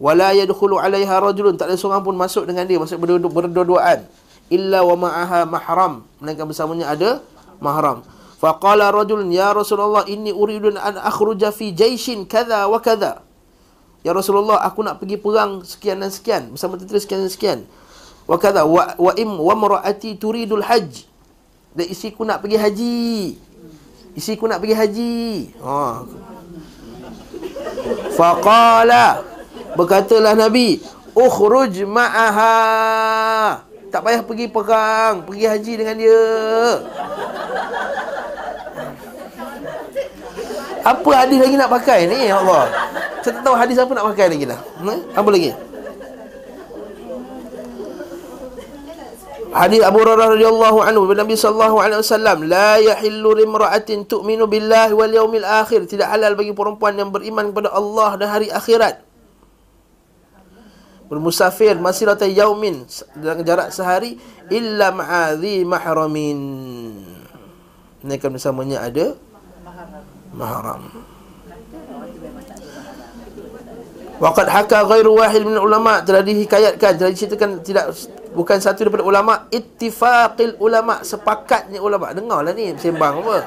wala 0.00 0.32
yadkhulu 0.32 0.80
'alaiha 0.80 1.20
rajulun 1.20 1.60
tak 1.60 1.68
ada 1.68 1.76
seorang 1.76 2.00
pun 2.00 2.16
masuk 2.16 2.48
dengan 2.48 2.64
dia 2.64 2.80
maksud 2.80 2.96
berdua- 2.96 3.28
berdua-duaan 3.28 4.08
illa 4.48 4.80
wa 4.80 4.96
ma'aha 4.96 5.44
mahram 5.44 6.00
melainkan 6.18 6.48
bersamanya 6.48 6.88
ada 6.88 7.20
mahram 7.60 8.00
faqala 8.40 8.88
rajulun 8.88 9.28
ya 9.28 9.52
rasulullah 9.52 10.08
inni 10.08 10.32
uridu 10.32 10.72
an 10.80 10.96
akhruja 11.04 11.52
fi 11.52 11.68
jaishin 11.76 12.24
kadha 12.24 12.64
wa 12.64 12.80
kadha 12.80 13.20
ya 14.00 14.16
rasulullah 14.16 14.56
aku 14.64 14.80
nak 14.80 15.04
pergi 15.04 15.20
perang 15.20 15.60
sekian 15.68 16.00
dan 16.00 16.08
sekian 16.08 16.48
bersama 16.56 16.80
tentera 16.80 16.96
sekian 16.96 17.20
dan 17.20 17.30
sekian 17.30 17.58
wa 18.25 18.37
kadha 18.41 18.65
wa 18.65 18.93
wa 18.97 19.11
im 19.15 19.31
wa 19.37 19.53
mar'ati 19.53 20.17
turidul 20.17 20.65
hajj. 20.65 21.05
Dan 21.75 21.85
isiku 21.91 22.23
nak 22.23 22.41
pergi 22.41 22.57
haji. 22.57 23.09
Isiku 24.15 24.47
nak 24.47 24.63
pergi 24.63 24.75
haji. 24.75 25.17
Ha. 25.59 25.79
Faqala 28.15 29.21
berkatalah 29.75 30.33
nabi 30.39 30.79
ukhruj 31.13 31.83
ma'aha. 31.83 32.55
Tak 33.91 34.01
payah 34.03 34.21
pergi 34.23 34.47
perang 34.51 35.23
pergi 35.23 35.45
haji 35.47 35.73
dengan 35.79 35.95
dia. 35.99 36.23
Apa 40.85 41.09
hadis 41.17 41.39
lagi 41.41 41.55
nak 41.57 41.71
pakai 41.73 41.99
ni 42.05 42.29
ya 42.29 42.39
Allah? 42.39 42.69
Saya 43.25 43.41
tak 43.41 43.43
tahu 43.49 43.57
hadis 43.57 43.81
apa 43.81 43.89
nak 43.97 44.05
pakai 44.13 44.29
lagi 44.29 44.45
dah 44.45 44.59
hmm? 44.85 45.17
apa 45.17 45.29
lagi 45.33 45.49
Hadis 49.55 49.79
Abu 49.87 50.03
Hurairah 50.03 50.35
radhiyallahu 50.35 50.83
anhu 50.83 51.07
Nabi 51.15 51.39
sallallahu 51.39 51.79
alaihi 51.79 52.03
wasallam 52.03 52.43
la 52.43 52.75
yahillu 52.75 53.39
limra'atin 53.39 54.03
tu'minu 54.03 54.51
billahi 54.51 54.91
wal 54.91 55.07
yawmil 55.07 55.47
akhir. 55.47 55.87
Tidak 55.87 56.03
halal 56.03 56.35
bagi 56.35 56.51
perempuan 56.51 56.99
yang 56.99 57.07
beriman 57.07 57.55
kepada 57.55 57.71
Allah 57.71 58.19
dan 58.19 58.27
hari 58.35 58.51
akhirat. 58.51 58.99
Bermusafir 61.07 61.79
masirata 61.79 62.27
yaumin 62.27 62.83
dalam 63.15 63.47
jarak 63.47 63.71
sehari 63.71 64.19
illa 64.51 64.91
ma'adhi 64.91 65.63
mahramin. 65.63 66.39
Mereka 68.03 68.27
bersamanya 68.27 68.83
ada 68.83 69.15
mahram. 70.35 70.91
Waqad 74.19 74.47
haka 74.51 74.83
ghairu 74.83 75.15
wahid 75.15 75.47
min 75.47 75.55
ulama. 75.55 76.03
Telah 76.03 76.27
dihikayatkan 76.27 76.91
telah 76.99 77.11
diceritakan 77.15 77.63
tidak 77.63 77.95
bukan 78.35 78.59
satu 78.59 78.85
daripada 78.85 79.07
ulama 79.07 79.47
ittifaqil 79.49 80.59
ulama 80.59 81.01
sepakatnya 81.01 81.79
ulama. 81.79 82.11
Dengarlah 82.11 82.51
ni 82.51 82.75
sembang 82.75 83.23
apa? 83.23 83.37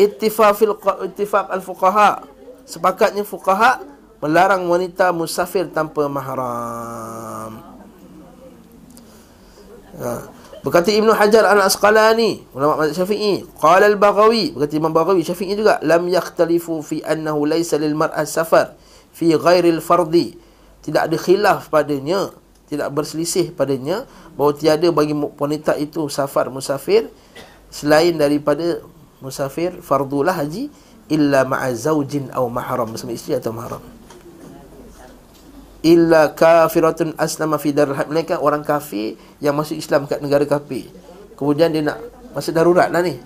Ittifaqil 0.00 0.72
ittifaq 1.12 1.52
al 1.52 1.60
fuqaha 1.60 2.24
sepakatnya 2.64 3.22
fuqaha 3.22 3.84
melarang 4.24 4.64
wanita 4.66 5.12
musafir 5.12 5.68
tanpa 5.68 6.08
mahram. 6.08 7.60
Ha. 9.92 10.12
Berkata 10.62 10.94
Ibn 10.94 11.10
Hajar 11.18 11.42
al-Asqalani 11.42 12.48
Ulama 12.54 12.80
mazhab 12.80 13.02
syafi'i 13.02 13.42
Qala 13.60 13.90
al-Baghawi 13.90 14.54
Berkata 14.54 14.78
Imam 14.78 14.94
Baghawi 14.94 15.20
Syafi'i 15.20 15.52
juga 15.52 15.82
Lam 15.82 16.06
yakhtalifu 16.06 16.80
fi 16.86 17.02
annahu 17.02 17.44
laysa 17.44 17.76
lil 17.76 17.92
mar'a 17.92 18.22
safar 18.24 18.72
Fi 19.12 19.36
ghairil 19.36 19.84
fardi. 19.84 20.32
Tidak 20.82 21.02
ada 21.06 21.16
khilaf 21.20 21.68
padanya 21.68 22.32
Tidak 22.72 22.88
berselisih 22.88 23.52
padanya 23.52 24.08
Bahawa 24.32 24.56
tiada 24.56 24.88
bagi 24.88 25.12
wanita 25.12 25.76
itu 25.76 26.08
safar 26.08 26.48
musafir 26.48 27.12
Selain 27.68 28.16
daripada 28.16 28.80
musafir 29.20 29.76
fardulah 29.84 30.32
haji 30.32 30.72
Illa 31.12 31.44
ma'a 31.44 31.68
zawjin 31.76 32.32
au 32.32 32.48
mahram 32.48 32.88
Bersama 32.88 33.12
isteri 33.12 33.36
atau 33.36 33.52
mahram. 33.52 33.84
Illa 35.82 36.30
kafiratun 36.30 37.18
aslama 37.18 37.58
fi 37.58 37.74
darul 37.74 37.98
mereka 38.06 38.38
orang 38.38 38.62
kafir 38.62 39.18
yang 39.42 39.58
masuk 39.58 39.74
Islam 39.74 40.06
kat 40.06 40.22
negara 40.22 40.46
kafir. 40.46 40.86
Kemudian 41.34 41.74
dia 41.74 41.82
nak 41.82 41.98
masa 42.30 42.54
darurat 42.54 42.86
lah 42.86 43.02
ni 43.02 43.18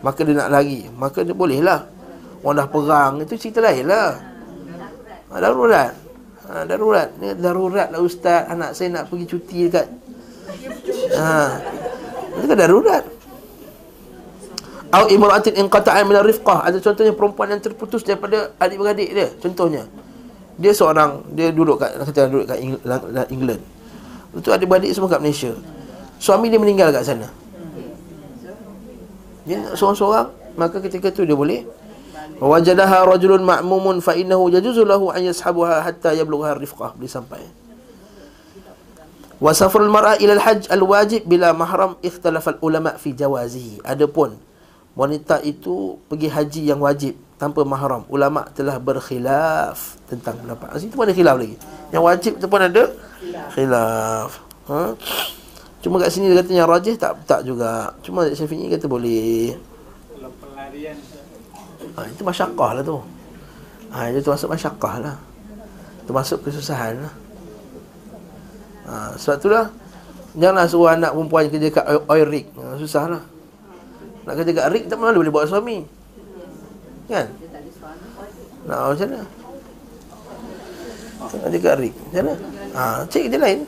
maka 0.00 0.24
dia 0.24 0.34
nak 0.34 0.48
lari. 0.48 0.88
Maka 0.96 1.20
dia 1.20 1.36
boleh 1.36 1.60
lah 1.60 1.84
orang 2.42 2.64
dah 2.64 2.68
perang 2.68 3.12
itu 3.20 3.36
cerita 3.38 3.60
lain 3.60 3.86
lah. 3.86 4.18
Ha, 5.28 5.36
darurat 5.36 5.92
ha, 6.52 6.68
darurat 6.68 7.08
darurat 7.40 7.88
lah 7.88 8.00
ustaz 8.04 8.44
anak 8.52 8.76
saya 8.76 8.92
nak 8.92 9.08
pergi 9.08 9.24
cuti 9.24 9.58
dekat 9.66 9.88
ha 11.16 11.56
itu 12.36 12.46
kan 12.46 12.58
darurat 12.60 13.04
Au 14.92 15.08
imra'atin 15.08 15.56
inqata'a 15.56 16.04
min 16.04 16.20
ar-rifqah. 16.20 16.68
Ada 16.68 16.76
contohnya 16.84 17.16
perempuan 17.16 17.48
yang 17.48 17.64
terputus 17.64 18.04
daripada 18.04 18.52
adik-beradik 18.60 19.08
dia. 19.08 19.32
Contohnya 19.40 19.88
dia 20.60 20.76
seorang 20.76 21.24
dia 21.32 21.48
duduk 21.48 21.80
kat 21.80 21.96
kata 21.96 22.28
duduk 22.28 22.44
kat 22.52 22.60
England. 23.32 23.64
Lepas 24.36 24.40
tu 24.44 24.52
ada 24.52 24.64
balik 24.68 24.92
semua 24.92 25.08
kat 25.08 25.24
Malaysia. 25.24 25.56
Suami 26.20 26.52
dia 26.52 26.60
meninggal 26.60 26.92
kat 26.92 27.08
sana. 27.08 27.32
Dia 29.48 29.64
seorang-seorang 29.72 30.28
maka 30.60 30.76
ketika 30.84 31.08
tu 31.08 31.24
dia 31.24 31.32
boleh 31.32 31.64
wajadaha 32.40 33.04
rajulun 33.04 33.42
ma'mumun 33.44 34.00
fa 34.00 34.16
innahu 34.16 34.48
yajuzu 34.48 34.86
lahu 34.86 35.10
an 35.10 35.26
yashabuha 35.26 35.84
hatta 35.84 36.14
yablugha 36.16 36.56
rifqah 36.56 36.96
boleh 36.96 37.10
sampai. 37.10 37.42
Wa 39.42 39.50
safarul 39.50 39.90
mar'a 39.90 40.16
ila 40.22 40.38
al-hajj 40.38 40.70
al-wajib 40.70 41.26
bila 41.26 41.50
mahram 41.50 41.98
ikhtalafa 42.00 42.56
al-ulama 42.56 42.94
fi 42.94 43.10
jawazihi. 43.10 43.82
Adapun 43.82 44.38
wanita 44.92 45.40
itu 45.40 45.96
pergi 46.08 46.28
haji 46.28 46.62
yang 46.68 46.80
wajib 46.84 47.16
tanpa 47.40 47.64
mahram 47.64 48.04
ulama 48.12 48.44
telah 48.52 48.76
berkhilaf 48.76 49.98
tentang 50.06 50.38
pendapat 50.38 50.78
itu 50.78 50.94
pun 50.94 51.08
ada 51.08 51.16
khilaf 51.16 51.36
lagi 51.40 51.56
yang 51.90 52.04
wajib 52.04 52.36
tu 52.36 52.46
pun 52.46 52.60
ada 52.60 52.92
khilaf 53.56 54.30
ha? 54.68 54.94
cuma 55.82 55.98
kat 55.98 56.12
sini 56.12 56.30
dia 56.30 56.44
kata 56.44 56.54
yang 56.54 56.68
rajih 56.70 56.94
tak 57.00 57.18
tak 57.26 57.40
juga 57.42 57.96
cuma 58.04 58.28
Syafi'i 58.30 58.70
kata 58.70 58.86
boleh 58.86 59.56
Kalau 60.12 60.30
pelarian 60.38 60.94
ha, 61.96 62.06
itu 62.08 62.22
masyakkah 62.24 62.70
lah 62.78 62.82
tu. 62.84 62.98
Ha, 63.92 64.08
itu 64.08 64.28
masuk 64.28 64.48
masyakkah 64.52 64.94
lah 65.00 65.16
itu 66.02 66.10
masuk 66.10 66.38
kesusahan 66.42 66.98
lah. 66.98 67.14
Ha, 68.82 68.94
sebab 69.14 69.36
tu 69.38 69.48
lah 69.52 69.70
janganlah 70.34 70.66
suruh 70.66 70.90
anak 70.90 71.14
perempuan 71.14 71.46
kerja 71.46 71.68
kat 71.70 71.84
oil 72.08 72.24
rig 72.26 72.50
ha, 72.58 72.74
susah 72.80 73.04
lah 73.06 73.22
nak 74.22 74.34
kerja 74.38 74.50
kat 74.54 74.66
rig 74.70 74.84
tak 74.86 74.98
mana 74.98 75.18
boleh 75.18 75.34
buat 75.34 75.50
suami. 75.50 75.82
Kan? 77.10 77.26
Nak 78.62 78.78
macam 78.94 79.08
mana? 79.10 79.22
Nak 81.22 81.50
jaga 81.54 81.68
Arik 81.78 81.94
Macam 81.98 82.22
mana? 82.22 82.34
Ha, 82.72 82.82
cek 83.10 83.22
kerja 83.26 83.38
lain. 83.42 83.60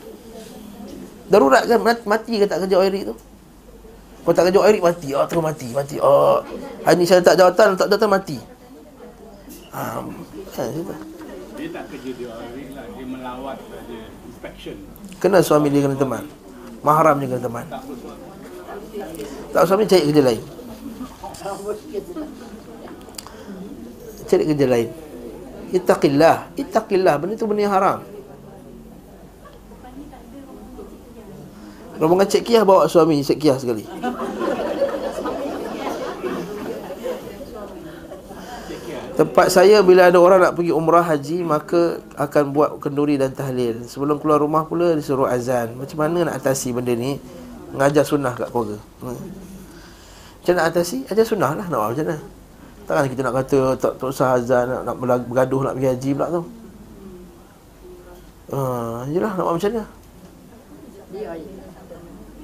Darurat 1.26 1.62
kan? 1.66 1.78
Mati 1.82 2.34
ke 2.38 2.46
tak 2.46 2.62
kerja 2.64 2.76
Arik 2.78 3.10
tu 3.10 3.14
Kau 4.24 4.32
tak 4.32 4.48
kerja 4.48 4.60
Arik 4.64 4.80
mati. 4.80 5.12
Oh 5.12 5.24
terus 5.28 5.44
mati 5.44 5.68
Mati. 5.76 5.96
Oh 6.00 6.40
Hari 6.88 6.96
ni 6.96 7.04
saya 7.04 7.20
tak 7.20 7.36
jawatan 7.36 7.76
Tak 7.76 7.92
jawatan 7.92 8.10
mati. 8.10 8.38
Ha, 9.74 10.00
kan, 10.54 10.70
Dia 11.60 11.68
tak 11.68 11.84
kerja 11.92 12.10
di 12.16 12.24
Arik 12.24 12.68
lah. 12.72 12.86
Dia 12.88 13.04
melawat 13.04 13.56
saja 13.68 13.98
Inspection. 14.24 14.76
Kena 15.20 15.44
suami 15.44 15.68
dia 15.68 15.84
kena 15.84 15.96
teman. 16.00 16.24
Mahram 16.80 17.20
dia 17.20 17.28
kena 17.28 17.42
teman. 17.44 17.64
Tak 19.52 19.62
suami 19.68 19.84
cari 19.84 20.02
kerja 20.08 20.22
lain. 20.24 20.42
Cari 24.24 24.44
kerja 24.48 24.66
lain. 24.72 24.88
Ittaqillah. 25.74 26.36
Ittaqillah. 26.56 27.14
Benda 27.20 27.34
tu 27.36 27.44
benda 27.44 27.68
yang 27.68 27.76
haram 27.76 28.13
Rombongan 31.94 32.26
Cik 32.26 32.42
Kiah 32.42 32.62
bawa 32.66 32.90
suami 32.90 33.22
Cik 33.22 33.38
Kiah 33.38 33.56
sekali. 33.58 33.86
Tempat 39.14 39.46
saya 39.46 39.78
bila 39.78 40.10
ada 40.10 40.18
orang 40.18 40.42
nak 40.42 40.58
pergi 40.58 40.74
umrah 40.74 41.06
haji 41.06 41.46
Maka 41.46 42.02
akan 42.18 42.50
buat 42.50 42.82
kenduri 42.82 43.14
dan 43.14 43.30
tahlil. 43.30 43.86
Sebelum 43.86 44.18
keluar 44.18 44.42
rumah 44.42 44.66
pula 44.66 44.90
disuruh 44.98 45.30
azan. 45.30 45.78
Macam 45.78 46.02
mana 46.02 46.26
nak 46.26 46.42
atasi 46.42 46.74
benda 46.74 46.90
ni? 46.98 47.22
Mengajar 47.70 48.02
sunnah 48.02 48.34
kat 48.34 48.50
keluarga. 48.50 48.78
Hmm. 49.02 49.18
Macam 50.42 50.54
nak 50.58 50.66
atasi? 50.74 51.06
Ajar 51.06 51.24
sunnah 51.26 51.54
lah 51.54 51.66
nak 51.70 51.78
buat 51.78 51.90
macam 51.94 52.06
mana? 52.10 52.18
Takkan 52.84 53.04
kita 53.08 53.20
nak 53.24 53.34
kata 53.40 53.58
tak, 53.80 53.92
tak 53.96 54.06
usah 54.12 54.36
azan 54.36 54.64
nak, 54.68 54.82
nak 54.92 54.96
bergaduh 55.24 55.62
nak 55.64 55.74
pergi 55.78 55.88
haji 55.94 56.10
pula 56.12 56.26
tu. 56.28 56.42
Ha, 58.52 58.58
uh, 58.60 58.98
jelah 59.08 59.32
nak 59.32 59.44
buat 59.46 59.54
macam 59.56 59.70
mana? 59.72 59.84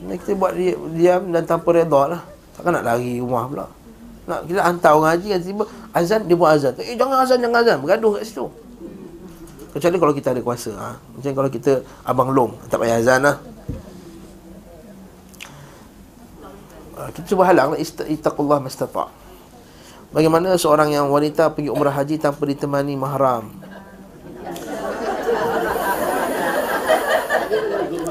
Kita 0.00 0.32
buat 0.32 0.56
dia, 0.56 0.72
diam 0.96 1.28
dan 1.28 1.44
tanpa 1.44 1.76
redha 1.76 2.02
lah. 2.16 2.22
Takkan 2.56 2.72
nak 2.72 2.84
lari 2.88 3.20
rumah 3.20 3.44
pula. 3.44 3.66
Nak 4.24 4.48
kita 4.48 4.60
hantar 4.64 4.92
orang 4.96 5.10
haji 5.16 5.26
kan 5.32 5.40
tiba 5.42 5.64
azan 5.92 6.20
dia 6.24 6.36
buat 6.36 6.56
azan. 6.56 6.72
Eh 6.80 6.96
jangan 6.96 7.24
azan 7.24 7.38
jangan 7.40 7.60
azan 7.60 7.76
bergaduh 7.84 8.16
kat 8.16 8.22
situ. 8.24 8.46
Kecuali 9.70 9.96
kalau 10.02 10.14
kita 10.16 10.28
ada 10.34 10.40
kuasa 10.42 10.72
ha. 10.74 10.96
Macam 10.96 11.30
kalau 11.36 11.50
kita 11.52 11.72
abang 12.02 12.30
long 12.32 12.52
tak 12.72 12.80
payah 12.80 13.00
azan 13.00 13.20
lah. 13.22 13.36
Ha, 17.00 17.08
kita 17.16 17.32
cuba 17.32 17.48
halang 17.48 17.76
ittaqullah 17.80 18.60
mastata'. 18.60 19.08
Bagaimana 20.10 20.58
seorang 20.58 20.90
yang 20.90 21.06
wanita 21.06 21.54
pergi 21.54 21.70
umrah 21.70 21.94
haji 21.94 22.18
tanpa 22.18 22.44
ditemani 22.44 22.98
mahram? 22.98 23.46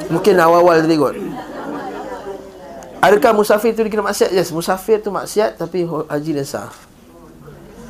Mungkin 0.10 0.36
awal-awal 0.42 0.82
tadi 0.82 0.98
kot. 0.98 1.16
Adakah 3.00 3.32
musafir 3.32 3.72
tu 3.72 3.82
dikira 3.88 4.04
maksiat? 4.04 4.36
Yes, 4.36 4.52
musafir 4.52 5.00
tu 5.00 5.08
maksiat 5.08 5.56
tapi 5.56 5.88
haji 5.88 6.32
dia 6.36 6.44
sah. 6.44 6.68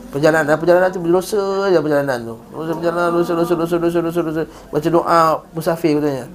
Perjalanan 0.10 0.58
perjalanan 0.58 0.90
tu 0.90 1.02
berdosa 1.02 1.70
je 1.70 1.78
perjalanan 1.78 2.18
tu. 2.22 2.36
Dosa 2.54 2.72
perjalanan 2.78 3.10
dosa 3.14 3.34
dosa 3.38 3.54
dosa 3.54 3.76
dosa 3.78 4.00
dosa 4.06 4.20
dosa. 4.26 4.42
Baca 4.70 4.90
doa 4.90 5.22
musafir 5.54 5.98
katanya. 5.98 6.26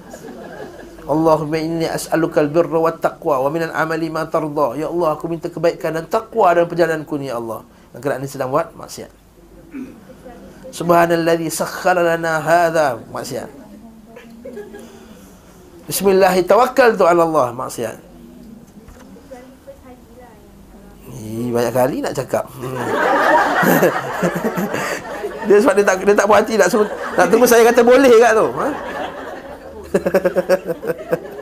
Allahumma 1.04 1.58
inni 1.60 1.86
as'aluka 1.86 2.40
al-birra 2.40 2.80
wa 2.80 2.88
taqwa 2.94 3.44
wa 3.44 3.48
minal 3.50 3.74
amali 3.76 4.08
ma 4.10 4.24
tarda. 4.26 4.78
Ya 4.78 4.88
Allah, 4.90 5.18
aku 5.18 5.26
minta 5.26 5.52
kebaikan 5.52 5.94
dan 5.94 6.06
takwa 6.08 6.54
dalam 6.54 6.70
perjalananku 6.70 7.14
ni 7.18 7.28
ya 7.30 7.36
Allah. 7.38 7.66
Kerana 7.94 8.22
ni 8.22 8.30
sedang 8.30 8.50
buat 8.50 8.74
maksiat. 8.74 9.10
Subhanalladzi 10.74 11.46
sakhkhara 11.52 12.02
lana 12.02 12.42
hadha 12.42 12.98
maksiat. 13.12 13.50
Bismillah 15.86 16.34
tawakkaltu 16.42 17.04
ala 17.04 17.22
Allah 17.22 17.52
maksiat. 17.52 18.13
Banyak 21.52 21.72
kali 21.72 21.96
nak 22.04 22.12
cakap. 22.16 22.44
Hmm. 22.58 22.76
dia 25.48 25.56
sebab 25.60 25.74
dia 25.76 25.84
tak 25.84 25.96
dia 26.00 26.16
tak 26.16 26.26
puas 26.28 26.40
hati 26.40 26.54
nak 26.56 26.68
suruh, 26.72 26.88
nak 26.88 27.26
tunggu 27.28 27.46
saya 27.48 27.62
kata 27.68 27.80
boleh 27.84 28.14
kat 28.20 28.32
tu. 28.32 28.48
Ha? 28.52 28.68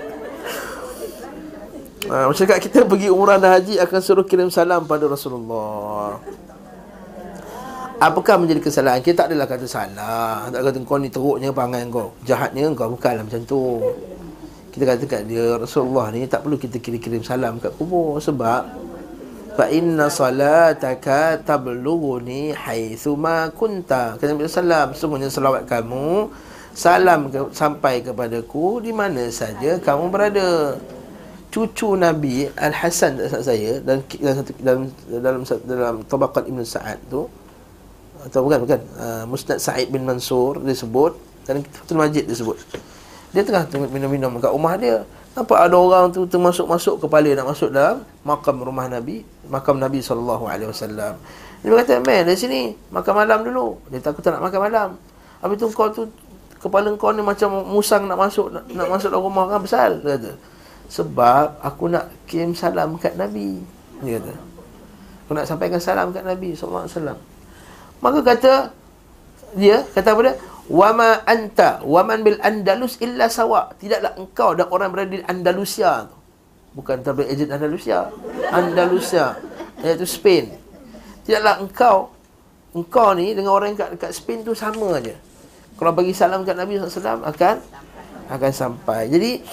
Ha, 2.12 2.28
masyarakat 2.28 2.61
kita 2.68 2.85
pergi 2.85 3.09
umrah 3.09 3.41
dan 3.41 3.57
haji 3.57 3.80
akan 3.80 4.01
suruh 4.05 4.26
kirim 4.28 4.53
salam 4.53 4.85
pada 4.85 5.09
Rasulullah. 5.09 6.20
Apakah 8.03 8.37
menjadi 8.37 8.61
kesalahan? 8.68 9.01
Kita 9.01 9.24
tak 9.24 9.26
adalah 9.33 9.49
kata 9.49 9.64
salah. 9.64 10.45
Tak 10.53 10.61
kata 10.61 10.76
kau 10.85 11.01
ni 11.01 11.09
teruknya 11.09 11.55
pangan 11.57 11.89
kau. 11.89 12.12
Jahatnya 12.26 12.68
kau 12.76 12.93
bukanlah 12.93 13.24
macam 13.24 13.41
tu. 13.49 13.80
Kita 14.76 14.85
kata 14.93 15.05
kat 15.09 15.22
dia 15.24 15.57
Rasulullah 15.57 16.12
ni 16.12 16.28
tak 16.28 16.45
perlu 16.45 16.61
kita 16.61 16.83
kirim-kirim 16.83 17.24
salam 17.24 17.57
kat 17.57 17.72
kubur 17.80 18.20
sebab 18.20 18.66
fa 19.53 19.69
inna 19.69 20.09
salataka 20.09 21.41
tablughuni 21.45 22.57
haitsu 22.57 23.17
ma 23.17 23.53
kunta. 23.53 24.17
Kata 24.17 24.33
Nabi 24.33 24.49
sallam, 24.49 24.89
sungguhnya 24.97 25.29
selawat 25.29 25.69
kamu 25.69 26.33
Salam 26.73 27.29
ke, 27.29 27.53
sampai 27.53 28.01
kepadaku 28.01 28.81
Di 28.81 28.97
mana 28.97 29.29
saja 29.29 29.77
kamu 29.77 30.09
berada. 30.09 30.81
Cucu 31.53 32.01
Nabi 32.01 32.49
Al-Hasan 32.57 33.21
tak 33.29 33.45
saya 33.45 33.77
dalam 33.85 34.01
dalam 34.09 34.37
satu 34.41 34.53
dalam 34.57 34.81
dalam 35.05 35.41
dalam, 35.69 35.95
tabaqat 36.09 36.49
Ibn 36.49 36.65
Sa'ad 36.65 36.97
tu 37.13 37.29
atau 38.25 38.41
bukan 38.49 38.65
bukan 38.65 38.81
uh, 38.97 39.25
Musnad 39.29 39.61
Sa'id 39.61 39.93
bin 39.93 40.09
Mansur 40.09 40.65
disebut 40.65 41.13
dan 41.45 41.61
Fatul 41.61 42.01
Majid 42.01 42.25
disebut. 42.25 42.57
Dia 43.37 43.45
tengah 43.45 43.69
minum-minum 43.69 44.41
kat 44.41 44.49
rumah 44.49 44.81
dia 44.81 45.05
nampak 45.33 45.59
ada 45.64 45.76
orang 45.76 46.12
tu 46.12 46.28
termasuk-masuk 46.28 47.01
kepala 47.01 47.33
nak 47.33 47.47
masuk 47.49 47.72
dalam 47.72 48.05
makam 48.20 48.61
rumah 48.61 48.85
Nabi 48.89 49.24
makam 49.49 49.80
Nabi 49.80 50.05
sallallahu 50.05 50.45
alaihi 50.49 50.68
wasallam. 50.68 51.16
Dia 51.62 51.78
kata 51.78 52.03
man 52.03 52.26
dari 52.26 52.39
sini 52.39 52.61
makan 52.91 53.14
malam 53.22 53.39
dulu. 53.47 53.78
Dia 53.93 54.03
tak 54.03 54.18
nak 54.18 54.43
makan 54.51 54.61
malam. 54.66 54.89
Habis 55.41 55.57
tu 55.59 55.66
kau 55.70 55.89
tu 55.93 56.07
kepala 56.59 56.91
kau 56.99 57.11
ni 57.14 57.22
macam 57.22 57.62
musang 57.66 58.07
nak 58.07 58.18
masuk 58.18 58.51
nak, 58.51 58.64
nak 58.70 58.89
masuk 58.91 59.11
dalam 59.11 59.24
rumah 59.26 59.45
kan 59.51 59.61
besar 59.62 59.95
dia 60.03 60.18
kata. 60.18 60.33
Sebab 60.93 61.64
aku 61.64 61.89
nak 61.89 62.12
kirim 62.28 62.53
salam 62.53 63.01
kat 63.01 63.16
Nabi 63.16 63.64
Dia 64.05 64.20
kata. 64.20 64.35
Aku 65.24 65.33
nak 65.33 65.49
sampaikan 65.49 65.80
salam 65.80 66.12
kat 66.12 66.20
Nabi 66.20 66.53
SAW 66.53 66.85
Maka 68.05 68.18
kata 68.20 68.68
Dia 69.57 69.80
kata 69.97 70.12
apa 70.12 70.20
dia 70.28 70.35
Wama 70.71 71.27
anta 71.27 71.83
Waman 71.83 72.23
bil 72.23 72.39
Andalus 72.39 72.99
illa 73.03 73.27
sawa 73.27 73.75
Tidaklah 73.79 74.15
engkau 74.19 74.55
dan 74.55 74.67
orang 74.71 74.89
berada 74.95 75.11
di 75.11 75.23
Andalusia 75.27 76.07
Bukan 76.73 77.03
tablet 77.03 77.35
agent 77.35 77.51
Andalusia 77.51 78.11
Andalusia 78.51 79.39
Iaitu 79.83 80.07
Spain 80.07 80.55
Tidaklah 81.27 81.63
engkau 81.63 82.15
Engkau 82.73 83.13
ni 83.19 83.35
dengan 83.37 83.53
orang 83.53 83.77
kat, 83.77 84.01
kat 84.01 84.17
Spain 84.17 84.41
tu 84.41 84.57
sama 84.57 84.97
aja. 84.97 85.13
Kalau 85.77 85.93
bagi 85.93 86.17
salam 86.17 86.41
kat 86.41 86.57
Nabi 86.57 86.81
SAW 86.81 87.21
akan 87.21 87.57
Akan 88.33 88.49
sampai 88.49 89.13
Jadi 89.13 89.45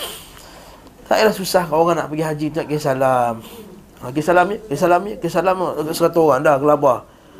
tak 1.09 1.25
payah 1.25 1.33
susah 1.33 1.65
kalau 1.65 1.89
orang 1.89 2.05
nak 2.05 2.13
pergi 2.13 2.21
haji 2.21 2.47
tak 2.53 2.69
kisah 2.69 2.93
salam. 2.93 3.41
Ha, 3.97 4.13
kisah 4.13 4.29
salam 4.29 4.45
ya, 4.53 4.57
kisah 4.69 4.81
salam 4.85 5.01
ya, 5.09 5.15
kisah 5.17 5.41
salam 5.41 5.57
dekat 5.57 5.95
seratus 5.97 6.21
orang 6.21 6.41
dah 6.45 6.55
gelabah. 6.61 6.99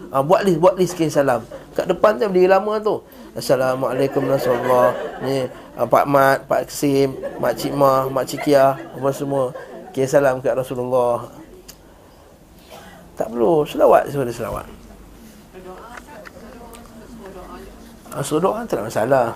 Ha, 0.10 0.24
buat 0.24 0.42
list, 0.48 0.60
buat 0.64 0.76
list 0.80 0.96
kisah 0.96 1.22
salam. 1.22 1.42
Kat 1.76 1.86
depan 1.86 2.18
tu 2.18 2.26
berdiri 2.26 2.50
lama 2.50 2.80
tu. 2.82 3.04
Assalamualaikum 3.38 4.26
warahmatullahi 4.26 5.24
Ni 5.24 5.36
ha, 5.78 5.86
Pak 5.86 6.06
Mat, 6.10 6.38
Pak 6.50 6.72
Sim, 6.72 7.20
Mak 7.38 7.54
Cik 7.60 7.74
Ma, 7.76 8.08
Mak 8.10 8.26
Cik 8.26 8.42
Kia, 8.50 8.74
apa 8.74 9.10
semua. 9.14 9.54
Kisah 9.94 10.24
salam 10.24 10.42
kat 10.42 10.58
Rasulullah. 10.58 11.30
Tak 13.20 13.30
perlu 13.30 13.68
selawat 13.68 14.10
suruh 14.10 14.32
selawat. 14.32 14.66
Ha, 18.10 18.24
suruh 18.26 18.42
doa 18.42 18.66
tak 18.66 18.82
ada 18.82 18.88
masalah. 18.90 19.28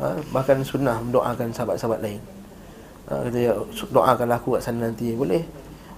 Ha, 0.00 0.16
bahkan 0.32 0.58
sunnah 0.64 0.96
mendoakan 1.02 1.52
sahabat-sahabat 1.52 2.00
lain 2.00 2.20
ha, 3.10 3.26
kata 3.26 3.38
ya, 3.38 3.52
doakanlah 3.90 4.38
aku 4.38 4.56
kat 4.56 4.62
sana 4.62 4.86
nanti 4.86 5.12
boleh 5.18 5.42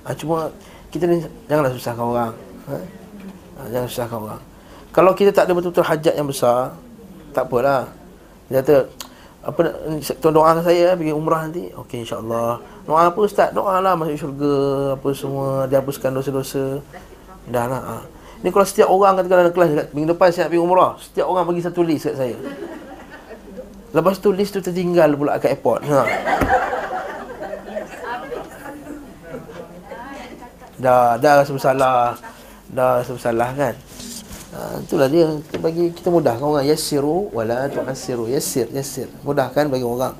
ha, 0.02 0.16
cuma 0.16 0.48
kita 0.88 1.04
ni 1.04 1.20
janganlah 1.46 1.72
susahkan 1.76 2.04
orang 2.04 2.32
ha? 2.66 2.74
Ha, 3.62 3.70
jangan 3.70 3.86
susahkan 3.86 4.18
orang. 4.18 4.42
Kalau 4.90 5.14
kita 5.14 5.30
tak 5.30 5.46
ada 5.46 5.54
betul-betul 5.54 5.86
hajat 5.86 6.14
yang 6.18 6.26
besar 6.26 6.74
tak 7.30 7.46
apalah. 7.46 7.86
Dia 8.50 8.60
kata 8.60 8.90
apa 9.42 9.60
tuan 10.22 10.34
doakan 10.34 10.62
saya 10.66 10.98
pergi 10.98 11.14
umrah 11.14 11.46
nanti. 11.46 11.70
Okey 11.70 12.02
insyaallah. 12.02 12.58
Doa 12.84 13.06
apa 13.06 13.18
ustaz? 13.22 13.54
Doalah 13.54 13.94
masuk 13.94 14.18
syurga 14.18 14.54
apa 14.98 15.08
semua 15.14 15.64
dia 15.70 15.78
hapuskan 15.78 16.10
dosa-dosa. 16.10 16.82
Dah 17.46 17.66
lah 17.66 17.82
ha. 17.82 17.96
ni 18.42 18.50
kalau 18.54 18.66
setiap 18.66 18.90
orang 18.90 19.18
kata 19.18 19.26
dalam 19.30 19.54
kelas 19.54 19.68
dekat 19.70 19.86
minggu 19.94 20.14
depan 20.14 20.30
saya 20.30 20.46
nak 20.46 20.50
pergi 20.54 20.62
umrah 20.62 20.92
setiap 20.98 21.26
orang 21.26 21.44
bagi 21.46 21.62
satu 21.62 21.80
list 21.82 22.06
kat 22.10 22.16
saya. 22.18 22.36
Lepas 23.92 24.18
tu 24.18 24.28
list 24.30 24.54
tu 24.54 24.60
tertinggal 24.62 25.10
pula 25.14 25.38
kat 25.38 25.54
airport 25.58 25.82
ha. 25.90 26.02
dah 30.82 31.14
dah 31.18 31.32
rasa 31.42 31.50
bersalah 31.54 32.18
dah 32.72 33.04
bersalah 33.04 33.52
kan? 33.52 33.74
Ha, 34.52 34.84
itulah 34.84 35.08
dia. 35.08 35.28
Kita 35.48 35.56
bagi 35.60 35.92
kita 35.92 36.08
mudahkan 36.12 36.44
orang 36.44 36.66
yassiru 36.68 37.32
wala 37.32 37.68
tu'assiru. 37.68 38.28
Yassir 38.28 38.68
yassir. 38.72 39.08
Mudahkan 39.24 39.68
bagi 39.68 39.84
orang. 39.84 40.16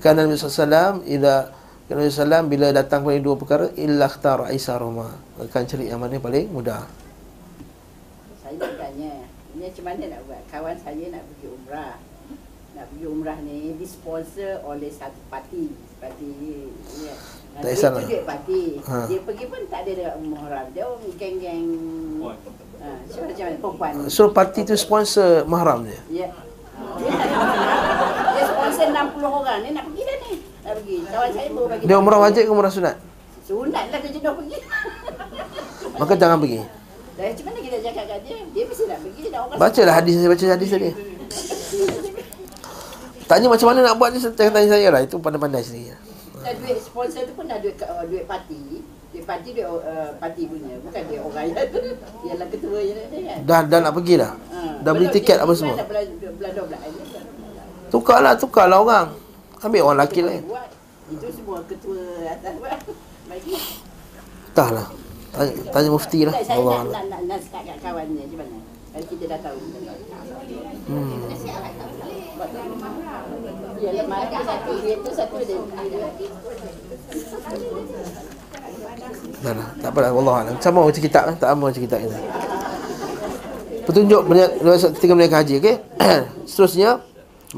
Kerana 0.00 0.24
Nabi 0.24 0.40
SAW 0.40 1.04
idza 1.04 1.52
Nabi 1.92 2.08
SAW 2.08 2.48
bila 2.48 2.72
datang 2.72 3.04
pada 3.04 3.20
dua 3.20 3.36
perkara 3.36 3.68
illa 3.76 4.08
khtar 4.08 4.48
aisaruma 4.48 5.12
akan 5.36 5.62
cari 5.68 5.92
yang 5.92 6.00
mana 6.00 6.16
paling 6.16 6.48
mudah. 6.48 6.88
Saya 8.40 8.56
tanya 8.56 9.28
ini 9.52 9.68
macam 9.68 9.84
mana 9.84 10.02
nak 10.16 10.20
buat? 10.24 10.42
Kawan 10.48 10.76
saya 10.80 11.04
nak 11.12 11.22
pergi 11.28 11.46
umrah. 11.52 11.96
Nak 12.72 12.84
pergi 12.88 13.04
umrah 13.04 13.38
ni 13.44 13.76
disponsor 13.76 14.64
oleh 14.64 14.88
satu 14.88 15.20
parti. 15.28 15.68
Parti 16.00 16.32
ya 17.04 17.41
tak 17.60 17.70
kisah 17.76 17.90
lah. 17.92 18.02
duit 18.08 18.24
parti. 18.24 18.62
Ha. 18.88 18.96
Dia 19.06 19.18
pergi 19.20 19.44
pun 19.44 19.60
tak 19.68 19.80
ada 19.84 19.92
dekat 19.92 20.16
muhram. 20.24 20.66
Dia 20.72 20.82
orang 20.88 21.12
geng-geng. 21.20 21.66
Ha, 22.82 22.88
macam 22.88 23.22
macam 23.28 23.44
mana 23.44 23.56
perempuan. 23.60 23.92
So 24.08 24.32
parti 24.32 24.60
tu 24.64 24.74
sponsor 24.74 25.44
mahram 25.44 25.84
dia. 25.84 26.00
Ya. 26.08 26.28
Dia, 26.98 27.12
dia 28.32 28.42
sponsor 28.48 28.86
60 28.90 29.22
orang 29.22 29.58
ni 29.62 29.68
nak 29.76 29.84
pergi 29.86 30.02
dah 30.02 30.16
ni. 30.24 30.32
Nak 30.40 30.74
pergi. 30.80 30.98
Kawan 31.06 31.30
saya 31.30 31.48
baru 31.52 31.66
bagi. 31.68 31.84
Dia 31.84 31.96
umrah 32.00 32.20
wajib 32.24 32.42
ke 32.48 32.50
umrah 32.50 32.72
sunat? 32.72 32.96
Sunat 33.44 33.84
lah 33.92 33.98
dia 34.00 34.10
jenuh 34.10 34.34
pergi. 34.34 34.58
Maka 36.00 36.12
jangan 36.16 36.38
pergi. 36.40 36.60
Dah 37.12 37.28
macam 37.28 37.44
mana 37.44 37.58
kita 37.60 37.76
cakap 37.84 38.04
kat 38.08 38.18
dia? 38.24 38.36
Dia 38.50 38.62
mesti 38.64 38.84
nak 38.88 38.98
pergi. 39.04 39.22
Dah 39.28 39.40
orang 39.44 39.58
Bacalah 39.60 39.94
hadis 40.00 40.14
saya 40.16 40.28
baca 40.32 40.44
hadis 40.56 40.68
tadi. 40.72 40.90
Tanya 43.30 43.48
macam 43.48 43.66
mana 43.72 43.80
nak 43.80 43.96
buat 43.96 44.12
ni 44.12 44.20
tanya 44.20 44.68
saya 44.68 44.88
lah. 44.92 45.00
Itu 45.00 45.16
pandai-pandai 45.16 45.64
sendiri. 45.64 45.96
Dah 46.42 46.54
duit 46.58 46.78
sponsor 46.82 47.22
tu 47.26 47.32
pun 47.38 47.46
dah 47.46 47.58
duit 47.62 47.78
uh, 47.82 48.02
duit 48.06 48.24
parti. 48.26 48.82
Duit 49.14 49.22
parti 49.22 49.54
duit 49.54 49.66
uh, 49.66 50.10
parti 50.18 50.42
punya. 50.50 50.74
Bukan 50.82 51.02
duit 51.06 51.22
orang 51.22 51.44
yang 51.46 51.58
Ialah 52.26 52.46
ketua 52.50 52.78
je 52.82 52.92
dia 52.98 53.20
kan. 53.30 53.38
Dah 53.46 53.62
dah 53.66 53.78
nak 53.78 53.94
pergi 53.94 54.14
dah. 54.18 54.32
Ha. 54.34 54.82
Dah 54.82 54.92
beli 54.92 55.06
tiket 55.14 55.38
dia- 55.38 55.46
apa 55.46 55.52
dia 55.54 55.60
semua. 55.62 55.76
Dah 55.78 55.86
12. 55.86 56.02
Tukarlah, 57.92 58.34
tukarlah 58.40 58.80
orang. 58.80 59.08
Ambil 59.62 59.86
orang 59.86 60.02
lelaki 60.02 60.20
lain. 60.26 60.42
Buat. 60.48 60.70
Itu 61.12 61.28
semua 61.30 61.60
ketua 61.68 62.00
atas 62.26 62.54
buat. 62.58 62.80
Bagi. 63.30 63.54
Entahlah. 64.50 64.88
Tanya, 65.32 65.52
tanya 65.72 65.88
mufti 65.88 66.28
lah. 66.28 66.36
Saya 66.44 66.60
Allah 66.60 66.84
nak, 66.84 66.92
nak, 66.92 67.04
nak, 67.08 67.20
nak 67.24 67.40
start 67.40 67.64
kat 67.64 67.80
kawan 67.80 68.04
ni 68.12 68.20
macam 68.26 68.44
mana? 68.44 68.58
Kalau 68.92 69.06
kita 69.08 69.24
dah 69.24 69.40
tahu. 69.40 69.56
Hmm. 70.92 71.24
Ya, 73.82 73.90
lemari 73.90 74.30
tu 74.30 74.38
satu, 74.46 74.70
dia 74.78 74.94
tu 75.02 75.10
satu 75.10 75.34
dia. 75.42 75.58
Lah. 79.42 79.68
Tak 79.82 79.90
apalah. 79.90 80.10
Allah 80.14 80.34
Allah. 80.46 80.54
Sama 80.62 80.86
baca 80.86 81.00
kitab 81.02 81.22
kan? 81.26 81.34
Tak 81.34 81.50
sama 81.50 81.74
kitab 81.74 81.98
kita. 81.98 82.18
Petunjuk 83.82 84.22
berniat 84.30 84.50
ketika 85.02 85.12
menaikan 85.18 85.42
haji. 85.42 85.54
Okey. 85.58 85.76
seterusnya. 86.50 87.02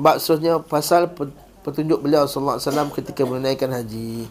Bab 0.01 0.17
seterusnya 0.17 0.65
pasal 0.65 1.13
pe- 1.13 1.37
petunjuk 1.61 2.01
beliau 2.01 2.25
sallallahu 2.25 2.57
alaihi 2.57 2.69
wasallam 2.73 2.89
ketika 2.97 3.23
menunaikan 3.29 3.71
haji. 3.77 4.25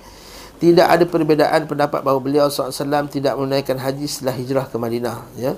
Tidak 0.58 0.88
ada 0.89 1.06
perbezaan 1.06 1.70
pendapat 1.70 2.02
bahawa 2.02 2.20
beliau 2.24 2.50
wasallam 2.50 3.06
tidak 3.06 3.38
menunaikan 3.38 3.78
haji 3.78 4.10
setelah 4.10 4.34
hijrah 4.34 4.66
ke 4.66 4.76
Madinah, 4.82 5.22
ya. 5.38 5.54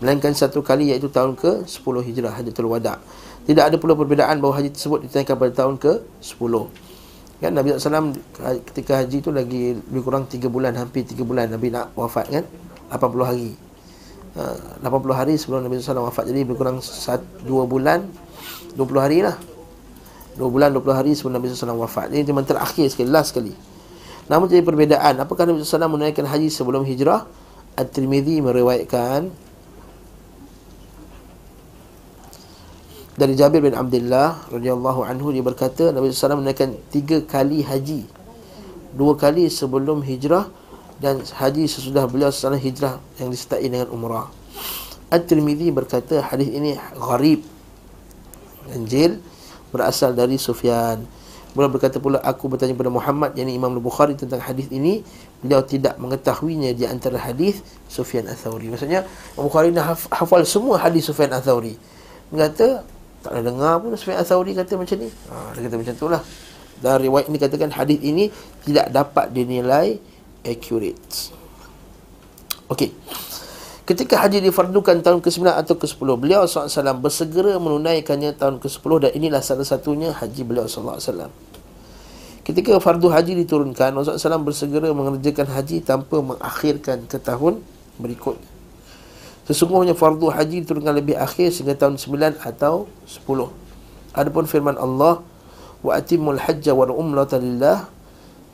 Melainkan 0.00 0.32
satu 0.32 0.64
kali 0.64 0.90
iaitu 0.90 1.12
tahun 1.12 1.36
ke-10 1.38 1.94
hijrah 2.08 2.32
Hajatul 2.34 2.66
Wada. 2.72 2.98
Tidak 3.44 3.60
ada 3.60 3.76
pula 3.76 3.92
perbezaan 3.92 4.40
bahawa 4.40 4.64
haji 4.64 4.72
tersebut 4.72 5.04
ditunaikan 5.04 5.36
pada 5.36 5.52
tahun 5.52 5.76
ke-10. 5.76 6.52
Kan 7.44 7.52
Nabi 7.52 7.76
SAW 7.76 8.16
ketika 8.72 9.04
haji 9.04 9.20
tu 9.20 9.28
lagi 9.28 9.76
lebih 9.76 10.00
kurang 10.00 10.24
3 10.24 10.48
bulan, 10.48 10.72
hampir 10.80 11.04
3 11.04 11.20
bulan 11.28 11.52
Nabi 11.52 11.68
nak 11.68 11.92
wafat 11.92 12.32
kan? 12.32 12.44
80 12.88 13.20
hari. 13.28 13.52
Ha, 14.40 14.80
80 14.80 15.12
hari 15.12 15.34
sebelum 15.36 15.60
Nabi 15.60 15.76
SAW 15.76 16.08
wafat. 16.08 16.24
Jadi 16.32 16.40
lebih 16.40 16.56
kurang 16.56 16.80
2 16.80 17.44
bulan, 17.68 18.08
20 18.80 19.04
hari 19.04 19.20
lah. 19.20 19.36
2 20.40 20.40
bulan 20.48 20.72
20 20.72 20.96
hari 20.96 21.12
sebelum 21.12 21.36
Nabi 21.36 21.52
SAW 21.52 21.84
wafat. 21.84 22.16
Ini 22.16 22.24
cuma 22.24 22.40
terakhir 22.48 22.88
sekali, 22.88 23.12
last 23.12 23.36
sekali. 23.36 23.52
Namun 24.24 24.48
jadi 24.48 24.64
perbezaan. 24.64 25.20
Apakah 25.20 25.44
Nabi 25.44 25.60
SAW 25.60 25.84
menunaikan 25.92 26.24
haji 26.24 26.48
sebelum 26.48 26.88
hijrah? 26.88 27.28
At-Tirmidhi 27.76 28.40
meriwayatkan 28.40 29.43
dari 33.14 33.38
Jabir 33.38 33.62
bin 33.62 33.78
Abdullah 33.78 34.50
radhiyallahu 34.50 35.06
anhu 35.06 35.30
dia 35.30 35.42
berkata 35.42 35.94
Nabi 35.94 36.10
SAW 36.10 36.42
menunaikan 36.42 36.74
tiga 36.90 37.22
kali 37.22 37.62
haji. 37.62 38.02
Dua 38.94 39.14
kali 39.14 39.46
sebelum 39.46 40.02
hijrah 40.02 40.50
dan 40.98 41.22
haji 41.22 41.70
sesudah 41.70 42.10
beliau 42.10 42.30
SAW 42.30 42.58
hijrah 42.58 42.98
yang 43.22 43.30
disertai 43.30 43.66
dengan 43.70 43.86
umrah. 43.90 44.30
At-Tirmidhi 45.14 45.70
berkata 45.70 46.26
hadis 46.26 46.50
ini 46.50 46.74
gharib 46.98 47.46
ganjil 48.66 49.22
berasal 49.70 50.14
dari 50.14 50.34
Sufyan. 50.34 51.06
Beliau 51.54 51.70
berkata 51.70 52.02
pula 52.02 52.18
aku 52.18 52.50
bertanya 52.50 52.74
kepada 52.74 52.90
Muhammad 52.90 53.38
yang 53.38 53.46
Imam 53.46 53.70
Al-Bukhari 53.78 54.18
tentang 54.18 54.42
hadis 54.42 54.66
ini. 54.74 55.06
Beliau 55.38 55.62
tidak 55.62 56.02
mengetahuinya 56.02 56.74
di 56.74 56.82
antara 56.82 57.22
hadis 57.22 57.62
Sufyan 57.86 58.26
Ats-Tsauri 58.26 58.74
maksudnya 58.74 59.06
Imam 59.38 59.46
Bukhari 59.46 59.70
dah 59.70 59.94
haf- 59.94 60.10
hafal 60.10 60.42
semua 60.42 60.82
hadis 60.82 61.06
Sufyan 61.06 61.30
Ats-Tsauri 61.30 61.78
kata 62.34 62.82
Tak 63.24 63.32
pernah 63.32 63.44
dengar 63.48 63.72
pun 63.80 63.96
Sufyan 63.96 64.20
Al-Thawri 64.20 64.52
kata 64.52 64.76
macam 64.76 64.96
ni. 65.00 65.08
Ha, 65.08 65.56
Dia 65.56 65.60
kata 65.64 65.76
macam 65.80 65.94
tu 65.96 66.06
lah. 66.12 66.20
Dan 66.84 67.00
riwayat 67.00 67.32
ini 67.32 67.38
katakan 67.40 67.70
hadis 67.72 67.96
ini 68.04 68.28
Tidak 68.68 68.92
dapat 68.92 69.32
dinilai 69.32 69.96
accurate. 70.44 71.32
Okey. 72.68 72.92
Ketika 73.84 74.16
haji 74.20 74.40
difardukan 74.44 75.04
tahun 75.04 75.20
ke-9 75.20 75.44
atau 75.44 75.76
ke-10 75.76 76.08
Beliau 76.16 76.48
SAW 76.48 77.00
bersegera 77.00 77.56
menunaikannya 77.60 78.32
tahun 78.36 78.56
ke-10 78.60 78.90
Dan 79.08 79.10
inilah 79.12 79.40
salah 79.44 79.64
satunya 79.68 80.12
haji 80.12 80.40
beliau 80.44 80.64
SAW 80.64 81.28
Ketika 82.44 82.76
fardu 82.80 83.12
haji 83.12 83.44
diturunkan 83.44 83.92
Rasulullah 83.92 84.40
SAW 84.40 84.40
bersegera 84.40 84.88
mengerjakan 84.92 85.52
haji 85.52 85.84
Tanpa 85.84 86.20
mengakhirkan 86.24 87.04
ke 87.04 87.20
tahun 87.20 87.60
berikut 88.00 88.53
Sesungguhnya 89.44 89.92
fardu 89.92 90.32
haji 90.32 90.64
diturunkan 90.64 90.94
lebih 90.96 91.20
akhir 91.20 91.52
Sehingga 91.52 91.76
tahun 91.76 92.00
9 92.00 92.40
atau 92.40 92.88
10 93.04 93.28
Adapun 94.16 94.44
firman 94.48 94.76
Allah 94.80 95.20
Wa 95.84 96.00
atimul 96.00 96.40
hajja 96.40 96.72
wa 96.72 96.88
umrata 96.88 97.36
lillah 97.36 97.92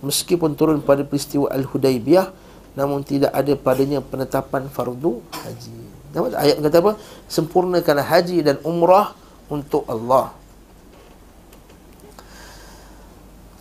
Meskipun 0.02 0.58
turun 0.58 0.82
pada 0.82 1.06
peristiwa 1.06 1.46
Al-Hudaybiyah 1.52 2.50
namun 2.78 3.02
tidak 3.02 3.34
ada 3.34 3.52
padanya 3.58 3.98
penetapan 3.98 4.70
fardu 4.70 5.18
haji. 5.34 5.78
Nampak 6.14 6.38
ayat 6.38 6.56
kata 6.58 6.78
apa? 6.82 6.92
Sempurnakanlah 7.26 8.06
haji 8.06 8.38
dan 8.46 8.56
umrah 8.62 9.14
untuk 9.50 9.82
Allah. 9.90 10.34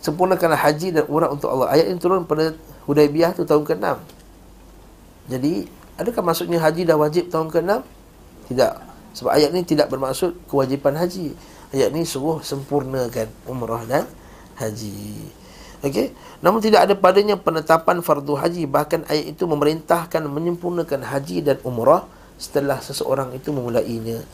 Sempurnakanlah 0.00 0.58
haji 0.58 0.94
dan 0.94 1.04
umrah 1.10 1.30
untuk 1.30 1.50
Allah. 1.50 1.74
Ayat 1.74 1.90
ini 1.90 1.98
turun 1.98 2.24
pada 2.24 2.54
Hudaybiyah 2.86 3.34
tu 3.34 3.44
tahun 3.44 3.66
ke-6. 3.66 3.86
Jadi, 5.30 5.54
adakah 6.00 6.24
maksudnya 6.24 6.58
haji 6.58 6.88
dah 6.88 6.96
wajib 6.96 7.28
tahun 7.28 7.52
ke-6? 7.52 7.72
Tidak. 8.50 8.72
Sebab 9.14 9.30
ayat 9.36 9.50
ini 9.52 9.62
tidak 9.62 9.92
bermaksud 9.92 10.48
kewajipan 10.48 10.96
haji. 10.96 11.36
Ayat 11.70 11.92
ini 11.94 12.02
suruh 12.02 12.42
sempurnakan 12.42 13.28
umrah 13.46 13.84
dan 13.86 14.08
haji. 14.58 15.30
Okey. 15.80 16.12
Namun 16.40 16.60
tidak 16.64 16.88
ada 16.88 16.94
padanya 16.96 17.36
penetapan 17.36 18.00
fardu 18.00 18.36
haji 18.36 18.64
bahkan 18.64 19.04
ayat 19.06 19.36
itu 19.36 19.44
memerintahkan 19.44 20.24
menyempurnakan 20.24 21.04
haji 21.04 21.44
dan 21.44 21.56
umrah 21.64 22.08
setelah 22.40 22.80
seseorang 22.80 23.36
itu 23.36 23.52
memulainya. 23.52 24.24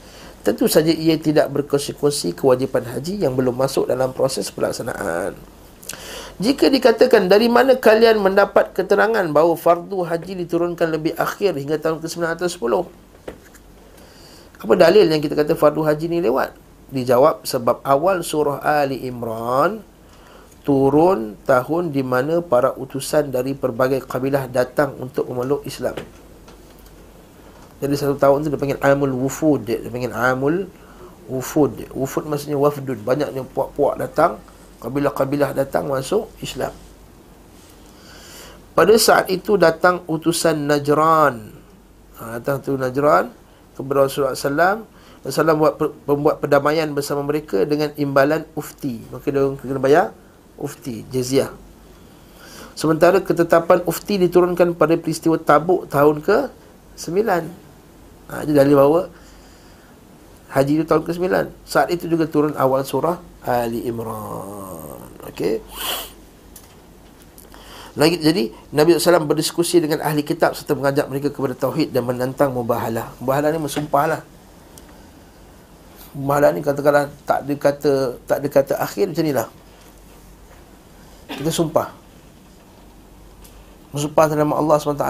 Tentu 0.47 0.71
saja 0.71 0.95
ia 0.95 1.19
tidak 1.19 1.51
berkonsekuensi 1.51 2.39
kewajipan 2.39 2.87
haji 2.87 3.27
yang 3.27 3.35
belum 3.35 3.59
masuk 3.59 3.91
dalam 3.91 4.14
proses 4.14 4.47
pelaksanaan. 4.55 5.35
Jika 6.37 6.68
dikatakan 6.68 7.32
dari 7.32 7.49
mana 7.49 7.80
kalian 7.80 8.20
mendapat 8.20 8.76
keterangan 8.76 9.24
bahawa 9.32 9.57
fardu 9.57 10.05
haji 10.05 10.45
diturunkan 10.45 10.93
lebih 10.93 11.16
akhir 11.16 11.57
hingga 11.57 11.80
tahun 11.80 12.05
ke-9 12.05 12.28
atau 12.28 12.45
10? 12.45 12.61
Apa 14.61 14.72
dalil 14.76 15.09
yang 15.09 15.24
kita 15.24 15.32
kata 15.32 15.57
fardu 15.57 15.80
haji 15.80 16.12
ni 16.12 16.20
lewat? 16.20 16.53
Dijawab 16.93 17.49
sebab 17.49 17.80
awal 17.80 18.20
surah 18.20 18.61
Ali 18.61 19.09
Imran 19.09 19.80
turun 20.61 21.41
tahun 21.49 21.95
di 21.95 22.05
mana 22.05 22.45
para 22.45 22.74
utusan 22.74 23.32
dari 23.32 23.57
pelbagai 23.57 24.05
kabilah 24.05 24.51
datang 24.53 24.93
untuk 25.01 25.24
memeluk 25.32 25.64
Islam. 25.64 25.97
Jadi 27.80 27.95
satu 27.97 28.16
tahun 28.16 28.45
tu 28.45 28.53
dia 28.53 28.61
panggil 28.61 28.80
Amul 28.84 29.14
Wufud. 29.14 29.64
Dia 29.64 29.80
panggil 29.89 30.12
Amul 30.12 30.68
Wufud. 31.32 31.97
Wufud 31.97 32.28
maksudnya 32.28 32.61
wafdud. 32.61 33.01
Banyaknya 33.01 33.41
puak-puak 33.47 34.01
datang. 34.01 34.37
Kabilah-kabilah 34.87 35.51
datang 35.51 35.91
masuk 35.91 36.30
Islam. 36.39 36.70
Pada 38.70 38.95
saat 39.03 39.26
itu 39.34 39.59
datang 39.59 40.07
utusan 40.07 40.55
Najran. 40.70 41.51
Ha, 42.22 42.39
datang 42.39 42.62
tu 42.62 42.78
Najran 42.78 43.34
kepada 43.74 44.07
Rasulullah 44.07 44.39
SAW. 44.39 44.87
Rasulullah 45.26 45.59
buat, 45.59 45.74
membuat 46.07 46.37
perdamaian 46.39 46.87
bersama 46.95 47.26
mereka 47.26 47.66
dengan 47.66 47.91
imbalan 47.99 48.47
ufti. 48.55 49.03
Maka 49.11 49.26
dia 49.26 49.43
kena 49.59 49.82
bayar 49.82 50.14
ufti, 50.55 51.03
jaziah. 51.11 51.51
Sementara 52.78 53.18
ketetapan 53.18 53.82
ufti 53.91 54.22
diturunkan 54.22 54.78
pada 54.78 54.95
peristiwa 54.95 55.34
tabuk 55.34 55.91
tahun 55.91 56.22
ke 56.22 56.47
9. 56.95 58.30
Ha, 58.30 58.47
jadi 58.47 58.62
dalil 58.62 58.78
bahawa 58.78 59.11
haji 60.55 60.72
itu 60.78 60.84
tahun 60.87 61.03
ke 61.03 61.11
9. 61.11 61.51
Saat 61.66 61.91
itu 61.91 62.07
juga 62.07 62.30
turun 62.30 62.55
awal 62.55 62.87
surah 62.87 63.18
Ali 63.47 63.86
Imran. 63.86 65.07
Okey. 65.30 65.62
Lagi 67.97 68.20
jadi 68.20 68.53
Nabi 68.76 69.01
SAW 69.01 69.24
berdiskusi 69.24 69.80
dengan 69.80 70.05
ahli 70.05 70.20
kitab 70.20 70.53
serta 70.53 70.76
mengajak 70.76 71.09
mereka 71.09 71.32
kepada 71.32 71.57
tauhid 71.57 71.94
dan 71.94 72.05
menentang 72.05 72.53
mubahalah. 72.53 73.14
Mubahalah 73.22 73.49
ni 73.55 73.62
mensumpahlah. 73.62 74.20
Mubahalah 76.12 76.51
ni 76.53 76.61
katakanlah 76.61 77.09
tak 77.24 77.47
ada 77.47 77.55
kata 77.57 77.92
tak 78.28 78.36
ada 78.42 78.49
kata 78.53 78.72
akhir 78.82 79.14
macam 79.14 79.24
inilah. 79.24 79.49
Kita 81.26 81.51
sumpah 81.51 81.90
Bersumpah 83.90 84.24
dengan 84.30 84.47
nama 84.47 84.55
Allah 84.62 84.76
SWT 84.78 85.09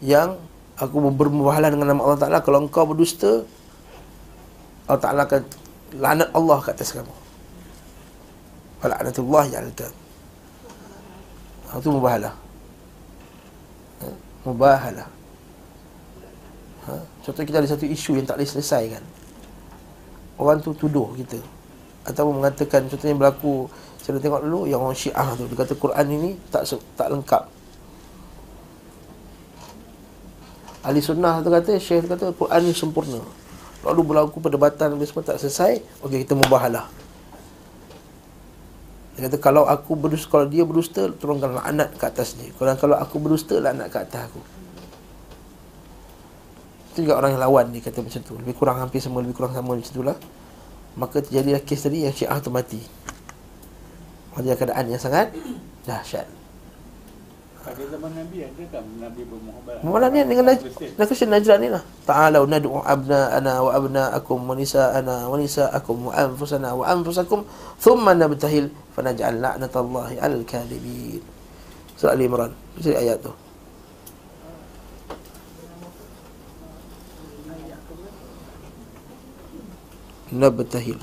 Yang 0.00 0.40
aku 0.80 0.96
bermubahalah 1.12 1.68
dengan 1.68 1.92
nama 1.92 2.00
Allah 2.08 2.20
Ta'ala 2.20 2.38
Kalau 2.40 2.64
engkau 2.64 2.88
berdusta 2.88 3.44
Allah 4.88 5.02
Ta'ala 5.02 5.22
akan 5.28 5.42
Lanat 6.00 6.28
Allah 6.32 6.58
kat 6.64 6.72
atas 6.76 6.96
kamu 6.96 7.25
Fala'anatullah 8.86 9.44
ya'alkan 9.50 9.92
Itu 11.74 11.90
mubahalah 11.90 12.34
ha? 13.98 14.06
Mubahalah 14.46 15.08
ha? 16.86 16.92
Contoh 17.26 17.42
kita 17.42 17.58
ada 17.58 17.66
satu 17.66 17.82
isu 17.82 18.14
yang 18.14 18.26
tak 18.30 18.38
boleh 18.38 18.46
selesai 18.46 18.82
kan 18.94 19.04
Orang 20.38 20.62
tu 20.62 20.70
tuduh 20.70 21.10
kita 21.18 21.42
Atau 22.06 22.30
mengatakan 22.30 22.86
Contohnya 22.86 23.18
berlaku 23.18 23.66
saya 24.06 24.22
tengok 24.22 24.46
dulu 24.46 24.70
yang 24.70 24.78
orang 24.86 24.94
Syiah 24.94 25.34
tu 25.34 25.50
dia 25.50 25.58
kata 25.58 25.74
Quran 25.74 26.06
ini 26.06 26.30
tak 26.46 26.62
tak 26.94 27.10
lengkap. 27.10 27.42
Ahli 30.86 31.02
sunnah 31.02 31.42
tu 31.42 31.50
kata 31.50 31.74
Syekh 31.74 32.06
tu 32.06 32.14
kata 32.14 32.30
Quran 32.30 32.70
ini 32.70 32.70
sempurna. 32.70 33.18
Lalu 33.82 34.00
berlaku 34.06 34.38
perdebatan 34.38 34.94
semua 35.02 35.26
tak 35.26 35.42
selesai, 35.42 35.82
okey 36.06 36.22
kita 36.22 36.38
mubahalah. 36.38 36.86
Dia 39.16 39.32
kata 39.32 39.40
kalau 39.40 39.64
aku 39.64 39.96
berdusta 39.96 40.28
kalau 40.28 40.44
dia 40.44 40.60
berdusta 40.68 41.08
turunkan 41.16 41.56
laknat 41.56 41.96
ke 41.96 42.04
atas 42.04 42.36
dia. 42.36 42.52
Kalau 42.52 42.76
kalau 42.76 42.96
aku 43.00 43.16
berdusta 43.16 43.56
laknat 43.56 43.88
ke 43.88 43.98
atas 44.04 44.28
aku. 44.28 44.40
Itu 46.92 47.08
juga 47.08 47.16
orang 47.16 47.32
yang 47.32 47.42
lawan 47.48 47.72
dia 47.72 47.80
kata 47.80 48.04
macam 48.04 48.20
tu. 48.20 48.36
Lebih 48.36 48.54
kurang 48.60 48.76
hampir 48.76 49.00
semua 49.00 49.24
lebih 49.24 49.40
kurang 49.40 49.56
sama 49.56 49.72
macam 49.72 49.88
itulah. 49.88 50.16
Maka 51.00 51.24
terjadilah 51.24 51.64
kes 51.64 51.88
tadi 51.88 52.04
yang 52.04 52.12
Syiah 52.12 52.40
tu 52.44 52.52
mati 52.52 52.80
pada 54.36 54.52
keadaan 54.52 54.84
yang 54.92 55.00
sangat 55.00 55.32
dahsyat. 55.88 56.28
Pada 57.66 57.82
zaman 57.82 58.10
Nabi 58.14 58.46
ada 58.46 58.64
kan 58.70 58.86
Nabi 59.02 59.26
bermuhabarat? 59.26 59.82
Muhabarat 59.82 60.10
ni 60.14 60.18
dengan 60.22 60.46
Nabi 60.54 61.14
Najran 61.26 61.58
ni 61.58 61.68
lah. 61.74 61.82
Ta'alau 62.06 62.46
nad'u 62.46 62.78
abna 62.86 63.34
ana 63.34 63.58
wa 63.58 63.70
abna 63.74 64.14
akum 64.14 64.38
wa 64.46 64.54
nisa 64.54 64.94
ana 64.94 65.26
wa 65.26 65.34
nisa 65.34 65.66
akum 65.74 66.06
wa 66.06 66.14
anfusana 66.14 66.78
wa 66.78 66.86
anfusakum 66.86 67.42
thumma 67.82 68.14
nabtahil 68.14 68.70
fanaj'al 68.94 69.42
la'natallahi 69.42 70.22
al 70.22 70.46
kadhibin. 70.46 71.18
Surah 71.98 72.14
Ali 72.14 72.30
Imran. 72.30 72.54
Baca 72.54 72.90
ayat 72.94 73.18
tu. 73.18 73.34
Nabtahil. 80.30 80.98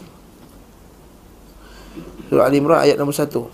Surah 2.31 2.47
Al 2.47 2.55
Imran 2.55 2.79
ayat 2.87 2.95
nombor 2.95 3.11
1. 3.11 3.51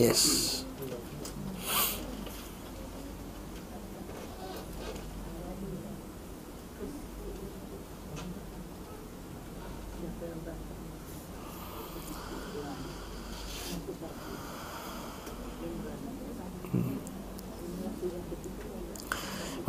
Yes. 0.00 0.63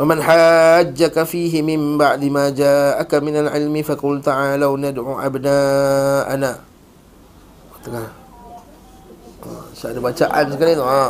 ومن 0.00 0.22
حاجك 0.22 1.12
فيه 1.28 1.60
من 1.60 2.00
بعد 2.00 2.24
ما 2.32 2.48
جاءك 2.48 3.12
من 3.20 3.36
العلم 3.36 3.74
فقل 3.84 4.24
تعالوا 4.24 4.78
ندعو 4.80 5.20
أبناءنا 5.20 6.52
tengah 7.80 8.08
ha, 9.44 9.50
Saya 9.72 9.96
ada 9.96 10.00
bacaan 10.04 10.44
sekali 10.52 10.72
tu 10.76 10.84
ha. 10.84 11.04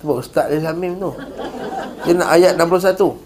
Tu 0.00 0.06
Ustaz 0.08 0.48
Al-Hamim 0.48 0.96
tu 0.96 1.12
Dia 2.06 2.14
nak 2.16 2.28
ayat 2.32 2.54
61 2.56 3.18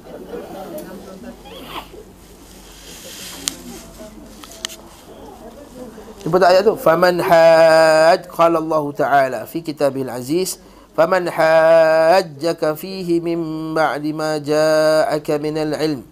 Cuba 6.25 6.41
ayat 6.41 6.65
tu 6.65 6.75
Faman 6.81 7.21
had 7.21 8.25
Qala 8.33 8.61
Allah 8.61 8.85
Ta'ala 8.97 9.41
Fi 9.45 9.61
kitabih 9.61 10.09
al-aziz 10.09 10.57
فمن 10.95 11.31
حاجك 11.31 12.63
فيه 12.79 13.19
من 13.21 13.39
بعد 13.75 14.05
ما 14.15 14.39
جاءك 14.39 15.31
من 15.43 15.59
العلم 15.59 16.03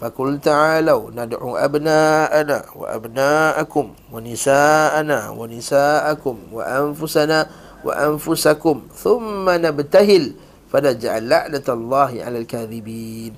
فقل 0.00 0.40
تعالوا 0.42 1.10
ندعو 1.14 1.56
أبناءنا 1.56 2.58
وأبناءكم 2.76 3.86
ونساءنا 4.12 5.18
ونساءكم 5.30 6.36
وأنفسنا 6.52 7.38
وأنفسكم 7.84 8.76
ثم 8.94 9.46
نبتهل 9.50 10.24
فنجعل 10.72 11.22
لعنة 11.28 11.66
الله 11.68 12.10
على 12.26 12.36
الكاذبين 12.42 13.34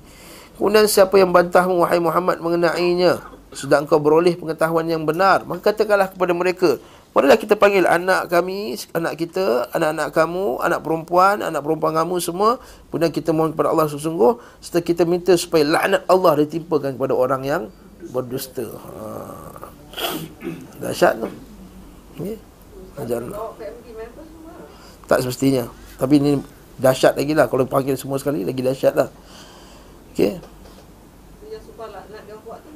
Kemudian 0.57 0.89
siapa 0.89 1.21
yang 1.21 1.29
bantahmu 1.29 1.85
wahai 1.85 2.01
Muhammad 2.01 2.41
mengenainya 2.41 3.21
Sudah 3.52 3.84
engkau 3.84 4.00
beroleh 4.00 4.34
pengetahuan 4.34 4.88
yang 4.88 5.04
benar 5.04 5.44
Maka 5.44 5.72
katakanlah 5.72 6.08
kepada 6.08 6.32
mereka 6.32 6.80
Marilah 7.12 7.36
kita 7.36 7.60
panggil 7.60 7.84
anak 7.84 8.32
kami, 8.32 8.72
anak 8.96 9.20
kita, 9.20 9.68
anak-anak 9.76 10.16
kamu, 10.16 10.64
anak 10.64 10.80
perempuan, 10.80 11.44
anak 11.44 11.60
perempuan 11.60 11.92
kamu 11.92 12.16
semua. 12.24 12.56
Kemudian 12.88 13.12
kita 13.12 13.36
mohon 13.36 13.52
kepada 13.52 13.68
Allah 13.68 13.84
sesungguh. 13.84 14.40
Serta 14.64 14.80
kita 14.80 15.04
minta 15.04 15.36
supaya 15.36 15.60
laknat 15.60 16.08
Allah 16.08 16.40
ditimpakan 16.40 16.96
kepada 16.96 17.12
orang 17.12 17.44
yang 17.44 17.62
berdusta. 18.16 18.64
Ha. 18.64 18.96
Dahsyat 20.80 21.20
tu. 21.20 21.28
Okay. 22.16 22.36
Tak 25.04 25.18
semestinya. 25.20 25.68
Tapi 26.00 26.16
ini 26.16 26.40
dahsyat 26.80 27.12
lagi 27.12 27.36
lah. 27.36 27.44
Kalau 27.52 27.68
panggil 27.68 28.00
semua 28.00 28.16
sekali, 28.16 28.40
lagi 28.40 28.64
dahsyat 28.64 28.96
lah. 28.96 29.12
Okay. 30.16 30.40
Yang 31.52 31.68
supaya 31.68 32.00
laknat 32.00 32.24
dia 32.24 32.40
buat 32.40 32.64
tu, 32.64 32.72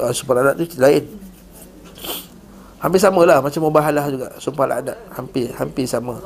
ah, 0.00 0.12
Supaya 0.12 0.52
laknat 0.52 0.68
tu 0.68 0.78
lain. 0.80 1.04
Hampir 2.76 3.00
sama 3.00 3.24
lah 3.24 3.40
Macam 3.40 3.60
mubahalah 3.64 4.04
juga 4.12 4.28
Sumpah 4.36 4.68
adat 4.78 4.98
Hampir 5.16 5.48
Hampir 5.56 5.88
sama 5.88 6.20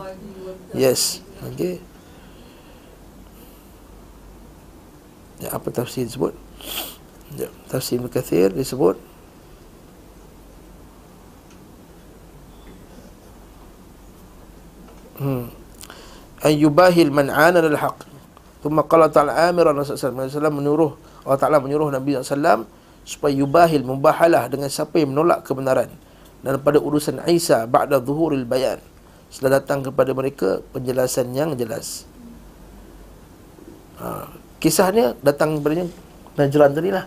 Yes 0.75 1.23
Okay 1.55 1.79
Ya, 5.41 5.57
apa 5.57 5.73
tafsir 5.73 6.05
disebut? 6.05 6.37
Ya, 7.33 7.49
tafsir 7.73 7.97
Mukathir 7.97 8.53
disebut 8.53 9.01
Hmm. 15.21 15.53
An 16.41 16.53
yubahil 16.57 17.13
man 17.13 17.29
ana 17.29 17.61
al 17.61 17.77
haq. 17.77 18.09
Thumma 18.65 18.89
qala 18.89 19.13
ta'ala 19.13 19.53
amiran 19.53 19.77
Rasulullah 19.77 20.25
SAW 20.29 20.49
menyuruh 20.49 20.97
Allah 21.29 21.37
Ta'ala 21.37 21.61
menyuruh 21.61 21.93
Nabi 21.93 22.17
SAW 22.17 22.65
supaya 23.11 23.35
yubahil 23.35 23.83
mubahalah 23.83 24.47
dengan 24.47 24.71
siapa 24.71 25.03
yang 25.03 25.11
menolak 25.11 25.43
kebenaran 25.43 25.91
dan 26.47 26.63
pada 26.63 26.79
urusan 26.79 27.19
Isa 27.27 27.67
ba'da 27.67 27.99
zuhuril 27.99 28.47
bayan. 28.47 28.79
Setelah 29.31 29.59
datang 29.59 29.83
kepada 29.83 30.15
mereka 30.15 30.63
penjelasan 30.71 31.35
yang 31.35 31.59
jelas. 31.59 32.07
Ha, 33.99 34.31
kisahnya 34.63 35.19
datang 35.27 35.59
daripada 35.59 35.91
Najran 36.39 36.73
tadi 36.73 36.89
lah 36.89 37.05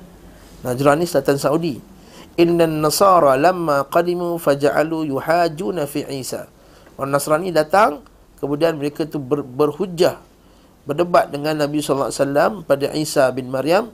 Najran 0.68 1.00
ni 1.00 1.08
selatan 1.08 1.40
Saudi. 1.40 1.76
Inna 2.36 2.68
nasara 2.68 3.40
lamma 3.40 3.88
qadimu 3.88 4.36
faja'alu 4.40 5.08
yuhajuna 5.08 5.88
fi 5.88 6.04
Isa. 6.12 6.52
Orang 7.00 7.16
Nasrani 7.16 7.50
datang 7.50 8.06
Kemudian 8.38 8.76
mereka 8.78 9.08
tu 9.08 9.18
ber, 9.18 9.42
berhujah 9.42 10.22
Berdebat 10.86 11.32
dengan 11.32 11.58
Nabi 11.58 11.80
SAW 11.80 12.68
pada 12.68 12.92
Isa 12.92 13.32
bin 13.34 13.50
Maryam 13.50 13.90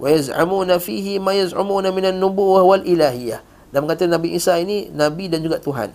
Wa 0.00 0.08
yaz'amuna 0.08 0.80
fihi 0.80 1.20
ma 1.20 1.36
yaz'amuna 1.36 1.92
minan 1.92 2.16
nubuwah 2.20 2.64
wal 2.64 2.84
ilahiyah. 2.84 3.40
Dan 3.72 3.88
mengatakan 3.88 4.12
Nabi 4.12 4.36
Isa 4.36 4.60
ini 4.60 4.92
Nabi 4.92 5.32
dan 5.32 5.40
juga 5.40 5.56
Tuhan. 5.56 5.92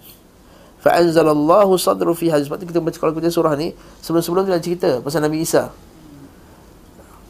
Fa 0.81 0.97
anzalallahu 0.97 1.77
sadru 1.77 2.13
fi 2.17 2.29
hadis. 2.33 2.49
Sebab 2.49 2.65
kita 2.65 2.81
baca 2.81 2.97
kalau 2.97 3.13
kita 3.17 3.29
surah 3.29 3.53
ni 3.57 3.73
sebelum-sebelum 4.01 4.45
tu 4.45 4.51
dah 4.53 4.61
cerita 4.61 4.89
pasal 5.01 5.21
Nabi 5.25 5.45
Isa. 5.45 5.69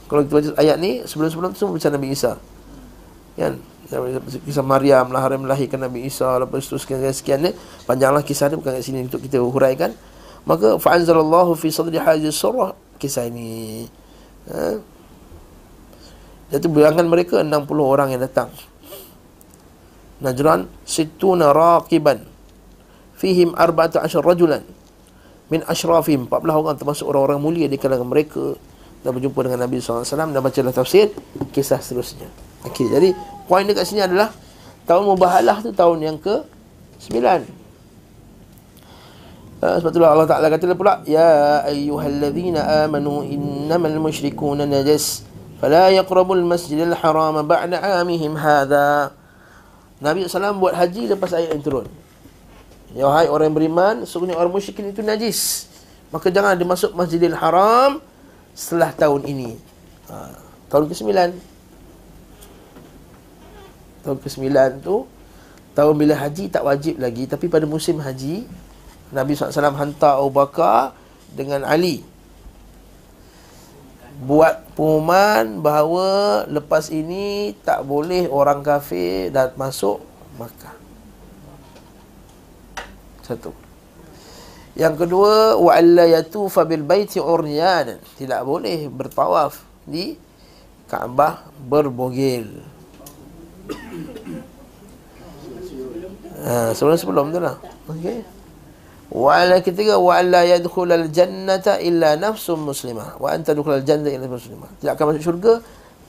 Kalau 0.07 0.24
kita 0.24 0.34
baca 0.39 0.49
ayat 0.59 0.78
ni 0.80 1.03
sebelum-sebelum 1.03 1.51
tu 1.51 1.57
semua 1.59 1.76
pasal 1.76 1.91
Nabi 1.95 2.15
Isa. 2.15 2.39
Kan? 3.36 3.59
Kisah 4.43 4.65
Maryam 4.68 5.15
lah 5.15 5.24
hari 5.24 5.39
melahirkan 5.39 5.80
Nabi 5.80 6.03
Isa 6.11 6.28
lepas 6.43 6.59
itu 6.59 6.76
sekian 6.76 6.99
sekian 7.15 7.39
ni 7.39 7.55
panjanglah 7.88 8.20
kisah 8.20 8.51
ni 8.51 8.59
bukan 8.59 8.76
kat 8.76 8.84
sini 8.84 9.07
untuk 9.07 9.24
kita 9.24 9.39
huraikan. 9.39 9.95
Maka 10.43 10.76
fa 10.80 10.95
anzalallahu 10.95 11.55
fi 11.55 11.72
sadri 11.72 11.99
hadis 11.99 12.36
surah 12.36 12.76
kisah 12.99 13.28
ini. 13.32 13.88
Ha? 14.51 14.80
Jadi 16.48 16.66
bilangan 16.72 17.04
mereka 17.04 17.43
60 17.43 17.68
orang 17.84 18.16
yang 18.16 18.24
datang. 18.24 18.48
Najran 20.24 20.66
situna 20.88 21.52
raqiban 21.52 22.24
fihim 23.20 23.54
arba'ata 23.54 24.02
asyar 24.02 24.26
rajulan 24.26 24.64
min 25.52 25.64
asyrafihim 25.64 26.28
14 26.28 26.60
orang 26.60 26.76
termasuk 26.76 27.06
orang-orang 27.08 27.39
mulia 27.39 27.68
di 27.68 27.80
kalangan 27.80 28.08
mereka. 28.08 28.56
Dan 29.06 29.14
berjumpa 29.14 29.39
dengan 29.45 29.70
Nabi 29.70 29.78
SAW 29.78 30.04
dan 30.04 30.41
bacalah 30.41 30.74
tafsir 30.74 31.14
kisah 31.54 31.80
seterusnya. 31.80 32.28
Okey, 32.66 32.89
jadi 32.89 33.14
poin 33.45 33.64
dekat 33.64 33.86
sini 33.86 34.04
adalah 34.04 34.34
tahun 34.89 35.06
mubahalah 35.06 35.62
tu 35.62 35.70
tahun 35.72 36.02
yang 36.02 36.18
ke 36.18 36.43
9 37.12 37.68
Uh, 39.58 39.82
sebab 39.82 39.89
itulah 39.89 40.14
Allah 40.14 40.30
Ta'ala 40.30 40.54
kata 40.54 40.78
pula 40.78 41.02
Ya 41.10 41.66
ayyuhalladzina 41.66 42.86
amanu 42.86 43.26
innamal 43.26 43.98
musyrikuna 43.98 44.70
najas 44.70 45.26
Fala 45.58 45.89
yaqrabul 45.89 46.45
masjidil 46.45 46.93
harama 46.93 47.41
ba'da 47.41 48.01
amihim 48.01 48.38
hadha 48.38 49.10
Nabi 49.97 50.30
SAW 50.30 50.62
buat 50.62 50.78
haji 50.78 51.10
lepas 51.10 51.34
ayat 51.34 51.58
yang 51.58 51.64
turun. 51.66 51.88
Ya 52.93 53.10
hai 53.10 53.26
orang 53.28 53.51
beriman, 53.51 54.05
sesungguhnya 54.05 54.38
orang 54.38 54.53
musyrikin 54.53 54.93
itu 54.93 55.01
najis. 55.01 55.66
Maka 56.14 56.32
jangan 56.32 56.55
dia 56.55 56.64
masuk 56.64 56.95
Masjidil 56.95 57.36
Haram 57.36 57.99
setelah 58.55 58.95
tahun 58.95 59.28
ini. 59.28 59.60
Ha, 60.08 60.39
tahun 60.72 60.88
ke-9. 60.88 61.12
Tahun 64.08 64.18
ke-9 64.24 64.47
tu 64.86 65.03
tahun 65.76 65.93
bila 65.93 66.16
haji 66.18 66.49
tak 66.49 66.64
wajib 66.66 66.97
lagi 66.97 67.30
tapi 67.30 67.45
pada 67.51 67.70
musim 67.70 68.01
haji 68.01 68.49
Nabi 69.14 69.38
SAW 69.38 69.78
hantar 69.78 70.18
Abu 70.18 70.34
Bakar 70.34 70.97
dengan 71.38 71.62
Ali 71.68 72.01
buat 74.18 74.65
pengumuman 74.74 75.61
bahawa 75.61 76.07
lepas 76.49 76.89
ini 76.89 77.53
tak 77.61 77.86
boleh 77.86 78.26
orang 78.26 78.65
kafir 78.65 79.30
dan 79.30 79.53
masuk 79.53 80.01
Makkah. 80.38 80.74
Satu. 83.26 83.52
Yang 84.77 85.06
kedua, 85.06 85.57
wa 85.57 85.73
alla 85.73 86.06
yatufa 86.06 86.61
bil 86.65 86.85
baiti 86.85 87.18
uryan. 87.18 87.98
Tidak 88.18 88.41
boleh 88.45 88.85
bertawaf 88.94 89.65
di 89.89 90.14
Kaabah 90.88 91.52
berbogel. 91.68 92.64
Ha, 96.45 96.72
sebelum-sebelum 96.77 97.34
tu 97.34 97.39
lah. 97.44 97.57
Okey. 97.91 98.36
Wa 99.07 99.39
ala 99.39 99.63
ketiga 99.63 99.95
wa 99.95 100.19
alla 100.19 100.43
yadkhul 100.43 100.91
al 100.91 101.07
jannata 101.07 101.79
illa 101.79 102.19
nafsun 102.19 102.59
muslimah 102.59 103.15
wa 103.23 103.31
anta 103.31 103.55
tadkhul 103.55 103.79
al 103.79 103.85
jannata 103.88 104.11
illa 104.11 104.27
nafsun 104.27 104.59
muslimah. 104.59 104.69
Tidak 104.84 104.91
akan 104.91 105.05
masuk 105.15 105.23
syurga 105.23 105.53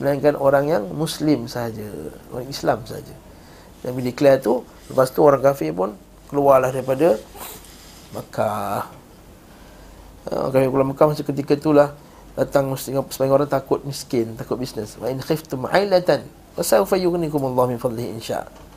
melainkan 0.03 0.35
orang 0.35 0.65
yang 0.67 0.83
muslim 0.91 1.47
saja, 1.47 1.87
orang 2.35 2.47
Islam 2.51 2.83
saja. 2.83 3.15
Nabi 3.87 4.11
declare 4.11 4.43
tu, 4.43 4.67
lepas 4.91 5.11
tu 5.15 5.23
orang 5.23 5.39
kafir 5.39 5.71
pun 5.71 5.95
keluarlah 6.27 6.75
daripada 6.75 7.15
Makkah. 8.11 8.91
Orang 10.27 10.51
kafir 10.51 10.67
keluar 10.67 10.87
Makkah 10.91 11.05
masa 11.07 11.23
ketika 11.23 11.55
itulah 11.55 11.95
datang 12.35 12.67
sebagian 12.75 13.31
orang 13.31 13.47
takut 13.47 13.79
miskin, 13.87 14.35
takut 14.35 14.59
bisnes. 14.59 14.99
Wa 14.99 15.07
in 15.07 15.23
khiftum 15.23 15.67
ailatan 15.71 16.27
fa 16.55 16.63
sawfa 16.67 16.99
yughnikum 16.99 17.47
Allah 17.47 17.71
min 17.71 17.79
fadlihi 17.79 18.19
insya' 18.19 18.68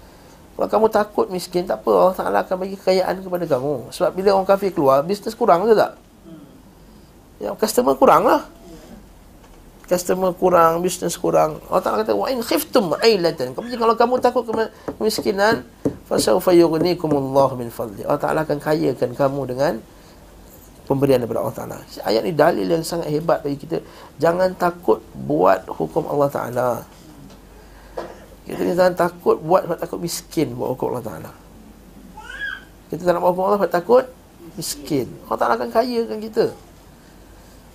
Kalau 0.52 0.68
kamu 0.68 0.86
takut 0.92 1.26
miskin, 1.32 1.64
tak 1.64 1.80
apa. 1.80 1.90
Allah 1.96 2.16
Ta'ala 2.16 2.38
akan 2.44 2.56
bagi 2.60 2.76
kekayaan 2.76 3.24
kepada 3.24 3.44
kamu. 3.48 3.88
Sebab 3.88 4.10
bila 4.12 4.28
orang 4.36 4.48
kafir 4.48 4.70
keluar, 4.70 5.00
bisnes 5.00 5.32
kurang 5.32 5.64
ke 5.64 5.72
tak? 5.72 5.96
Ya, 7.40 7.56
customer 7.56 7.96
kurang 7.96 8.28
lah. 8.28 8.44
Customer 9.88 10.30
kurang, 10.36 10.84
bisnes 10.84 11.16
kurang. 11.16 11.58
Allah 11.72 11.82
Ta'ala 11.82 11.96
kata, 12.04 12.12
wa'in 12.12 12.44
khiftum 12.44 12.92
ailatan. 13.00 13.56
Kalau 13.56 13.94
kamu 13.96 14.20
takut 14.20 14.44
kemiskinan, 15.00 15.64
fasawfa 16.06 16.52
yughnikumullah 16.52 17.56
min 17.56 17.72
fadli. 17.72 18.04
Allah 18.04 18.20
Ta'ala 18.20 18.40
akan 18.44 18.60
kayakan 18.60 19.16
kamu 19.16 19.40
dengan 19.48 19.72
pemberian 20.84 21.24
daripada 21.24 21.40
Allah 21.42 21.56
Ta'ala. 21.56 21.76
Ayat 22.04 22.22
ni 22.28 22.36
dalil 22.36 22.68
yang 22.68 22.84
sangat 22.84 23.08
hebat 23.08 23.40
bagi 23.40 23.56
kita. 23.56 23.80
Jangan 24.20 24.52
takut 24.54 25.00
buat 25.16 25.64
hukum 25.64 26.04
Allah 26.12 26.28
Ta'ala. 26.28 26.68
Kita 28.42 28.60
ni 28.66 28.74
jangan 28.74 28.94
takut 28.98 29.38
buat 29.38 29.64
sebab 29.66 29.78
takut 29.78 29.98
miskin 30.02 30.58
buat 30.58 30.74
hukum 30.74 30.94
Allah 30.94 31.04
Ta'ala. 31.06 31.32
Kita 32.90 33.06
tak 33.06 33.12
nak 33.14 33.20
buat 33.22 33.32
hukum 33.32 33.44
Allah 33.46 33.58
sebab 33.62 33.72
takut 33.72 34.04
miskin. 34.58 35.06
Allah 35.30 35.38
Ta'ala 35.38 35.54
akan 35.54 35.70
kayakan 35.70 36.18
kita. 36.18 36.44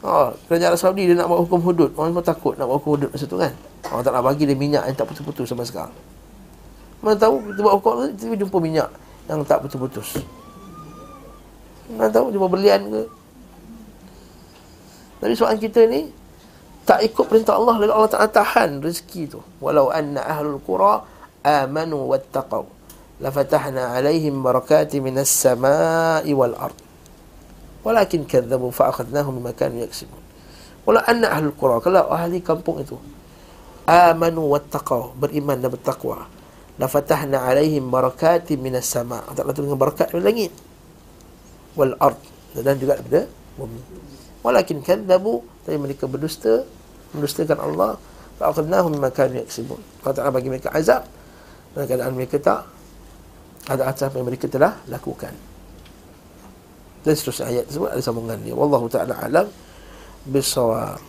Oh, 0.05 0.29
kerajaan 0.45 0.75
Arab 0.75 0.81
Saudi 0.83 1.09
dia 1.09 1.15
nak 1.17 1.31
buat 1.31 1.41
hukum 1.47 1.59
hudud. 1.63 1.89
Orang 1.95 2.13
pun 2.13 2.21
takut 2.21 2.53
nak 2.59 2.67
buat 2.67 2.83
hukum 2.83 2.99
hudud 2.99 3.09
masa 3.09 3.25
tu 3.25 3.39
kan. 3.39 3.55
Allah 3.87 4.03
Ta'ala 4.03 4.19
bagi 4.19 4.43
dia 4.43 4.53
minyak 4.53 4.83
yang 4.83 4.95
tak 4.99 5.07
putus-putus 5.07 5.47
sama 5.47 5.63
sekarang. 5.63 5.95
Mana 6.99 7.15
tahu 7.15 7.39
kita 7.47 7.59
buat 7.63 7.73
hukum 7.79 7.89
Allah, 7.95 8.07
kita 8.11 8.35
jumpa 8.35 8.57
minyak 8.59 8.89
yang 9.31 9.39
tak 9.47 9.63
putus-putus. 9.63 10.19
Mana 11.95 12.11
tahu 12.11 12.29
jumpa 12.35 12.47
berlian 12.51 12.83
ke. 12.91 13.03
Tapi 15.17 15.33
soalan 15.33 15.57
kita 15.57 15.87
ni 15.87 16.11
tak 16.87 17.03
ikut 17.03 17.27
perintah 17.27 17.59
Allah 17.59 17.83
lalu 17.83 17.91
Allah 17.91 18.11
Taala 18.15 18.31
tahan 18.31 18.79
rezeki 18.79 19.27
tu. 19.27 19.43
Walau 19.59 19.91
anna 19.91 20.23
ahlul 20.23 20.63
qura 20.63 21.03
amanu 21.43 22.07
wattaqau 22.07 22.63
la 23.19 23.27
fatahna 23.27 23.91
alaihim 23.91 24.39
barakati 24.39 25.03
minas 25.03 25.27
samai 25.27 26.31
wal 26.31 26.55
ard. 26.55 26.79
Walakin 27.83 28.23
kadzabu 28.23 28.71
fa 28.71 28.87
akhadnahum 28.95 29.43
bima 29.43 29.51
kanu 29.51 29.83
yaksibun. 29.83 30.23
Walau 30.87 31.03
anna 31.03 31.35
ahlul 31.35 31.51
qura 31.59 31.83
kalau 31.83 32.07
ahli 32.07 32.39
kampung 32.39 32.79
itu 32.79 32.95
amanu 33.83 34.47
wattaqau 34.47 35.11
beriman 35.19 35.59
dan 35.59 35.67
bertakwa 35.67 36.23
la 36.79 36.87
fatahna 36.87 37.51
alaihim 37.51 37.91
barakati 37.91 38.55
minas 38.55 38.87
sama. 38.87 39.27
Allah 39.27 39.43
Taala 39.43 39.51
dengan 39.51 39.75
barakat 39.75 40.15
dari 40.15 40.23
langit 40.23 40.55
wal 41.75 41.99
ard 41.99 42.15
dan 42.55 42.79
juga 42.79 42.95
daripada 42.95 43.27
bumi. 43.59 43.81
Walakin 44.39 44.79
kadzabu 44.79 45.43
tapi 45.67 45.75
mereka 45.75 46.07
berdusta 46.07 46.63
mendustakan 47.17 47.57
Allah. 47.57 47.97
Fa'akhadnahum 48.37 48.93
mimma 48.93 49.09
kanu 49.09 49.41
yaksibun. 49.41 49.81
Allah 50.05 50.13
Ta'ala 50.13 50.31
bagi 50.31 50.49
mereka 50.53 50.69
azab. 50.71 51.03
Dan 51.73 51.83
keadaan 51.89 52.13
mereka 52.13 52.37
tak. 52.37 52.61
Ada 53.67 53.83
atas 53.91 54.13
yang 54.15 54.23
mereka 54.23 54.47
telah 54.47 54.79
lakukan. 54.87 55.33
Dan 57.03 57.13
seterusnya 57.15 57.45
ayat 57.51 57.63
tersebut 57.67 57.89
ada 57.91 58.01
sambungan 58.03 58.39
dia. 58.43 58.51
Wallahu 58.51 58.87
ta'ala 58.91 59.15
alam 59.15 59.47
bisawab. 60.27 60.99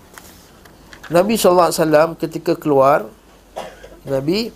Nabi 1.10 1.34
SAW 1.34 2.14
ketika 2.20 2.54
keluar 2.54 3.02
Nabi 4.06 4.54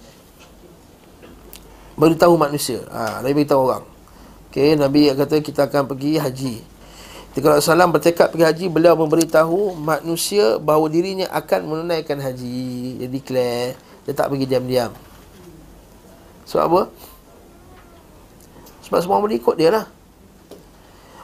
beritahu 1.99 2.39
manusia. 2.39 2.87
Ha, 2.95 3.27
Nabi 3.27 3.43
beritahu 3.43 3.63
orang. 3.67 3.85
Okay, 4.53 4.79
Nabi 4.79 5.11
kata 5.11 5.43
kita 5.43 5.67
akan 5.67 5.91
pergi 5.91 6.21
haji 6.21 6.55
Ketika 7.33 7.49
Rasulullah 7.49 7.89
bertekad 7.89 8.29
pergi 8.29 8.45
haji, 8.45 8.65
beliau 8.69 8.93
memberitahu 8.93 9.73
manusia 9.73 10.61
bahawa 10.61 10.85
dirinya 10.93 11.33
akan 11.33 11.65
menunaikan 11.65 12.21
haji. 12.21 13.01
Dia 13.01 13.09
declare, 13.09 13.73
dia 14.05 14.13
tak 14.13 14.29
pergi 14.29 14.45
diam-diam. 14.45 14.93
Sebab 16.45 16.65
apa? 16.69 16.83
Sebab 18.85 18.99
semua 19.01 19.25
boleh 19.25 19.41
ikut 19.41 19.57
dia 19.57 19.73
lah. 19.73 19.89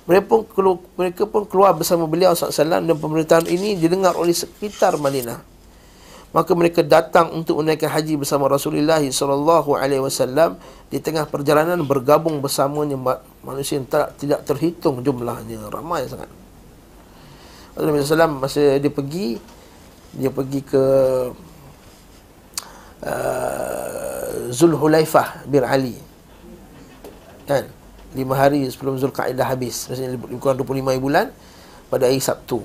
Mereka 0.09 0.25
pun, 0.25 0.41
keluar, 0.49 0.81
mereka 0.97 1.23
pun 1.29 1.45
keluar 1.45 1.77
bersama 1.77 2.09
beliau 2.09 2.33
SAW 2.33 2.89
dan 2.89 2.97
pemerintahan 2.97 3.45
ini 3.45 3.77
didengar 3.77 4.17
oleh 4.17 4.33
sekitar 4.33 4.97
Madinah. 4.97 5.45
Maka 6.29 6.53
mereka 6.53 6.85
datang 6.85 7.33
untuk 7.33 7.65
menaikkan 7.65 7.89
haji 7.89 8.21
bersama 8.21 8.53
Rasulullah 8.53 9.01
SAW 9.01 10.61
di 10.93 11.01
tengah 11.01 11.25
perjalanan 11.25 11.81
bergabung 11.81 12.45
bersamanya 12.45 13.01
manusia 13.41 13.81
yang 13.81 13.89
tak, 13.89 14.13
tidak 14.21 14.45
terhitung 14.45 15.01
jumlahnya. 15.01 15.73
Ramai 15.73 16.05
sangat. 16.05 16.29
Rasulullah 17.73 18.05
SAW 18.05 18.45
masa 18.45 18.77
dia 18.77 18.93
pergi 18.93 19.41
dia 20.13 20.29
pergi 20.29 20.61
ke 20.65 20.85
uh, 23.09 24.53
Zulhulaifah 24.53 25.49
bin 25.49 25.65
Ali. 25.65 25.97
Kan? 27.49 27.73
Lima 28.13 28.37
hari 28.37 28.69
sebelum 28.69 29.01
Zulkaidah 29.01 29.49
habis. 29.49 29.89
Maksudnya 29.89 30.17
kurang 30.37 30.61
25 30.61 31.01
bulan 31.01 31.33
pada 31.89 32.05
hari 32.05 32.21
Sabtu. 32.21 32.65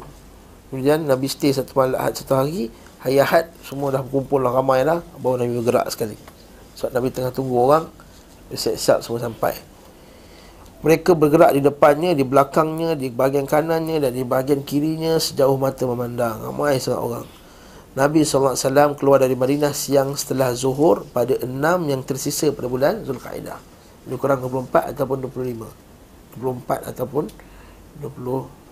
Kemudian 0.68 1.08
Nabi 1.08 1.32
stay 1.32 1.56
satu 1.56 1.72
malam 1.78 1.96
satu 2.12 2.34
hari 2.34 2.68
Hari 3.04 3.20
Ahad 3.20 3.52
semua 3.68 3.92
dah 3.92 4.00
berkumpul 4.00 4.40
lah 4.40 4.56
ramai 4.56 4.88
lah 4.88 5.04
Baru 5.20 5.36
Nabi 5.36 5.60
bergerak 5.60 5.92
sekali. 5.92 6.16
Sebab 6.80 6.96
Nabi 6.96 7.12
tengah 7.12 7.36
tunggu 7.36 7.52
orang 7.60 7.92
Siap-siap 8.48 9.04
semua 9.04 9.20
sampai. 9.20 9.60
Mereka 10.88 11.12
bergerak 11.12 11.52
di 11.52 11.60
depannya 11.60 12.16
Di 12.16 12.24
belakangnya 12.24 12.96
Di 12.96 13.12
bahagian 13.12 13.44
kanannya 13.44 14.00
Dan 14.08 14.16
di 14.16 14.24
bahagian 14.24 14.64
kirinya 14.64 15.20
Sejauh 15.20 15.60
mata 15.60 15.84
memandang. 15.84 16.48
Ramai 16.48 16.80
sangat 16.80 17.04
orang. 17.04 17.28
Nabi 17.94 18.24
SAW 18.24 18.96
keluar 18.96 19.20
dari 19.20 19.36
Madinah 19.36 19.76
Siang 19.76 20.16
setelah 20.16 20.56
zuhur 20.56 21.04
Pada 21.12 21.36
enam 21.44 21.84
yang 21.92 22.08
tersisa 22.08 22.56
pada 22.56 22.72
bulan 22.72 23.04
Zulkaidah 23.04 23.60
Lebih 24.08 24.16
kurang 24.16 24.40
24 24.48 24.96
ataupun 24.96 25.28
25 25.28 25.92
24 26.40 26.90
ataupun 26.90 27.30
20 28.00 28.64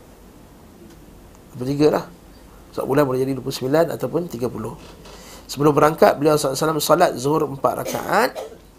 23 1.60 1.94
lah 1.94 2.21
satu 2.72 2.88
bulan 2.88 3.04
boleh 3.04 3.20
jadi 3.20 3.36
29 3.36 3.68
ataupun 4.00 4.32
30 4.32 4.48
Sebelum 5.52 5.76
berangkat 5.76 6.16
beliau 6.16 6.40
SAW 6.40 6.80
salat 6.80 7.12
zuhur 7.20 7.44
4 7.44 7.60
rakaat. 7.60 8.32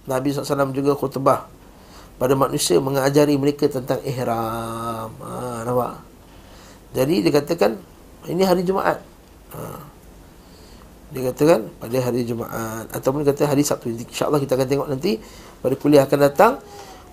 Nabi 0.08 0.32
SAW 0.32 0.72
juga 0.72 0.96
khutbah 0.96 1.46
Pada 2.16 2.32
manusia 2.32 2.80
mengajari 2.80 3.36
mereka 3.36 3.68
tentang 3.68 4.00
ihram. 4.08 5.12
Ha, 5.20 5.68
Nampak? 5.68 6.00
Jadi 6.96 7.14
dia 7.20 7.32
katakan 7.36 7.76
Ini 8.24 8.42
hari 8.48 8.64
Jumaat. 8.64 9.04
Ha. 9.52 9.60
Dia 11.12 11.28
katakan 11.28 11.68
pada 11.76 11.98
hari 12.00 12.24
Jumaat. 12.24 12.88
Ataupun 12.88 13.20
kata 13.28 13.44
hari 13.44 13.60
Sabtu. 13.60 13.92
InsyaAllah 13.92 14.40
kita 14.40 14.56
akan 14.56 14.68
tengok 14.72 14.88
nanti 14.88 15.20
Pada 15.60 15.76
kuliah 15.76 16.08
akan 16.08 16.18
datang 16.24 16.52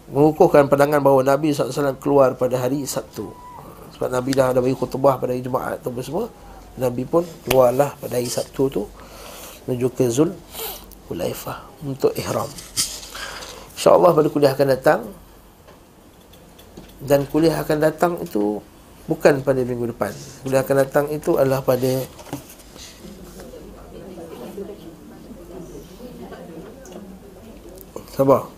Mengukuhkan 0.08 0.72
pandangan 0.72 1.04
bahawa 1.04 1.22
Nabi 1.36 1.52
SAW 1.52 2.00
keluar 2.00 2.34
pada 2.40 2.56
hari 2.64 2.88
Sabtu. 2.88 3.28
Ha, 3.28 3.92
Sebab 4.00 4.08
Nabi 4.08 4.32
dah 4.32 4.56
ada 4.56 4.64
bagi 4.64 4.80
khutbah 4.80 5.20
pada 5.20 5.36
hari 5.36 5.44
Jumaat 5.44 5.84
Ataupun 5.84 6.00
semua 6.00 6.26
Nabi 6.78 7.08
pun 7.08 7.26
keluarlah 7.48 7.98
pada 7.98 8.20
hari 8.20 8.30
Sabtu 8.30 8.70
tu 8.70 8.84
menuju 9.66 9.88
ke 9.96 10.06
Zul 10.12 10.36
Hulaifah 11.10 11.66
untuk 11.82 12.14
ihram. 12.14 12.50
InsyaAllah 13.74 14.12
pada 14.12 14.28
kuliah 14.30 14.52
akan 14.54 14.68
datang 14.70 15.02
dan 17.00 17.24
kuliah 17.32 17.56
akan 17.58 17.78
datang 17.80 18.14
itu 18.20 18.60
bukan 19.08 19.42
pada 19.42 19.64
minggu 19.64 19.90
depan. 19.96 20.12
Kuliah 20.46 20.62
akan 20.62 20.76
datang 20.84 21.06
itu 21.10 21.40
adalah 21.40 21.64
pada 21.64 22.04
Sabar. 28.20 28.52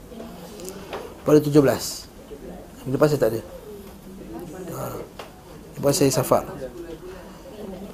Pada 1.21 1.37
17. 1.37 1.53
Minggu 1.53 2.97
depan 2.97 3.07
saya 3.13 3.21
tak 3.21 3.29
ada. 3.29 3.41
Ha. 4.73 4.81
Lepas 5.77 5.93
saya 5.93 6.09
safar. 6.09 6.49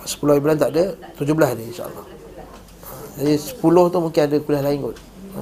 10 0.07 0.23
hari 0.23 0.39
bulan 0.39 0.55
tak 0.55 0.71
ada 0.71 0.95
17 1.19 1.59
ni 1.59 1.63
insyaAllah. 1.75 2.05
Jadi 3.19 3.34
10 3.35 3.91
tu 3.91 3.97
mungkin 3.99 4.21
ada 4.23 4.35
kuliah 4.39 4.63
lain 4.63 4.79
kot. 4.79 4.97
Ha, 5.35 5.41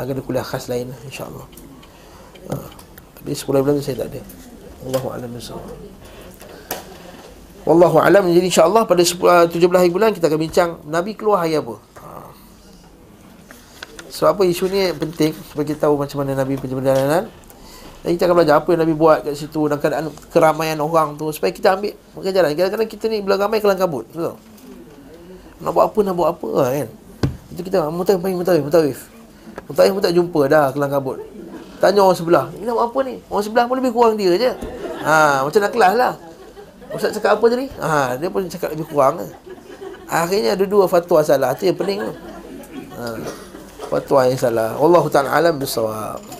Ada 0.00 0.20
kuliah 0.24 0.46
khas 0.46 0.72
lain 0.72 0.88
insyaAllah. 1.04 1.44
Ha, 2.48 2.54
Tapi 3.20 3.30
10 3.36 3.52
hari 3.52 3.62
bulan 3.68 3.76
tu 3.76 3.84
saya 3.84 3.96
tak 4.00 4.08
ada. 4.16 4.20
Allahu'alam 4.86 5.30
Wallahu'alam 7.66 8.22
Jadi 8.30 8.46
insyaAllah 8.46 8.86
pada 8.86 9.02
10, 9.02 9.50
17 9.50 9.58
hari 9.74 9.90
bulan 9.90 10.14
kita 10.14 10.30
akan 10.30 10.40
bincang 10.40 10.70
Nabi 10.86 11.12
keluar 11.18 11.44
hari 11.44 11.58
apa. 11.58 11.76
Ha. 12.00 12.08
Sebab 14.08 14.38
apa 14.38 14.42
isu 14.46 14.70
ni 14.70 14.88
penting 14.94 15.34
Supaya 15.50 15.66
kita 15.66 15.90
tahu 15.90 15.98
macam 15.98 16.22
mana 16.22 16.38
Nabi 16.38 16.54
perjalanan 16.56 17.26
dan 18.06 18.14
kita 18.14 18.30
akan 18.30 18.36
belajar 18.38 18.62
apa 18.62 18.68
yang 18.70 18.80
Nabi 18.86 18.94
buat 18.94 19.18
kat 19.26 19.34
situ 19.34 19.66
dan 19.66 19.82
keadaan 19.82 20.14
keramaian 20.30 20.78
orang 20.78 21.18
tu 21.18 21.26
supaya 21.34 21.50
kita 21.50 21.74
ambil 21.74 21.90
pengajaran. 22.14 22.54
Kadang-kadang 22.54 22.86
kita 22.86 23.04
ni 23.10 23.18
bila 23.18 23.34
ramai 23.34 23.58
kelang 23.58 23.74
kabut. 23.74 24.06
Betul? 24.14 24.38
Nak 25.58 25.70
buat 25.74 25.90
apa, 25.90 25.98
nak 26.06 26.14
buat 26.14 26.28
apa 26.30 26.48
lah, 26.54 26.68
kan? 26.70 26.88
Itu 27.50 27.60
kita 27.66 27.90
mutawif, 27.90 28.22
panggil 28.22 28.38
mutawif, 28.38 28.62
mutawif. 28.62 28.98
Mutawif 29.66 29.90
pun 29.98 30.02
tak 30.06 30.14
jumpa 30.14 30.40
dah 30.46 30.70
kelang 30.70 30.92
kabut. 30.94 31.18
Tanya 31.82 32.06
orang 32.06 32.14
sebelah, 32.14 32.46
ni 32.54 32.62
nak 32.62 32.78
buat 32.78 32.86
apa 32.94 32.98
ni? 33.10 33.14
Orang 33.26 33.42
sebelah 33.42 33.64
pun 33.66 33.74
lebih 33.82 33.90
kurang 33.90 34.14
dia 34.14 34.32
je. 34.38 34.52
Ha, 35.02 35.42
macam 35.42 35.60
nak 35.66 35.72
kelas 35.74 35.92
lah. 35.98 36.12
Ustaz 36.94 37.10
cakap 37.10 37.42
apa 37.42 37.44
tadi? 37.50 37.66
Ha, 37.82 38.14
dia 38.22 38.30
pun 38.30 38.46
cakap 38.46 38.70
lebih 38.70 38.86
kurang 38.86 39.18
lah. 39.18 39.30
Akhirnya 40.06 40.54
ada 40.54 40.62
dua 40.62 40.86
fatwa 40.86 41.26
salah. 41.26 41.58
Itu 41.58 41.66
yang 41.66 41.74
pening 41.74 42.06
tu. 42.06 42.14
Ha, 43.02 43.18
fatwa 43.90 44.30
yang 44.30 44.38
salah. 44.38 44.78
Allah 44.78 45.02
Ta'ala 45.10 45.28
alam 45.34 45.58
bersawab. 45.58 46.36